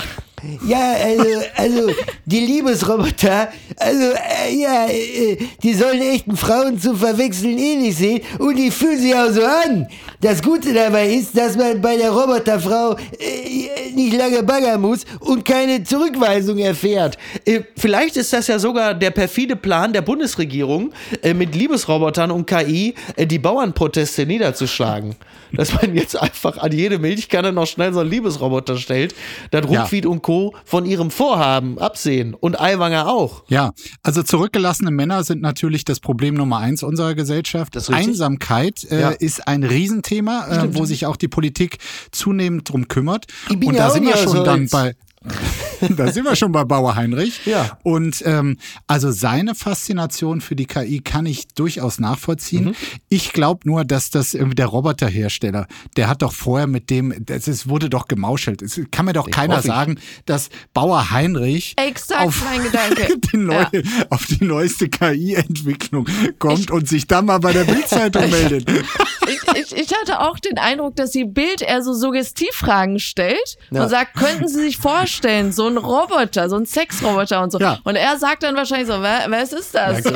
Ja, 0.66 0.92
also, 0.92 1.24
also 1.56 1.94
die 2.26 2.40
Liebesroboter, 2.40 3.48
also 3.76 4.02
äh, 4.46 4.54
ja, 4.54 4.86
äh, 4.88 5.36
die 5.62 5.74
sollen 5.74 6.00
echten 6.00 6.36
Frauen 6.36 6.78
zum 6.78 6.96
Verwechseln 6.96 7.58
ähnlich 7.58 7.96
sehen 7.96 8.20
und 8.38 8.56
die 8.56 8.70
fühlen 8.70 8.98
sich 9.00 9.14
auch 9.14 9.30
so 9.30 9.42
an. 9.44 9.86
Das 10.20 10.42
Gute 10.42 10.72
dabei 10.72 11.14
ist, 11.14 11.36
dass 11.36 11.56
man 11.56 11.80
bei 11.80 11.96
der 11.96 12.10
Roboterfrau 12.10 12.96
äh, 13.18 13.92
nicht 13.94 14.16
lange 14.16 14.42
baggern 14.42 14.80
muss 14.80 15.04
und 15.20 15.44
keine 15.44 15.82
Zurückweisung 15.84 16.58
erfährt. 16.58 17.16
Äh, 17.44 17.60
vielleicht 17.76 18.16
ist 18.16 18.32
das 18.32 18.46
ja 18.46 18.58
sogar 18.58 18.94
der 18.94 19.10
perfide 19.10 19.56
Plan 19.56 19.92
der 19.92 20.02
Bundesregierung, 20.02 20.92
äh, 21.22 21.34
mit 21.34 21.54
Liebesrobotern 21.54 22.30
und 22.30 22.46
KI 22.46 22.94
äh, 23.16 23.26
die 23.26 23.38
Bauernproteste 23.38 24.26
niederzuschlagen. 24.26 25.14
Dass 25.52 25.72
man 25.74 25.94
jetzt 25.94 26.16
einfach 26.20 26.58
an 26.58 26.72
jede 26.72 26.98
Milchkanne 26.98 27.52
noch 27.52 27.66
schnell 27.66 27.92
so 27.92 28.00
einen 28.00 28.10
Liebesroboter 28.10 28.76
stellt, 28.76 29.14
dann 29.50 29.70
Ja. 29.70 29.82
Ruckwied 29.82 30.06
und 30.06 30.22
Co. 30.22 30.33
von 30.64 30.84
ihrem 30.86 31.10
Vorhaben 31.10 31.78
absehen. 31.78 32.34
Und 32.34 32.60
Aiwanger 32.60 33.08
auch. 33.08 33.44
Ja, 33.48 33.72
also 34.02 34.22
zurückgelassene 34.22 34.90
Männer 34.90 35.24
sind 35.24 35.42
natürlich 35.42 35.84
das 35.84 36.00
Problem 36.00 36.34
Nummer 36.34 36.58
eins 36.58 36.82
unserer 36.82 37.14
Gesellschaft. 37.14 37.76
Einsamkeit 37.90 38.84
äh, 38.90 39.00
Ja. 39.00 39.10
ist 39.10 39.46
ein 39.48 39.62
Riesenthema, 39.64 40.46
äh, 40.48 40.74
wo 40.74 40.84
sich 40.84 41.06
auch 41.06 41.16
die 41.16 41.28
Politik 41.28 41.78
zunehmend 42.10 42.68
drum 42.70 42.88
kümmert. 42.88 43.26
Ich 43.50 43.58
bin 43.58 43.70
Und 43.70 43.74
ja 43.74 43.82
da 43.82 43.88
auch 43.88 43.94
sind 43.94 44.06
wir 44.06 44.16
schon 44.16 44.44
dann 44.44 44.68
bei. 44.68 44.94
da 45.96 46.10
sind 46.12 46.24
wir 46.24 46.36
schon 46.36 46.52
bei 46.52 46.64
Bauer 46.64 46.94
Heinrich. 46.96 47.44
Ja. 47.46 47.78
Und 47.82 48.22
ähm, 48.26 48.58
also 48.86 49.10
seine 49.10 49.54
Faszination 49.54 50.40
für 50.40 50.56
die 50.56 50.66
KI 50.66 51.00
kann 51.00 51.26
ich 51.26 51.48
durchaus 51.48 51.98
nachvollziehen. 51.98 52.66
Mhm. 52.66 52.74
Ich 53.08 53.32
glaube 53.32 53.60
nur, 53.68 53.84
dass 53.84 54.10
das 54.10 54.34
irgendwie 54.34 54.54
der 54.56 54.66
Roboterhersteller, 54.66 55.66
der 55.96 56.08
hat 56.08 56.22
doch 56.22 56.32
vorher 56.32 56.66
mit 56.66 56.90
dem, 56.90 57.14
das 57.26 57.48
ist, 57.48 57.68
wurde 57.68 57.88
doch 57.90 58.08
gemauschelt. 58.08 58.62
Es 58.62 58.80
kann 58.90 59.04
mir 59.06 59.12
doch 59.12 59.30
keiner 59.30 59.58
ich. 59.58 59.64
sagen, 59.64 59.98
dass 60.26 60.48
Bauer 60.72 61.10
Heinrich 61.10 61.74
Exakt 61.76 62.20
auf 62.22 62.42
die 63.32 63.36
neue, 63.36 63.68
Ja. 63.72 63.80
auf 64.10 64.26
die 64.26 64.44
neueste 64.44 64.88
KI-Entwicklung 64.88 66.06
kommt 66.38 66.70
und 66.70 66.88
sich 66.88 67.06
dann 67.06 67.26
mal 67.26 67.38
bei 67.38 67.52
der 67.52 67.64
Bildzeitung 67.64 68.30
meldet. 68.30 68.70
Ich, 68.70 69.72
ich, 69.72 69.76
ich 69.76 69.92
hatte 70.00 70.20
auch 70.20 70.38
den 70.38 70.58
Eindruck, 70.58 70.96
dass 70.96 71.10
die 71.10 71.24
Bild 71.24 71.62
eher 71.62 71.82
so 71.82 71.94
Suggestivfragen 71.94 72.98
stellt 72.98 73.56
Ja. 73.70 73.82
und 73.84 73.88
sagt, 73.88 74.14
könnten 74.16 74.48
Sie 74.48 74.60
sich 74.60 74.76
vorstellen, 74.76 75.52
so 75.52 75.66
ein 75.68 75.73
Roboter, 75.78 76.48
so 76.48 76.56
ein 76.56 76.66
Sexroboter 76.66 77.42
und 77.42 77.52
so. 77.52 77.58
Ja. 77.58 77.78
Und 77.84 77.96
er 77.96 78.18
sagt 78.18 78.42
dann 78.42 78.56
wahrscheinlich 78.56 78.88
so, 78.88 79.00
wer, 79.00 79.26
was 79.28 79.52
ist 79.52 79.74
das? 79.74 80.06
Also, 80.06 80.10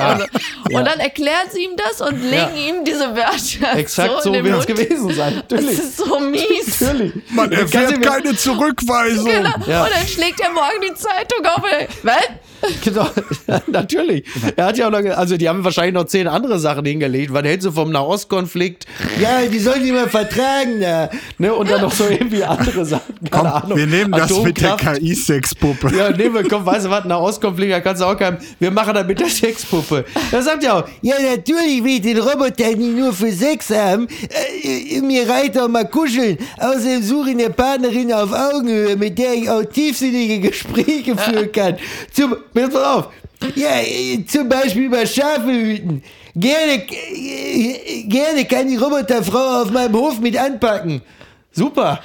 und 0.73 0.85
dann 0.85 1.01
erklären 1.01 1.49
sie 1.51 1.65
ihm 1.65 1.73
das 1.77 2.01
und 2.01 2.21
legen 2.23 2.57
ihm 2.57 2.85
diese 2.85 3.15
Wörter 3.17 3.79
Exakt 3.79 4.11
so, 4.17 4.21
so 4.21 4.29
in 4.29 4.45
den 4.45 4.45
wird 4.45 4.61
es 4.61 4.67
gewesen 4.67 5.15
sein. 5.15 5.43
Das 5.49 5.61
Natürlich. 5.61 5.79
ist 5.79 5.97
so 5.97 6.21
mies. 6.21 6.81
Natürlich. 6.81 7.13
Man 7.31 7.53
erfährt 7.53 8.03
keine 8.03 8.37
Zurückweisung. 8.37 9.25
Genau. 9.25 9.51
Ja. 9.67 9.85
Und 9.85 9.91
dann 9.95 10.07
schlägt 10.07 10.41
er 10.41 10.51
morgen 10.51 10.81
die 10.83 10.95
Zeitung 10.95 11.47
auf. 11.47 11.63
Was? 12.03 12.17
Genau, 12.83 13.09
ja, 13.47 13.61
natürlich. 13.69 14.25
Er 14.57 14.67
hat 14.67 14.79
ja 14.79 14.89
auch 14.89 14.91
noch, 14.91 14.99
also 15.17 15.37
die 15.37 15.49
haben 15.49 15.63
wahrscheinlich 15.65 15.95
noch 15.95 16.07
zehn 16.07 16.27
andere 16.27 16.59
Sachen 16.59 16.85
hingelegt. 16.85 17.33
Was 17.33 17.45
hältst 17.45 17.67
du 17.67 17.73
vom 17.73 17.91
Nahostkonflikt? 17.93 18.87
Ja, 19.21 19.43
die 19.47 19.59
sollen 19.59 19.83
sich 19.83 19.93
mal 19.93 20.09
vertragen 20.09 20.81
da. 20.81 21.09
Ne? 21.39 21.55
Und 21.55 21.71
dann 21.71 21.83
noch 21.83 21.93
so 21.93 22.05
irgendwie 22.11 22.43
andere 22.43 22.85
Sachen. 22.85 23.15
Keine 23.31 23.31
Komm, 23.31 23.47
Ahnung. 23.47 23.79
wir 23.79 23.87
nehmen 23.87 24.13
das 24.13 24.37
mit 24.43 24.61
der 24.61 24.73
Atomkraft. 24.75 25.03
KI-Sexpuppe. 25.49 25.97
Ja, 25.97 26.17
wir, 26.17 26.49
komm, 26.49 26.65
weißt 26.67 26.87
du 26.87 26.91
was, 26.91 27.05
Nahostkonflikt, 27.05 27.73
da 27.73 27.81
kannst 27.81 28.03
du 28.03 28.07
auch 28.07 28.17
kein, 28.17 28.39
wir 28.59 28.71
machen 28.71 28.95
das 28.95 29.07
mit 29.07 29.21
der 29.21 29.29
Sexpuppe. 29.29 30.05
Da 30.31 30.43
sagt 30.43 30.63
ja 30.63 30.79
auch, 30.79 30.85
Ja, 31.03 31.15
natürlich 31.21 31.83
will 31.83 31.95
ich 31.95 32.01
den 32.03 32.19
Roboter 32.19 32.69
nicht 32.69 32.97
nur 32.97 33.13
für 33.13 33.33
Sex 33.33 33.71
haben. 33.71 34.09
Äh, 34.63 35.01
mir 35.01 35.29
reicht 35.29 35.59
auch 35.59 35.69
mal 35.69 35.89
kuscheln. 35.89 36.39
Außerdem 36.59 37.03
suche 37.03 37.31
ich 37.31 37.37
eine 37.37 37.51
Partnerin 37.51 38.13
auf 38.13 38.33
Augenhöhe, 38.33 38.97
mit 38.97 39.19
der 39.19 39.35
ich 39.35 39.49
auch 39.49 39.65
tiefsinnige 39.65 40.41
Gespräche 40.49 41.17
führen 41.17 41.53
kann. 41.53 41.77
Zum, 42.13 42.37
pass 42.55 42.73
mal 42.73 42.85
auf. 42.97 43.09
Ja, 43.55 43.69
zum 44.27 44.49
Beispiel 44.49 44.85
über 44.85 45.07
Schafe 45.07 45.51
hüten. 45.53 46.03
Gerne, 46.35 46.83
äh, 46.83 48.03
gerne 48.05 48.45
kann 48.45 48.69
die 48.69 48.77
Roboterfrau 48.77 49.63
auf 49.63 49.71
meinem 49.71 49.95
Hof 49.95 50.19
mit 50.21 50.37
anpacken. 50.37 51.03
super. 51.53 52.01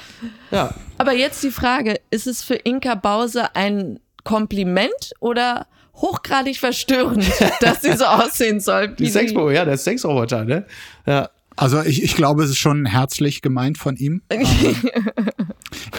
Ja. 0.51 0.73
Aber 1.03 1.17
jetzt 1.17 1.43
die 1.43 1.51
Frage, 1.51 1.99
ist 2.11 2.27
es 2.27 2.43
für 2.43 2.55
Inka 2.55 2.95
Bause 2.95 3.53
ein 3.57 3.99
Kompliment 4.23 5.13
oder 5.19 5.67
hochgradig 5.95 6.57
verstörend, 6.57 7.25
dass 7.59 7.81
sie 7.81 7.91
so 7.91 8.05
aussehen 8.05 8.61
soll? 8.61 8.87
Die 8.95 9.03
wie 9.03 9.09
Sexpuppe, 9.09 9.53
ja, 9.53 9.65
der 9.65 9.75
Sexroboter, 9.75 10.45
ne? 10.45 10.65
Ja. 11.05 11.29
Also 11.55 11.81
ich, 11.81 12.03
ich 12.03 12.15
glaube, 12.15 12.43
es 12.43 12.49
ist 12.51 12.57
schon 12.57 12.85
herzlich 12.85 13.41
gemeint 13.41 13.77
von 13.77 13.95
ihm. 13.95 14.21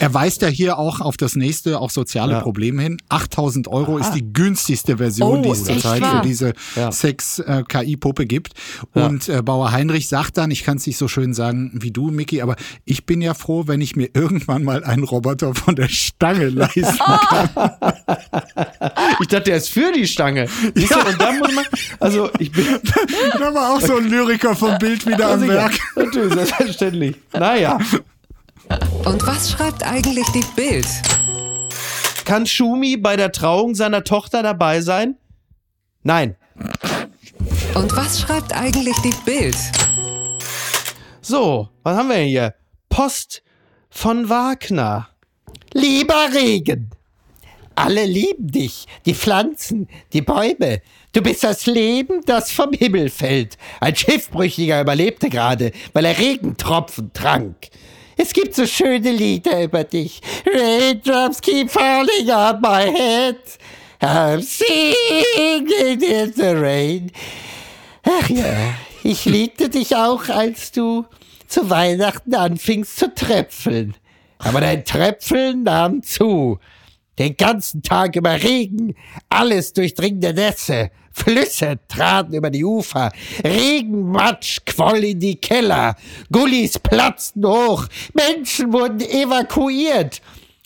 Er 0.01 0.13
weist 0.13 0.43
ja 0.43 0.49
hier 0.49 0.79
auch 0.79 1.01
auf 1.01 1.17
das 1.17 1.35
nächste, 1.37 1.81
auch 1.81 1.91
soziale 1.91 2.33
Ja. 2.35 2.41
Problem 2.41 2.79
hin. 2.79 2.97
8000 3.09 3.69
Euro 3.69 3.99
ist 3.99 4.13
die 4.13 4.33
günstigste 4.33 4.99
Version, 4.99 5.39
Oh, 5.41 5.43
die 5.43 5.49
es 5.51 5.65
zurzeit 5.65 6.05
für 6.05 6.21
diese 6.23 6.53
Ja. 6.77 6.91
Sex-KI-Puppe 6.93 8.27
gibt. 8.27 8.55
Und 8.93 9.29
äh, 9.29 9.41
Bauer 9.43 9.73
Heinrich 9.73 10.09
sagt 10.09 10.37
dann, 10.37 10.51
ich 10.51 10.65
kann 10.65 10.77
es 10.79 10.87
nicht 10.87 10.97
so 10.99 11.07
schön 11.09 11.33
sagen 11.33 11.71
wie 11.75 11.91
du, 11.91 12.11
Micky, 12.11 12.43
aber 12.43 12.57
ich 12.85 13.07
bin 13.07 13.21
ja 13.23 13.35
froh, 13.35 13.65
wenn 13.67 13.81
ich 13.81 13.95
mir 13.97 14.09
irgendwann 14.15 14.65
mal 14.65 14.85
einen 14.85 15.05
Roboter 15.05 15.55
von 15.55 15.77
der 15.77 15.89
Stange 15.89 16.49
leisten 16.49 16.85
kann. 16.99 17.51
Ich 19.21 19.29
dachte, 19.29 19.45
der 19.45 19.57
ist 19.57 19.71
für 19.71 19.93
die 19.93 20.07
Stange. 20.07 20.49
Du, 20.75 20.83
und 20.83 21.21
dann 21.21 21.39
muss 21.39 21.55
man, 21.55 21.65
also 22.01 22.31
ich 22.39 22.51
bin, 22.53 22.65
da 23.39 23.55
war 23.55 23.75
auch 23.75 23.81
so 23.81 23.97
ein 23.97 24.09
Lyriker 24.09 24.55
vom 24.57 24.77
Bild 24.79 25.07
wieder 25.07 25.31
am 25.31 25.44
sicher, 25.47 25.59
Werk. 25.59 25.79
natürlich, 25.97 26.35
selbstverständlich. 26.35 27.17
Naja. 27.33 27.79
Und 29.05 29.27
was 29.27 29.51
schreibt 29.51 29.83
eigentlich 29.83 30.27
die 30.29 30.45
Bild? 30.57 30.87
Kann 32.25 32.47
Schumi 32.47 32.97
bei 32.97 33.17
der 33.17 33.33
Trauung 33.33 33.75
seiner 33.75 34.05
Tochter 34.05 34.43
dabei 34.43 34.81
sein? 34.81 35.17
Nein. 36.03 36.37
Und 37.75 37.95
was 37.97 38.21
schreibt 38.21 38.55
eigentlich 38.55 38.97
die 38.99 39.15
Bild? 39.25 39.57
So, 41.21 41.69
was 41.83 41.97
haben 41.97 42.09
wir 42.09 42.17
denn 42.17 42.29
hier? 42.29 42.55
Post 42.89 43.43
von 43.91 44.29
Wagner. 44.29 45.09
Lieber 45.73 46.29
Regen, 46.33 46.91
alle 47.75 48.05
lieben 48.05 48.51
dich, 48.51 48.87
die 49.07 49.15
Pflanzen, 49.15 49.89
die 50.13 50.23
Bäume. 50.23 50.83
Du 51.13 51.23
bist 51.23 51.45
das 51.45 51.67
Leben, 51.67 52.23
das 52.27 52.51
vom 52.51 52.73
Himmel 52.73 53.11
fällt. 53.11 53.57
Ein 53.81 53.95
Schiffbrüchiger 53.95 54.81
überlebte 54.81 55.29
gerade, 55.29 55.73
weil 55.93 56.05
er 56.05 56.19
Regentropfen 56.19 57.13
trank. 57.13 57.69
Es 58.17 58.33
gibt 58.33 58.55
so 58.55 58.67
schöne 58.67 59.11
Lieder 59.11 59.63
über 59.63 59.85
dich. 59.85 60.21
Raindrops 60.47 61.41
keep 61.41 61.71
falling 61.71 62.31
on 62.31 62.61
my 62.61 62.91
head. 62.93 63.39
I'm 64.01 64.43
singing 64.43 66.01
in 66.01 66.33
the 66.35 66.55
rain. 66.55 67.11
Ach 68.05 68.29
ja, 68.29 68.75
ich 69.03 69.25
liebte 69.25 69.69
dich 69.69 69.97
auch, 69.97 70.29
als 70.29 70.73
du 70.73 71.07
zu 71.47 71.71
Weihnachten 71.71 72.35
anfingst 72.35 72.97
zu 72.97 73.15
tröpfeln. 73.15 73.95
Aber 74.39 74.61
dein 74.61 74.85
Tröpfeln 74.85 75.63
nahm 75.63 76.03
zu. 76.03 76.59
Den 77.19 77.37
ganzen 77.37 77.83
Tag 77.83 78.17
über 78.17 78.43
Regen, 78.43 78.95
alles 79.29 79.73
durchdringende 79.73 80.35
Nässe. 80.35 80.91
Flüsse 81.13 81.79
traten 81.87 82.35
über 82.35 82.51
die 82.51 82.65
Ufer, 82.65 83.13
Regenmatsch 83.45 84.59
quoll 84.67 85.05
in 85.05 85.21
die 85.21 85.37
Keller, 85.37 85.95
Gullis 86.33 86.77
platzten 86.81 87.47
hoch, 87.47 87.87
Menschen 88.15 88.73
wurden 88.73 89.01
evakuiert. 89.01 90.21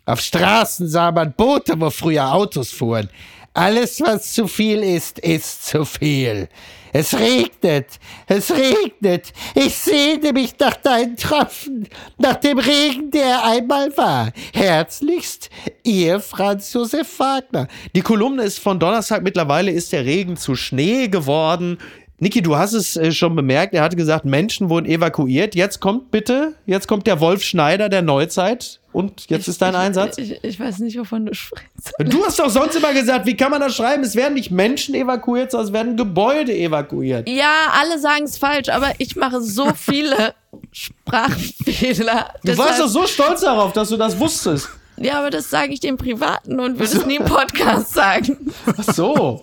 Auf 0.07 0.23
Straßen 0.23 0.89
sah 0.89 1.13
man 1.13 1.35
Boote, 1.35 1.79
wo 1.79 1.91
früher 1.91 2.33
Autos 2.33 2.71
fuhren. 2.71 3.11
Alles, 3.53 4.01
was 4.01 4.33
zu 4.33 4.49
viel 4.49 4.83
ist, 4.83 5.19
ist 5.19 5.67
zu 5.67 5.85
viel. 5.85 6.49
Es 6.93 7.19
regnet, 7.19 7.87
es 8.27 8.51
regnet. 8.51 9.33
Ich 9.55 9.77
sehne 9.77 10.33
mich 10.33 10.55
nach 10.59 10.77
deinen 10.77 11.17
Tropfen, 11.17 11.89
nach 12.17 12.37
dem 12.37 12.59
Regen, 12.59 13.11
der 13.11 13.45
einmal 13.45 13.97
war. 13.97 14.33
Herzlichst, 14.53 15.51
ihr 15.83 16.21
Franz 16.21 16.73
Josef 16.73 17.19
Wagner. 17.19 17.69
Die 17.95 18.03
Kolumne 18.03 18.43
ist 18.43 18.59
von 18.59 18.79
Donnerstag. 18.79 19.23
Mittlerweile 19.23 19.71
ist 19.71 19.93
der 19.93 20.05
Regen 20.05 20.37
zu 20.37 20.55
Schnee 20.55 21.09
geworden. 21.09 21.79
Niki, 22.21 22.43
du 22.43 22.57
hast 22.57 22.73
es 22.73 22.97
äh, 22.97 23.13
schon 23.13 23.37
bemerkt. 23.37 23.75
Er 23.75 23.83
hatte 23.83 23.97
gesagt, 23.97 24.25
Menschen 24.25 24.69
wurden 24.71 24.87
evakuiert. 24.87 25.55
Jetzt 25.55 25.79
kommt 25.81 26.11
bitte, 26.11 26.55
jetzt 26.67 26.89
kommt 26.89 27.07
der 27.07 27.21
Wolf 27.21 27.45
Schneider 27.45 27.89
der 27.89 28.03
Neuzeit. 28.03 28.81
Und 28.93 29.29
jetzt 29.29 29.49
ist 29.49 29.61
dein 29.61 29.75
Einsatz. 29.75 30.17
Ich, 30.17 30.43
ich 30.43 30.59
weiß 30.59 30.79
nicht, 30.79 30.99
wovon 30.99 31.27
du 31.27 31.35
sprichst. 31.35 31.93
Du 31.99 32.25
hast 32.25 32.39
doch 32.39 32.49
sonst 32.49 32.75
immer 32.75 32.93
gesagt, 32.95 33.27
wie 33.27 33.37
kann 33.37 33.51
man 33.51 33.61
das 33.61 33.77
schreiben? 33.77 34.03
Es 34.03 34.17
werden 34.17 34.35
nicht 34.35 34.51
Menschen 34.51 34.95
evakuiert, 34.95 35.51
sondern 35.51 35.67
es 35.67 35.73
werden 35.73 35.97
Gebäude 35.97 36.53
evakuiert. 36.55 37.29
Ja, 37.29 37.73
alle 37.79 37.99
sagen 37.99 38.25
es 38.25 38.39
falsch, 38.39 38.71
aber 38.71 38.93
ich 38.99 39.15
mache 39.15 39.43
so 39.43 39.75
viele 39.75 40.35
Sprachfehler. 40.73 42.35
Du 42.43 42.57
warst 42.57 42.81
doch 42.81 42.89
so 42.89 43.07
stolz 43.07 43.43
darauf, 43.43 43.73
dass 43.73 43.91
du 43.91 43.97
das 43.97 44.19
wusstest. 44.19 44.69
Ja, 45.01 45.19
aber 45.21 45.31
das 45.31 45.49
sage 45.51 45.73
ich 45.73 45.81
dem 45.81 45.97
Privaten 45.97 46.59
und 46.61 46.79
will 46.79 46.87
es 46.87 47.07
nie 47.07 47.17
im 47.17 47.25
Podcast 47.25 47.95
sagen. 47.95 48.37
Ach 48.67 48.83
so. 48.95 49.43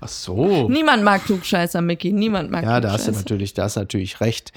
Ach 0.00 0.08
so. 0.08 0.68
Niemand 0.68 1.02
mag 1.04 1.24
Klugscheißer, 1.24 1.80
Mickey. 1.80 2.12
Niemand 2.12 2.50
mag 2.50 2.64
Ja, 2.64 2.80
da 2.80 2.92
hast 2.92 3.06
du 3.06 3.12
Klugscheißer. 3.12 3.20
natürlich, 3.24 3.54
da 3.54 3.62
hast 3.64 3.76
du 3.76 3.80
natürlich 3.80 4.20
recht. 4.20 4.52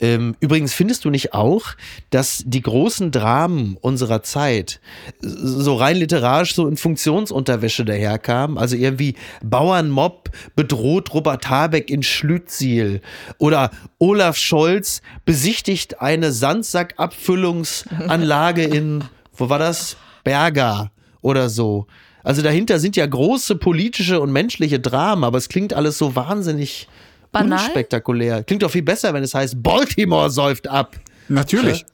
Ähm, 0.00 0.36
übrigens 0.40 0.74
findest 0.74 1.04
du 1.04 1.10
nicht 1.10 1.34
auch, 1.34 1.62
dass 2.10 2.42
die 2.46 2.62
großen 2.62 3.10
Dramen 3.10 3.76
unserer 3.80 4.22
Zeit 4.22 4.80
so 5.20 5.74
rein 5.76 5.96
literarisch 5.96 6.54
so 6.54 6.66
in 6.68 6.76
Funktionsunterwäsche 6.76 7.84
daherkamen? 7.84 8.58
Also 8.58 8.76
irgendwie 8.76 9.14
Bauernmob 9.42 10.30
bedroht 10.54 11.12
Robert 11.14 11.48
Habeck 11.48 11.90
in 11.90 12.02
Schlütziel 12.02 13.00
oder 13.38 13.70
Olaf 13.98 14.36
Scholz 14.36 15.00
besichtigt 15.24 16.00
eine 16.00 16.32
Sandsackabfüllungsanlage 16.32 18.62
in, 18.64 19.04
wo 19.38 19.48
war 19.48 19.58
das? 19.58 19.96
Berger 20.24 20.90
oder 21.20 21.48
so. 21.48 21.86
Also 22.24 22.42
dahinter 22.42 22.78
sind 22.80 22.96
ja 22.96 23.06
große 23.06 23.56
politische 23.56 24.20
und 24.20 24.32
menschliche 24.32 24.80
Dramen, 24.80 25.22
aber 25.24 25.38
es 25.38 25.48
klingt 25.48 25.72
alles 25.74 25.96
so 25.98 26.16
wahnsinnig 26.16 26.88
Banal? 27.30 27.58
unspektakulär. 27.64 28.42
Klingt 28.42 28.62
doch 28.62 28.70
viel 28.70 28.82
besser, 28.82 29.14
wenn 29.14 29.22
es 29.22 29.34
heißt, 29.34 29.62
Baltimore 29.62 30.30
säuft 30.30 30.66
ab. 30.68 30.96
Natürlich. 31.28 31.84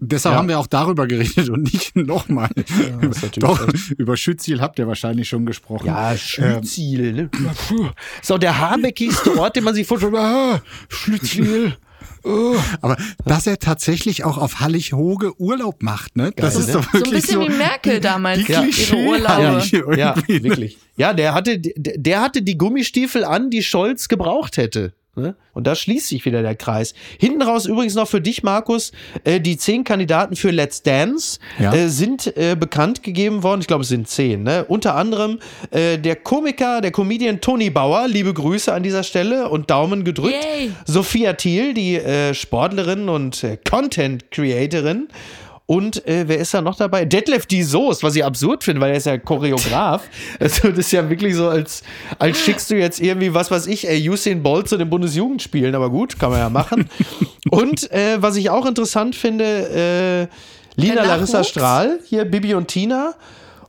Deshalb 0.00 0.34
Ja. 0.34 0.38
haben 0.38 0.48
wir 0.48 0.58
auch 0.60 0.66
darüber 0.68 1.06
geredet 1.08 1.48
und 1.48 1.62
nicht 1.72 1.96
nochmal. 1.96 2.50
natürlich 2.54 3.32
Doch, 3.38 3.66
über 3.96 4.16
Schütziel 4.16 4.60
habt 4.60 4.78
ihr 4.78 4.86
wahrscheinlich 4.86 5.28
schon 5.28 5.44
gesprochen. 5.44 5.86
Ja, 5.86 6.16
Schlütziel. 6.16 7.12
Ne? 7.14 7.30
So, 8.22 8.38
der 8.38 8.58
habeckigste 8.58 9.36
Ort, 9.38 9.56
den 9.56 9.64
man 9.64 9.74
sich 9.74 9.86
vorstellt. 9.86 10.14
Ah, 10.14 10.60
Schlütziel. 10.88 11.76
Aber 12.80 12.96
dass 13.24 13.46
er 13.46 13.58
tatsächlich 13.58 14.24
auch 14.24 14.38
auf 14.38 14.60
Hallig-Hoge 14.60 15.40
Urlaub 15.40 15.82
macht, 15.82 16.16
ne? 16.16 16.32
Das 16.36 16.54
Geil, 16.54 16.62
ist 16.62 16.66
ne? 16.68 16.72
doch 16.74 16.82
So 16.82 16.88
ein 16.88 16.94
wirklich 16.94 17.22
bisschen 17.22 17.40
wie 17.40 17.48
Merkel 17.50 18.00
damals, 18.00 18.44
die 18.44 18.52
ja, 18.52 18.62
ihre 18.62 18.96
Urlaube. 18.96 19.96
Ja, 19.96 20.14
ne? 20.14 20.22
wirklich. 20.26 20.78
Ja, 20.96 21.12
der 21.12 21.34
hatte, 21.34 21.58
der 21.60 22.20
hatte 22.20 22.42
die 22.42 22.58
Gummistiefel 22.58 23.24
an, 23.24 23.50
die 23.50 23.62
Scholz 23.62 24.08
gebraucht 24.08 24.56
hätte. 24.56 24.92
Ne? 25.18 25.34
Und 25.52 25.66
da 25.66 25.74
schließt 25.74 26.08
sich 26.08 26.24
wieder 26.24 26.42
der 26.42 26.54
Kreis. 26.54 26.94
Hinten 27.18 27.42
raus 27.42 27.66
übrigens 27.66 27.94
noch 27.94 28.08
für 28.08 28.20
dich, 28.20 28.42
Markus, 28.42 28.92
äh, 29.24 29.40
die 29.40 29.56
zehn 29.56 29.84
Kandidaten 29.84 30.36
für 30.36 30.50
Let's 30.50 30.82
Dance 30.82 31.38
Ja. 31.58 31.72
äh, 31.74 31.88
sind 31.88 32.36
äh, 32.36 32.56
bekannt 32.58 33.02
gegeben 33.02 33.42
worden. 33.42 33.60
Ich 33.60 33.66
glaube, 33.66 33.82
es 33.82 33.88
sind 33.88 34.08
zehn. 34.08 34.42
Ne? 34.44 34.64
Unter 34.66 34.94
anderem 34.94 35.38
äh, 35.70 35.98
der 35.98 36.16
Komiker, 36.16 36.80
der 36.80 36.92
Comedian 36.92 37.40
Toni 37.40 37.70
Bauer. 37.70 38.06
Liebe 38.08 38.32
Grüße 38.32 38.72
an 38.72 38.82
dieser 38.82 39.02
Stelle 39.02 39.48
und 39.48 39.70
Daumen 39.70 40.04
gedrückt. 40.04 40.34
Yay. 40.58 40.70
Sophia 40.86 41.32
Thiel, 41.32 41.74
die 41.74 41.96
äh, 41.96 42.34
Sportlerin 42.34 43.08
und 43.08 43.42
äh, 43.44 43.58
Content-Creatorin. 43.68 45.08
Und 45.70 46.06
äh, 46.06 46.26
wer 46.26 46.38
ist 46.38 46.54
da 46.54 46.62
noch 46.62 46.76
dabei? 46.76 47.04
Detlef 47.04 47.44
die 47.44 47.62
Soest, 47.62 48.02
was 48.02 48.16
ich 48.16 48.24
absurd 48.24 48.64
finde, 48.64 48.80
weil 48.80 48.92
er 48.92 48.96
ist 48.96 49.04
ja 49.04 49.18
Choreograf. 49.18 50.02
Also 50.40 50.68
das 50.68 50.78
ist 50.78 50.92
ja 50.92 51.10
wirklich 51.10 51.34
so, 51.34 51.50
als, 51.50 51.82
als 52.18 52.40
schickst 52.40 52.70
du 52.70 52.76
jetzt 52.76 53.00
irgendwie, 53.00 53.34
was 53.34 53.50
weiß 53.50 53.66
ich, 53.66 53.86
äh, 53.86 54.08
Usain 54.08 54.42
Bolt 54.42 54.66
zu 54.66 54.78
den 54.78 54.88
Bundesjugendspielen. 54.88 55.74
Aber 55.74 55.90
gut, 55.90 56.18
kann 56.18 56.30
man 56.30 56.38
ja 56.38 56.48
machen. 56.48 56.88
Und 57.50 57.90
äh, 57.92 58.16
was 58.22 58.36
ich 58.36 58.48
auch 58.48 58.64
interessant 58.64 59.14
finde, 59.14 60.28
äh, 60.78 60.80
Lina 60.80 61.04
Larissa? 61.04 61.44
Strahl, 61.44 62.00
hier 62.06 62.24
Bibi 62.24 62.54
und 62.54 62.68
Tina. 62.68 63.12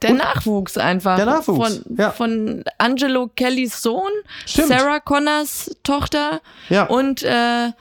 Der 0.02 0.14
Nachwuchs 0.14 0.78
einfach. 0.78 1.18
Der 1.18 1.26
Nachwuchs, 1.26 1.82
Von, 1.84 1.97
ja. 1.97 2.12
von 2.12 2.64
Angelo 2.78 3.28
Kellys 3.36 3.82
Sohn, 3.82 4.12
Stimmt. 4.45 4.70
Sarah 4.70 5.02
Connors 5.02 5.76
Tochter 5.84 6.39
Ja. 6.70 6.86
und 6.86 7.24
äh, 7.24 7.72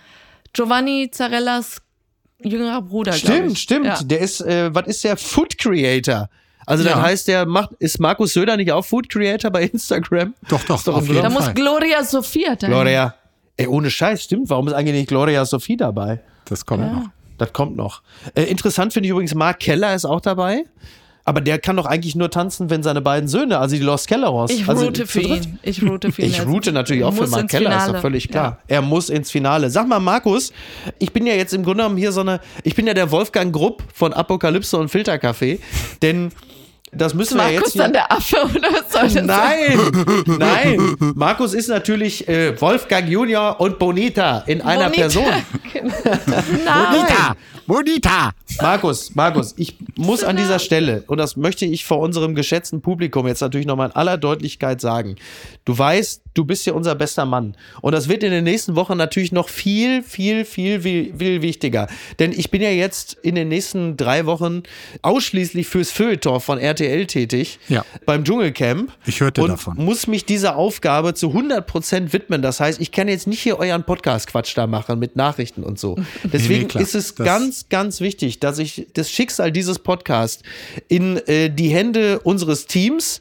Giovanni 0.55 1.09
Zarellas 1.13 1.83
jüngerer 2.43 2.83
Bruder. 2.83 3.13
Stimmt, 3.13 3.53
ich. 3.53 3.59
stimmt. 3.61 3.87
Ja. 3.87 4.03
Der 4.03 4.21
ist, 4.21 4.41
äh, 4.41 4.75
was 4.75 4.87
ist 4.87 5.05
der? 5.05 5.17
Food 5.17 5.59
Creator. 5.59 6.29
Also 6.67 6.85
dann 6.85 6.99
Ja. 6.99 7.03
heißt 7.03 7.29
der, 7.29 7.47
macht, 7.47 7.71
ist 7.79 7.99
Markus 7.99 8.35
Söder 8.35 8.57
nicht 8.57 8.71
auch 8.73 8.85
Food 8.85 9.09
Creator 9.09 9.51
bei 9.51 9.63
Instagram? 9.65 10.35
Doch, 10.49 10.63
doch, 10.65 10.83
doch 10.83 10.97
auf 10.97 11.09
jeden 11.09 11.23
Da 11.23 11.31
muss. 11.31 11.53
Gloria 11.55 12.05
Sophia 12.05 12.57
da. 12.57 12.67
Gloria. 12.67 13.15
Ey, 13.57 13.67
ohne 13.67 13.91
Scheiß, 13.91 14.23
stimmt. 14.23 14.51
Warum 14.51 14.69
ist 14.69 14.75
eigentlich 14.75 14.95
nicht 14.95 15.09
Gloria 15.09 15.45
Sophie 15.45 15.77
dabei? 15.77 16.21
Das 16.45 16.65
kommt 16.67 16.83
noch. 16.93 17.05
Das 17.39 17.53
kommt 17.53 17.77
noch. 17.77 18.03
Äh, 18.35 18.43
interessant 18.45 18.93
finde 18.93 19.07
ich 19.07 19.11
übrigens, 19.13 19.35
Mark 19.35 19.61
Keller 19.61 19.95
ist 19.95 20.05
auch 20.05 20.21
dabei. 20.21 20.65
Aber 21.29 21.43
der 21.43 21.59
kann 21.59 21.77
doch 21.77 21.85
eigentlich 21.85 22.17
nur 22.17 22.31
tanzen, 22.31 22.71
wenn 22.71 22.83
seine 22.83 23.03
beiden 23.03 23.29
Söhne, 23.29 23.59
also 23.59 23.77
die 23.77 23.83
Lost 23.83 24.09
Kelleros. 24.09 24.51
Ich 24.51 24.67
also 24.67 24.87
route 24.87 25.07
für 25.07 25.21
ihn. 25.21 25.59
Ich 25.63 25.83
route 25.83 26.11
für 26.11 26.23
ihn. 26.23 26.29
Ich 26.39 26.47
route 26.47 26.73
natürlich 26.73 27.05
auch 27.05 27.13
für 27.13 27.27
Mark 27.27 27.49
Keller, 27.49 27.69
ist 27.69 27.77
doch 27.77 27.85
Finale. 27.85 28.01
völlig 28.01 28.29
klar. 28.31 28.61
Er 28.67 28.81
muss 28.81 29.11
ins 29.11 29.31
Finale. 29.31 29.69
Sag 29.69 29.87
mal, 29.87 30.01
Markus, 30.01 30.55
ich 30.99 31.13
bin 31.13 31.27
ja 31.27 31.35
jetzt 31.35 31.53
im 31.53 31.65
Grunde 31.65 31.83
genommen 31.83 31.99
hier 31.99 32.13
so 32.13 32.23
eine, 32.23 32.41
ich 32.63 32.75
bin 32.75 32.87
ja 32.87 32.95
der 32.95 33.11
Wolfgang 33.11 33.55
Grupp 33.55 33.83
von 33.93 34.15
Apokalypse 34.15 34.79
und 34.79 34.89
Filterkaffee, 34.89 35.61
denn 36.01 36.31
das 36.93 37.15
müssen 37.15 37.37
wir 37.37 37.45
Markus 37.45 37.61
jetzt 37.61 37.73
hier... 37.73 37.83
dann 37.83 37.93
der 37.93 38.13
Affe 38.13 38.37
oder 38.55 38.69
was 38.73 38.93
soll 38.93 39.03
das 39.03 39.13
sein? 39.13 39.27
Nein, 39.27 40.37
nein. 40.39 40.97
Markus 41.15 41.55
ist 41.55 41.69
natürlich 41.69 42.29
äh, 42.29 42.61
Wolfgang 42.61 43.09
Junior 43.09 43.61
und 43.61 43.79
Bonita 43.79 44.45
in 44.47 44.63
einer 44.63 44.85
Bonita. 44.85 45.03
Person. 45.03 45.25
Nein. 45.75 46.87
Bonita! 46.91 47.37
Bonita! 47.67 48.33
Markus, 48.63 49.15
Markus, 49.15 49.55
ich 49.59 49.77
muss 49.97 50.25
an 50.25 50.37
dieser 50.37 50.59
Stelle, 50.59 51.05
und 51.07 51.19
das 51.19 51.37
möchte 51.37 51.67
ich 51.67 51.85
vor 51.85 51.99
unserem 51.99 52.35
geschätzten 52.35 52.81
Publikum 52.81 53.27
jetzt 53.27 53.41
natürlich 53.41 53.67
nochmal 53.67 53.91
in 53.91 53.95
aller 53.95 54.17
Deutlichkeit 54.17 54.81
sagen. 54.81 55.17
Du 55.67 55.77
weißt, 55.77 56.23
du 56.39 56.45
bist 56.45 56.65
ja 56.67 56.73
unser 56.73 56.95
bester 56.95 57.25
Mann. 57.27 57.57
Und 57.83 57.93
das 57.93 58.09
wird 58.09 58.23
in 58.23 58.31
den 58.31 58.45
nächsten 58.45 58.77
Wochen 58.77 58.97
natürlich 58.97 59.33
noch 59.33 59.49
viel, 59.49 60.03
viel, 60.05 60.45
viel, 60.45 60.81
viel, 60.81 61.13
viel 61.19 61.43
wichtiger. 61.43 61.89
Denn 62.21 62.33
ich 62.33 62.51
bin 62.51 62.63
ja 62.63 62.71
jetzt 62.71 63.17
in 63.23 63.35
den 63.35 63.49
nächsten 63.49 63.97
drei 63.97 64.25
Wochen 64.27 64.63
ausschließlich 65.03 65.67
fürs 65.67 65.91
Feuilleton 65.91 66.41
von 66.41 66.59
RTL 66.59 67.07
tätig. 67.07 67.59
Ja. 67.69 67.85
Beim 68.07 68.25
Dschungelcamp. 68.25 68.93
Ich 69.07 69.21
hörte 69.21 69.43
und 69.43 69.49
davon. 69.49 69.77
muss 69.85 70.07
mich 70.07 70.25
dieser 70.25 70.57
Aufgabe 70.57 71.15
zu 71.15 71.29
100% 71.31 72.13
widmen. 72.13 72.41
Das 72.43 72.61
heißt, 72.61 72.81
ich 72.81 72.93
kann 72.93 73.09
jetzt 73.09 73.27
nicht 73.27 73.41
hier 73.43 73.59
euren 73.59 73.85
Podcast-Quatsch 73.85 74.57
da 74.57 74.67
machen 74.67 74.99
mit 74.99 75.17
Nachrichten 75.17 75.63
und 75.65 75.79
so. 75.79 75.97
Deswegen 76.33 76.69
klar. 76.69 76.83
ist 76.83 76.95
es 76.95 77.15
Das- 77.17 77.27
ganz, 77.27 77.69
ganz 77.69 78.01
wichtig, 78.01 78.39
dass 78.39 78.59
ich 78.59 78.87
das 78.95 79.11
Schicksal 79.11 79.51
dieses 79.51 79.79
Podcasts 79.81 80.43
in 80.89 81.17
äh, 81.27 81.51
die 81.51 81.71
Hände 81.71 82.21
unseres 82.21 82.67
Teams 82.67 83.21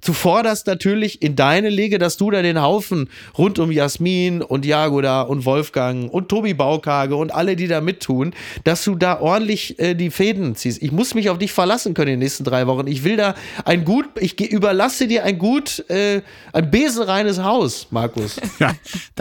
zuvorderst 0.00 0.66
natürlich 0.66 1.22
in 1.22 1.36
deine 1.36 1.68
Liga, 1.68 1.98
dass 1.98 2.16
du 2.16 2.30
da 2.30 2.42
den 2.42 2.60
Haufen 2.60 3.08
rund 3.36 3.58
um 3.58 3.70
Jasmin 3.70 4.42
und 4.42 4.64
Jagoda 4.64 5.22
und 5.22 5.44
Wolfgang 5.44 6.12
und 6.12 6.28
Tobi 6.28 6.54
Baukage 6.54 7.16
und 7.16 7.32
alle, 7.34 7.56
die 7.56 7.66
da 7.68 7.80
mittun, 7.80 8.32
dass 8.64 8.84
du 8.84 8.94
da 8.94 9.20
ordentlich 9.20 9.78
äh, 9.78 9.94
die 9.94 10.10
Fäden 10.10 10.54
ziehst. 10.56 10.82
Ich 10.82 10.92
muss 10.92 11.14
mich 11.14 11.30
auf 11.30 11.38
dich 11.38 11.52
verlassen 11.52 11.94
können 11.94 12.08
in 12.08 12.14
den 12.14 12.24
nächsten 12.24 12.44
drei 12.44 12.66
Wochen. 12.66 12.86
Ich 12.86 13.04
will 13.04 13.16
da 13.16 13.34
ein 13.64 13.84
gut, 13.84 14.06
ich 14.18 14.40
überlasse 14.40 15.06
dir 15.06 15.24
ein 15.24 15.38
gut, 15.38 15.84
äh, 15.88 16.22
ein 16.52 16.70
besenreines 16.70 17.42
Haus, 17.42 17.86
Markus. 17.90 18.36
Ja, 18.58 18.74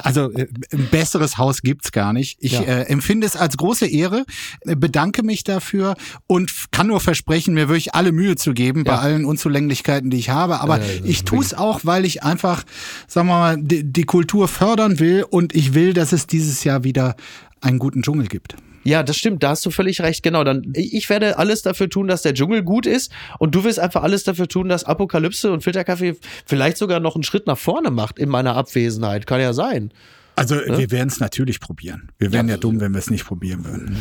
also 0.03 0.31
äh, 0.31 0.47
ein 0.73 0.87
besseres 0.91 1.37
Haus 1.37 1.61
gibt's 1.61 1.91
gar 1.91 2.11
nicht. 2.13 2.37
Ich 2.41 2.53
Ja. 2.53 2.61
äh, 2.63 2.81
empfinde 2.83 3.25
es 3.25 3.35
als 3.37 3.55
große 3.57 3.87
Ehre, 3.87 4.25
äh, 4.65 4.75
bedanke 4.75 5.23
mich 5.23 5.43
dafür 5.43 5.95
und 6.27 6.51
kann 6.71 6.87
nur 6.87 6.99
versprechen, 6.99 7.53
mir 7.53 7.69
wirklich 7.69 7.95
alle 7.95 8.11
Mühe 8.11 8.35
zu 8.35 8.53
geben 8.53 8.83
bei 8.83 8.93
Ja. 8.93 8.99
allen 8.99 9.23
Unzulänglichkeiten, 9.25 10.09
die 10.09 10.17
ich 10.17 10.29
habe. 10.29 10.59
Aber 10.59 10.68
Äh, 10.77 11.01
ich 11.03 11.23
tue 11.23 11.39
es 11.39 11.53
auch, 11.53 11.81
weil 11.83 12.05
ich 12.05 12.23
einfach, 12.23 12.63
sagen 13.07 13.27
wir 13.27 13.39
mal, 13.39 13.57
die, 13.59 13.83
die 13.83 14.03
Kultur 14.03 14.47
fördern 14.47 14.99
will 14.99 15.25
und 15.29 15.55
ich 15.55 15.73
will, 15.73 15.93
dass 15.93 16.11
es 16.11 16.27
dieses 16.27 16.63
Jahr 16.63 16.83
wieder 16.83 17.15
einen 17.61 17.79
guten 17.79 18.01
Dschungel 18.01 18.27
gibt. 18.27 18.55
Ja, 18.83 19.03
das 19.03 19.17
stimmt, 19.17 19.43
da 19.43 19.49
hast 19.49 19.65
du 19.65 19.71
völlig 19.71 20.01
recht. 20.01 20.23
Genau, 20.23 20.43
dann 20.43 20.71
ich 20.73 21.09
werde 21.09 21.37
alles 21.37 21.61
dafür 21.61 21.89
tun, 21.89 22.07
dass 22.07 22.21
der 22.21 22.33
Dschungel 22.33 22.63
gut 22.63 22.85
ist 22.85 23.11
und 23.37 23.53
du 23.53 23.63
wirst 23.63 23.79
einfach 23.79 24.03
alles 24.03 24.23
dafür 24.23 24.47
tun, 24.47 24.69
dass 24.69 24.83
Apokalypse 24.85 25.51
und 25.51 25.63
Filterkaffee 25.63 26.15
vielleicht 26.45 26.77
sogar 26.77 26.99
noch 26.99 27.15
einen 27.15 27.23
Schritt 27.23 27.45
nach 27.45 27.57
vorne 27.57 27.91
macht 27.91 28.17
in 28.19 28.29
meiner 28.29 28.55
Abwesenheit. 28.55 29.27
Kann 29.27 29.41
ja 29.41 29.53
sein. 29.53 29.91
Also 30.39 30.55
wir 30.55 30.89
werden 30.89 31.09
es 31.09 31.19
natürlich 31.19 31.59
probieren. 31.59 32.09
Wir 32.17 32.31
wären 32.31 32.47
ja, 32.47 32.55
dumm, 32.55 32.79
wenn 32.79 32.93
wir 32.93 32.99
es 32.99 33.09
nicht 33.09 33.25
probieren 33.25 33.65
würden. 33.65 33.97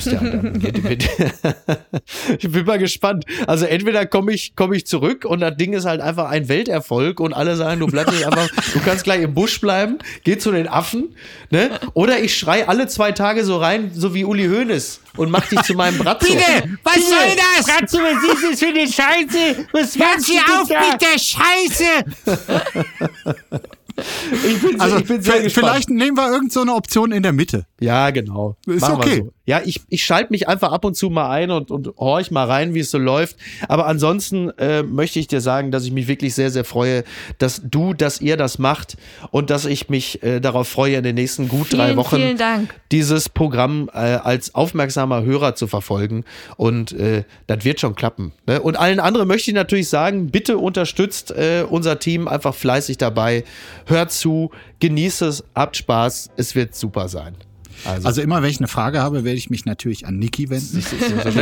Mit, 0.63 0.85
mit 0.85 1.09
ich 2.39 2.51
bin 2.51 2.65
mal 2.65 2.79
gespannt. 2.79 3.25
Also 3.49 3.65
entweder 3.65 4.07
komme 4.07 4.33
ich, 4.33 4.55
komme 4.55 4.77
ich 4.77 4.87
zurück 4.87 5.25
und 5.25 5.41
das 5.41 5.57
Ding 5.57 5.73
ist 5.73 5.85
halt 5.85 6.01
einfach 6.01 6.31
ein 6.31 6.49
Welterfolg 6.49 7.19
und 7.19 7.33
alle 7.33 7.57
sagen, 7.57 7.81
du 7.81 7.89
bleibst 7.89 8.15
jetzt 8.15 8.27
einfach, 8.27 8.49
du 8.73 8.81
kannst 8.81 9.03
gleich 9.03 9.23
im 9.23 9.35
Busch 9.35 9.61
bleiben, 9.61 9.99
geh 10.23 10.39
zu 10.39 10.53
den 10.53 10.69
Affen, 10.69 11.17
ne? 11.51 11.71
Oder 11.95 12.21
ich 12.21 12.37
schrei 12.37 12.69
alle 12.69 12.87
zwei 12.87 13.11
Tage 13.11 13.45
so 13.45 13.57
rein, 13.57 13.91
so 13.93 14.15
wie 14.15 14.25
Uli 14.25 14.47
Hoeneß 14.47 15.01
und 15.17 15.33
mach 15.33 15.47
dich 15.49 15.61
zu 15.63 15.75
meinem 15.75 15.99
Bratzo. 15.99 16.29
was 16.85 16.95
soll 16.95 17.37
das? 17.37 17.67
Bratzo, 17.67 17.99
was 17.99 18.35
ist 18.35 18.53
das 18.53 18.61
für 18.61 18.67
eine 18.67 18.87
Scheiße? 18.87 19.67
Was 19.73 19.97
machst 19.97 20.29
du 20.29 20.35
da? 20.69 20.97
der 20.97 21.19
Scheiße! 21.19 21.85
Ich 23.99 24.63
bin, 24.63 24.81
Also 24.81 24.97
ich 24.99 25.05
bin 25.07 25.23
sehr 25.23 25.43
gespannt. 25.43 25.67
vielleicht 25.69 25.91
nehmen 25.91 26.17
wir 26.17 26.31
irgend 26.31 26.53
so 26.53 26.61
eine 26.61 26.75
Option 26.75 27.13
in 27.13 27.23
der 27.23 27.33
Mitte. 27.33 27.67
Ja, 27.81 28.11
genau. 28.11 28.57
Ist 28.67 28.81
Machen 28.83 28.97
okay. 28.97 29.17
So. 29.25 29.33
Ja, 29.47 29.63
ich, 29.65 29.81
ich 29.89 30.05
schalte 30.05 30.31
mich 30.31 30.47
einfach 30.47 30.73
ab 30.73 30.85
und 30.85 30.95
zu 30.95 31.09
mal 31.09 31.31
ein 31.31 31.51
und, 31.51 31.71
und 31.71 31.89
horch 31.97 32.31
mal 32.31 32.45
rein, 32.45 32.75
wie 32.75 32.81
es 32.81 32.91
so 32.91 32.99
läuft. 32.99 33.37
Aber 33.67 33.87
ansonsten 33.87 34.51
äh, 34.59 34.83
möchte 34.83 35.19
ich 35.19 35.27
dir 35.27 35.41
sagen, 35.41 35.71
dass 35.71 35.85
ich 35.85 35.93
mich 35.93 36.07
wirklich 36.07 36.35
sehr, 36.35 36.51
sehr 36.51 36.65
freue, 36.65 37.03
dass 37.39 37.63
du, 37.65 37.95
dass 37.95 38.21
ihr 38.21 38.37
das 38.37 38.59
macht 38.59 38.97
und 39.31 39.49
dass 39.51 39.65
ich 39.65 39.89
mich 39.89 40.23
äh, 40.23 40.41
darauf 40.41 40.69
freue, 40.69 40.97
in 40.97 41.03
den 41.03 41.15
nächsten 41.15 41.49
gut 41.49 41.73
drei 41.73 41.87
Vielen, 41.87 41.97
Wochen 41.97 42.17
vielen 42.17 42.37
Dank. 42.37 42.75
dieses 42.93 43.29
Programm 43.31 43.89
äh, 43.95 43.99
als 43.99 44.55
aufmerksamer 44.55 45.23
Hörer 45.23 45.55
zu 45.55 45.67
verfolgen. 45.67 46.25
Und 46.57 46.93
äh, 46.93 47.25
das 47.47 47.65
wird 47.65 47.81
schon 47.81 47.95
klappen. 47.95 48.33
Ne? 48.47 48.61
Und 48.61 48.77
allen 48.79 49.01
anderen 49.01 49.29
möchte 49.29 49.51
ich 49.51 49.55
natürlich 49.55 49.89
sagen, 49.89 50.31
bitte 50.31 50.59
unterstützt 50.59 51.31
äh, 51.31 51.65
unser 51.69 51.99
Team 51.99 52.29
einfach 52.29 52.55
fleißig 52.55 52.99
dabei. 52.99 53.45
Hört 53.89 54.13
zu, 54.13 54.51
genießt 54.81 55.23
es, 55.23 55.45
habt 55.55 55.77
Spaß. 55.77 56.31
Es 56.37 56.55
wird 56.55 56.75
super 56.75 57.09
sein. 57.09 57.35
Also 58.03 58.21
immer, 58.23 58.43
wenn 58.43 58.51
ich 58.51 58.59
eine 58.59 58.67
Frage 58.69 59.01
habe, 59.01 59.23
werde 59.25 59.39
ich 59.39 59.51
mich 59.51 59.65
natürlich 59.65 60.07
an 60.07 60.19
Niki 60.19 60.51
wenden. 60.51 60.85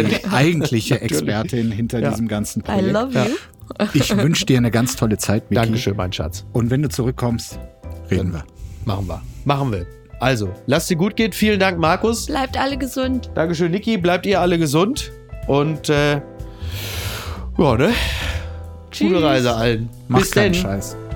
die 0.08 0.24
eigentliche 0.30 1.00
Expertin 1.00 1.70
hinter 1.72 1.98
Ja. 1.98 2.10
diesem 2.10 2.28
ganzen 2.28 2.60
I 2.60 2.62
Projekt. 2.62 2.92
love 2.92 3.18
you. 3.18 3.86
Ich 3.94 4.16
wünsche 4.16 4.44
dir 4.46 4.58
eine 4.58 4.70
ganz 4.70 4.96
tolle 4.96 5.18
Zeit, 5.18 5.50
Miki. 5.50 5.62
Dankeschön, 5.62 5.96
mein 5.96 6.12
Schatz. 6.12 6.44
Und 6.52 6.70
wenn 6.70 6.82
du 6.82 6.88
zurückkommst, 6.88 7.58
reden 8.10 8.32
wir. 8.32 8.44
Machen 8.84 9.08
wir. 9.08 9.22
Machen 9.44 9.72
wir. 9.72 9.86
Also, 10.20 10.50
lasst 10.66 10.88
dir 10.90 10.96
gut 10.96 11.16
gehen. 11.16 11.32
Vielen 11.32 11.58
Dank, 11.58 11.78
Markus. 11.78 12.26
Bleibt 12.26 12.58
alle 12.58 12.76
gesund. 12.78 13.30
Dankeschön, 13.34 13.70
Niki. 13.72 13.96
Bleibt 13.98 14.24
ihr 14.26 14.40
alle 14.40 14.58
gesund. 14.58 15.10
Und, 15.46 15.88
äh, 15.88 16.12
ja, 17.58 17.76
ne? 17.76 17.88
Gute 17.88 17.94
Tschüss. 18.90 19.22
Reise 19.22 19.54
allen. 19.54 19.88
Mach 20.08 20.20
Bis 20.20 20.30
keinen 20.30 20.52
dann. 20.52 20.62
Scheiß. 20.62 20.96